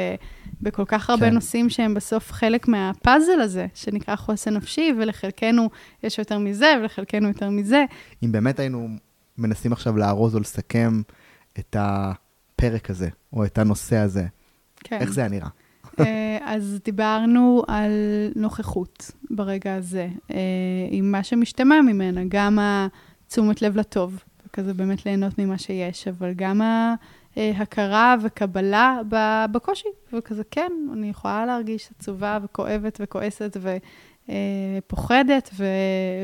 [0.62, 1.34] בכל כך הרבה כן.
[1.34, 5.70] נושאים שהם בסוף חלק מהפאזל הזה, שנקרא חוסן נפשי, ולחלקנו
[6.02, 7.84] יש יותר מזה, ולחלקנו יותר מזה.
[8.22, 8.88] אם באמת היינו
[9.38, 11.02] מנסים עכשיו לארוז או לסכם
[11.58, 11.76] את
[12.58, 14.24] הפרק הזה, או את הנושא הזה,
[14.76, 14.98] כן.
[15.00, 15.48] איך זה היה נראה?
[16.00, 17.92] אה, אז דיברנו על
[18.36, 20.36] נוכחות ברגע הזה, אה,
[20.90, 26.60] עם מה שמשתמע ממנה, גם התשומת לב לטוב, וכזה באמת ליהנות ממה שיש, אבל גם
[27.36, 29.00] ההכרה וקבלה
[29.52, 33.56] בקושי, וכזה, כן, אני יכולה להרגיש עצובה וכואבת וכועסת
[34.28, 35.64] ופוחדת, ו-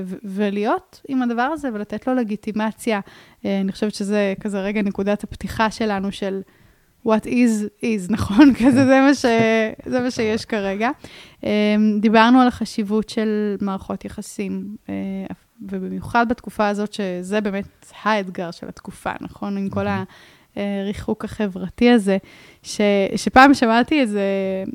[0.05, 3.01] ו- ולהיות עם הדבר הזה ולתת לו לגיטימציה.
[3.45, 6.41] אה, אני חושבת שזה כזה רגע נקודת הפתיחה שלנו של...
[7.07, 8.55] what is is, נכון?
[8.55, 9.25] כזה, זה מה, ש...
[9.87, 10.91] זה מה שיש כרגע.
[11.43, 11.49] אמ,
[12.01, 14.95] דיברנו על החשיבות של מערכות יחסים, אה,
[15.63, 19.57] ובמיוחד בתקופה הזאת, שזה באמת האתגר של התקופה, נכון?
[19.57, 19.87] עם כל
[20.57, 22.17] הריחוק החברתי הזה,
[22.63, 22.81] ש...
[23.17, 24.73] שפעם שמעתי איזה אה,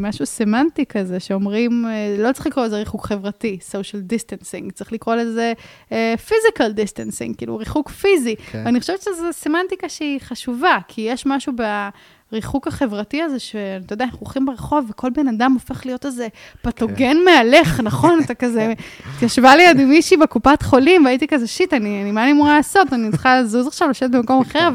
[0.00, 5.14] משהו סמנטי כזה, שאומרים, אה, לא צריך לקרוא לזה ריחוק חברתי, social distancing, צריך לקרוא
[5.14, 5.52] לזה
[5.92, 8.34] אה, physical distancing, כאילו ריחוק פיזי.
[8.38, 8.52] Okay.
[8.52, 8.62] כן.
[8.64, 11.62] ואני חושבת שזו סמנטיקה שהיא חשובה, כי יש משהו ב...
[12.32, 16.28] הריחוק החברתי הזה, שאתה יודע, אנחנו הולכים ברחוב וכל בן אדם הופך להיות איזה
[16.62, 17.16] פתוגן כן.
[17.24, 18.20] מהלך, נכון?
[18.24, 18.72] אתה כזה,
[19.16, 22.92] התיישבה לידי מישהי בקופת חולים, והייתי כזה, שיט, אני, אני, מה אני אמורה לעשות?
[22.92, 24.68] אני צריכה לזוז עכשיו, לשבת במקום אחר,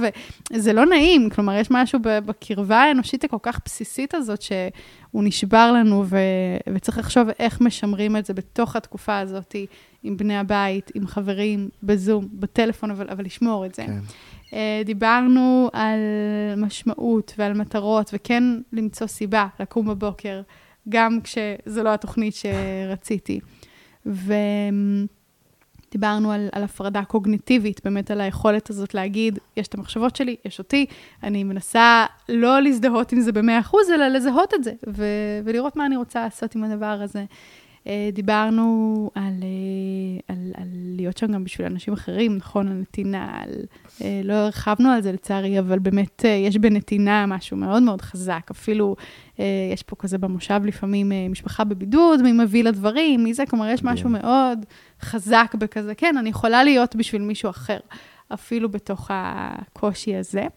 [0.51, 1.29] וזה לא נעים.
[1.29, 6.17] כלומר, יש משהו בקרבה האנושית הכל כך בסיסית הזאת, שהוא נשבר לנו, ו,
[6.73, 9.55] וצריך לחשוב איך משמרים את זה בתוך התקופה הזאת,
[10.03, 13.85] עם בני הבית, עם חברים, בזום, בטלפון, אבל, אבל לשמור את זה.
[13.85, 13.99] כן.
[14.55, 15.99] אה, דיברנו על
[16.57, 20.41] משמעות ועל מטרות, וכן למצוא סיבה לקום בבוקר,
[20.89, 23.39] גם כשזו לא התוכנית שרציתי.
[24.05, 25.07] ודיברנו
[26.31, 30.85] על, על הפרדה קוגניטיבית, באמת על היכולת הזאת להגיד, יש את המחשבות שלי, יש אותי,
[31.23, 35.97] אני מנסה לא להזדהות עם זה ב-100%, אלא לזהות את זה, ו- ולראות מה אני
[35.97, 37.25] רוצה לעשות עם הדבר הזה.
[37.87, 42.67] אה, דיברנו על, אה, על, על להיות שם גם בשביל אנשים אחרים, נכון?
[42.67, 43.49] על נתינה, על...
[44.01, 48.47] אה, לא הרחבנו על זה לצערי, אבל באמת יש בנתינה משהו מאוד מאוד חזק.
[48.51, 48.95] אפילו
[49.73, 54.09] יש פה כזה במושב לפעמים משפחה בבידוד, מי מביא לדברים, מי זה, כלומר, יש משהו
[54.09, 54.65] מאוד
[55.01, 57.77] חזק בכזה, כן, אני יכולה להיות בשביל מישהו אחר,
[58.33, 60.47] אפילו בתוך הקושי הזה.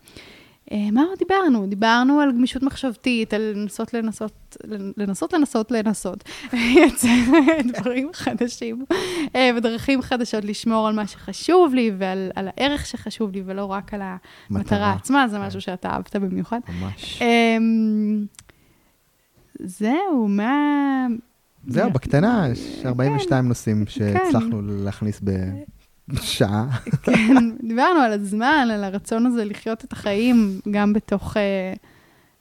[0.73, 1.66] אה, מה דיברנו?
[1.66, 4.57] דיברנו על גמישות מחשבתית, על לנסות לנסות,
[4.97, 7.09] לנסות לנסות לנסות, לייצר
[7.65, 8.85] דברים חדשים
[9.36, 14.01] אה, ודרכים חדשות לשמור על מה שחשוב לי ועל הערך שחשוב לי, ולא רק על
[14.51, 15.43] המטרה עצמה, זה כן.
[15.43, 16.61] משהו שאתה אהבת במיוחד.
[16.69, 17.23] ממש.
[17.23, 18.24] אמ,
[19.61, 21.07] זהו, מה...
[21.66, 23.49] זהו, בקטנה, יש 42 כן.
[23.49, 23.90] נושאים כן.
[23.90, 25.31] שהצלחנו להכניס ב...
[26.14, 26.66] שעה.
[27.02, 27.35] כן,
[27.68, 31.40] דיברנו על הזמן, על הרצון הזה לחיות את החיים גם בתוך, uh,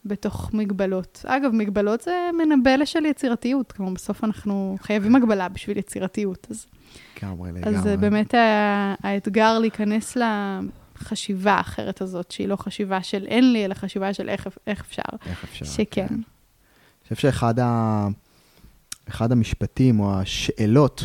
[0.06, 1.26] בתוך מגבלות.
[1.28, 6.48] אגב, מגבלות זה מנבא של יצירתיות, כלומר, בסוף אנחנו חייבים הגבלה בשביל יצירתיות.
[6.50, 6.66] אז,
[7.18, 7.78] לגמרי, לגמרי.
[7.78, 8.34] אז באמת
[9.04, 14.48] האתגר להיכנס לחשיבה האחרת הזאת, שהיא לא חשיבה של אין לי, אלא חשיבה של איך,
[14.68, 15.02] איך אפשר.
[15.30, 16.08] איך אפשר, שכן.
[16.08, 16.14] כן.
[16.14, 18.08] אני חושב שאחד ה...
[19.20, 21.04] המשפטים או השאלות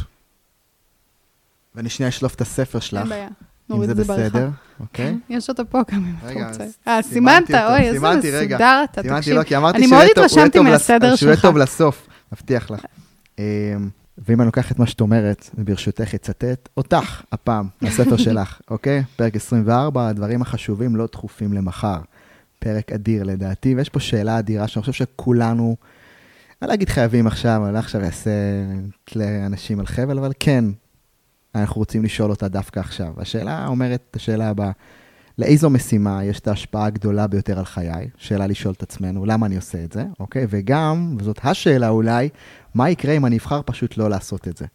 [1.74, 3.00] ואני שנייה אשלוף את הספר שלך.
[3.00, 3.28] אין בעיה.
[3.70, 4.48] אם זה בסדר,
[4.80, 5.18] אוקיי?
[5.28, 6.64] יש אותו פה גם אם אתה רוצה.
[6.88, 9.34] אה, סימנת, אוי, איזה מסודר אתה, תקשיב.
[9.34, 11.18] לא, כי אמרתי אני מאוד התרשמתי מהסדר שלך.
[11.18, 12.80] שהוא יהיה טוב לסוף, מבטיח לך.
[13.38, 13.44] אמ,
[14.18, 19.02] ואם אני לוקח את מה שאת אומרת, ברשותך אצטט אותך הפעם, מהספר שלך, אוקיי?
[19.16, 21.98] פרק 24, הדברים החשובים לא דחופים למחר.
[22.58, 25.76] פרק אדיר לדעתי, ויש פה שאלה אדירה שאני חושב שכולנו,
[26.62, 28.30] אני לא אגיד חייבים עכשיו, אני לא עכשיו אעשה
[29.14, 30.64] לאנשים על חבל, אבל כן,
[31.54, 33.12] אנחנו רוצים לשאול אותה דווקא עכשיו.
[33.16, 34.70] השאלה אומרת השאלה הבאה,
[35.38, 38.08] לאיזו משימה יש את ההשפעה הגדולה ביותר על חיי?
[38.16, 40.46] שאלה לשאול את עצמנו, למה אני עושה את זה, אוקיי?
[40.50, 42.28] וגם, וזאת השאלה אולי,
[42.74, 44.66] מה יקרה אם אני אבחר פשוט לא לעשות את זה?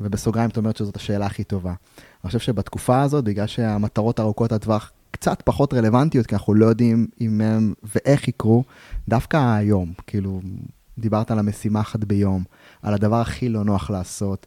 [0.00, 1.70] ובסוגריים את אומרת שזאת השאלה הכי טובה.
[1.70, 7.06] אני חושב שבתקופה הזאת, בגלל שהמטרות ארוכות הטווח קצת פחות רלוונטיות, כי אנחנו לא יודעים
[7.20, 8.64] אם הם ואיך יקרו,
[9.08, 10.40] דווקא היום, כאילו,
[10.98, 12.44] דיברת על המשימה אחת ביום,
[12.82, 14.46] על הדבר הכי לא נוח לעשות,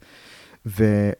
[0.65, 1.11] ו-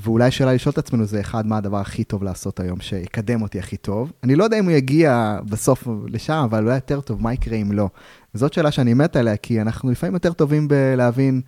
[0.00, 3.58] ואולי שאלה לשאול את עצמנו זה אחד, מה הדבר הכי טוב לעשות היום, שיקדם אותי
[3.58, 4.12] הכי טוב.
[4.22, 7.72] אני לא יודע אם הוא יגיע בסוף לשם, אבל אולי יותר טוב, מה יקרה אם
[7.72, 7.88] לא?
[8.34, 11.40] וזאת שאלה שאני מת עליה, כי אנחנו לפעמים יותר טובים בלהבין,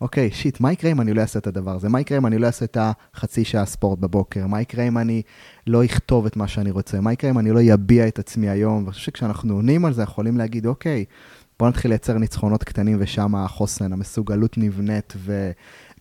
[0.00, 1.88] אוקיי, שיט, מה יקרה אם אני לא אעשה את הדבר הזה?
[1.88, 4.46] מה יקרה אם אני לא אעשה את החצי שעה ספורט בבוקר?
[4.46, 5.22] מה יקרה אם אני
[5.66, 7.00] לא אכתוב את מה שאני רוצה?
[7.00, 8.82] מה יקרה אם אני לא אביע את עצמי היום?
[8.82, 11.04] ואני חושב שכשאנחנו עונים על זה, יכולים להגיד, אוקיי,
[11.58, 15.50] בוא נתחיל לייצר ניצחונות קטנים, ושם החוסן, המסוגלות נבנית, ו...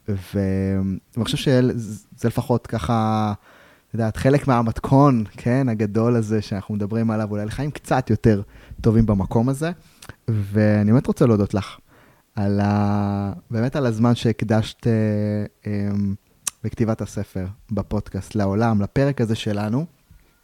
[0.08, 3.34] ואני חושב שזה לפחות ככה,
[3.90, 8.42] את יודעת, חלק מהמתכון, כן, הגדול הזה שאנחנו מדברים עליו, אולי לחיים קצת יותר
[8.82, 9.72] טובים במקום הזה.
[10.28, 11.78] ואני באמת רוצה להודות לך
[12.36, 13.34] על ה...
[13.52, 14.92] באמת על הזמן שהקדשת אה,
[15.68, 15.90] אה,
[16.64, 19.86] בכתיבת הספר, בפודקאסט, לעולם, לפרק הזה שלנו.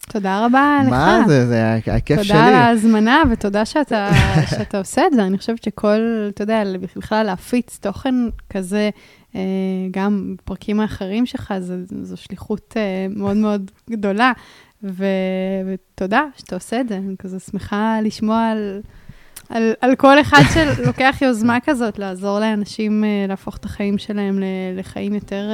[0.08, 0.90] תודה רבה לך.
[0.90, 2.28] מה זה, זה היה כיף שלי.
[2.28, 4.10] תודה על ההזמנה ותודה שאתה,
[4.52, 5.26] שאתה עושה את זה.
[5.26, 6.64] אני חושבת שכל, אתה יודע,
[6.96, 8.16] בכלל להפיץ תוכן
[8.50, 8.90] כזה
[9.92, 14.32] גם בפרקים האחרים שלך, זו, זו שליחות אה, מאוד מאוד גדולה,
[14.84, 15.06] ו,
[15.68, 16.98] ותודה שאתה עושה את זה.
[16.98, 18.82] אני כזה שמחה לשמוע על,
[19.50, 24.40] על, על כל אחד שלוקח יוזמה כזאת, לעזור לאנשים אה, להפוך את החיים שלהם
[24.78, 25.50] לחיים יותר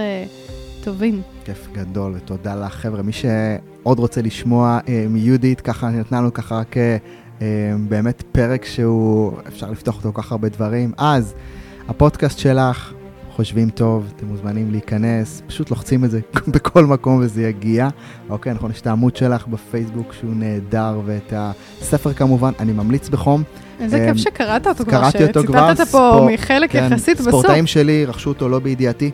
[0.84, 1.22] טובים.
[1.45, 2.73] כיף גדול, ותודה לך.
[2.73, 4.80] חבר'ה, מי שעוד רוצה לשמוע
[5.10, 6.76] מיהודית, ככה נתנה לנו ככה רק
[7.88, 10.91] באמת פרק שהוא, אפשר לפתוח אותו כל כך הרבה דברים.
[10.97, 11.34] אז,
[11.88, 12.94] הפודקאסט שלך,
[13.36, 16.20] חושבים טוב, אתם מוזמנים להיכנס, פשוט לוחצים את זה
[16.53, 17.90] בכל מקום וזה יגיע.
[18.30, 23.44] אוקיי, נכון, יש את העמוד שלך בפייסבוק שהוא נהדר, ואת הספר כמובן, אני ממליץ בחום.
[23.80, 25.10] איזה כיף אמ, שקראת אותו כבר.
[25.10, 27.30] שציטטת פה מחלק כן, יחסית בסוף.
[27.30, 29.12] ספורטאים שלי רכשו אותו לא בידיעתי.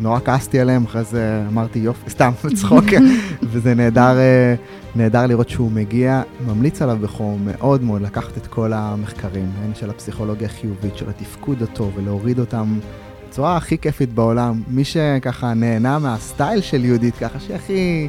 [0.00, 2.30] נורא כעסתי עליהם, אחרי זה אמרתי יופי, סתם,
[2.60, 2.84] צחוק,
[3.50, 4.54] וזה נהדר, אה,
[4.96, 6.22] נהדר לראות שהוא מגיע.
[6.46, 11.62] ממליץ עליו בחום מאוד מאוד לקחת את כל המחקרים, הן של הפסיכולוגיה החיובית, של התפקוד
[11.62, 12.78] הטוב, ולהוריד אותם
[13.30, 14.62] בצורה הכי כיפית בעולם.
[14.68, 18.08] מי שככה נהנה מהסטייל של יהודית, ככה שהכי,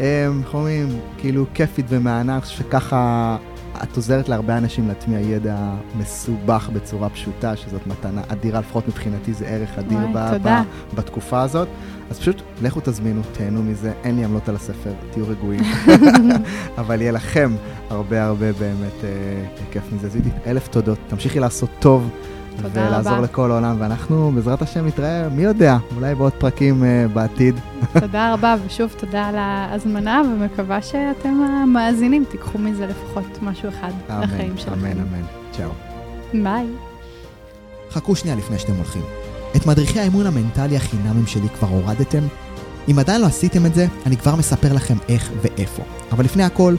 [0.00, 0.88] אה, איך אומרים,
[1.18, 3.36] כאילו כיפית ומהנה, אני חושב שככה
[3.82, 5.56] את עוזרת להרבה אנשים להטמיע ידע
[5.98, 10.62] מסובך בצורה פשוטה, שזאת מתנה אדירה, לפחות מבחינתי זה ערך אדיר וואי, ב- ב-
[10.94, 11.68] בתקופה הזאת.
[12.10, 15.62] אז פשוט לכו תזמינו, תהנו מזה, אין לי עמלות על הספר, תהיו רגועים.
[16.78, 17.50] אבל יהיה לכם
[17.90, 20.08] הרבה הרבה באמת אה, כיף מזה.
[20.08, 22.10] זידית, אלף תודות, תמשיכי לעשות טוב.
[22.62, 22.88] תודה רבה.
[22.88, 27.54] ולעזור לכל העולם, ואנחנו בעזרת השם נתראה, מי יודע, אולי בעוד פרקים uh, בעתיד.
[28.00, 34.22] תודה רבה, ושוב תודה על ההזמנה, ומקווה שאתם המאזינים תיקחו מזה לפחות משהו אחד אמן,
[34.22, 34.72] לחיים שלכם.
[34.72, 35.22] אמן, אמן.
[35.52, 35.70] צ'או.
[36.42, 36.66] ביי.
[37.90, 39.02] חכו שנייה לפני שאתם הולכים.
[39.56, 42.22] את מדריכי האימון המנטלי החינמים שלי כבר הורדתם?
[42.90, 45.82] אם עדיין לא עשיתם את זה, אני כבר מספר לכם איך ואיפה.
[46.12, 46.74] אבל לפני הכל,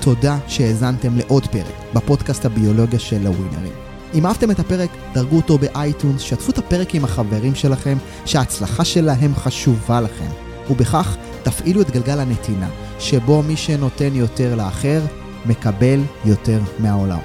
[0.00, 3.83] תודה שהאזנתם לעוד פרק בפודקאסט הביולוגיה של הווינרים.
[4.14, 9.34] אם אהבתם את הפרק, דרגו אותו באייטונס, שתפו את הפרק עם החברים שלכם, שההצלחה שלהם
[9.34, 10.30] חשובה לכם.
[10.70, 12.68] ובכך תפעילו את גלגל הנתינה,
[12.98, 15.00] שבו מי שנותן יותר לאחר,
[15.46, 17.18] מקבל יותר מהעולם.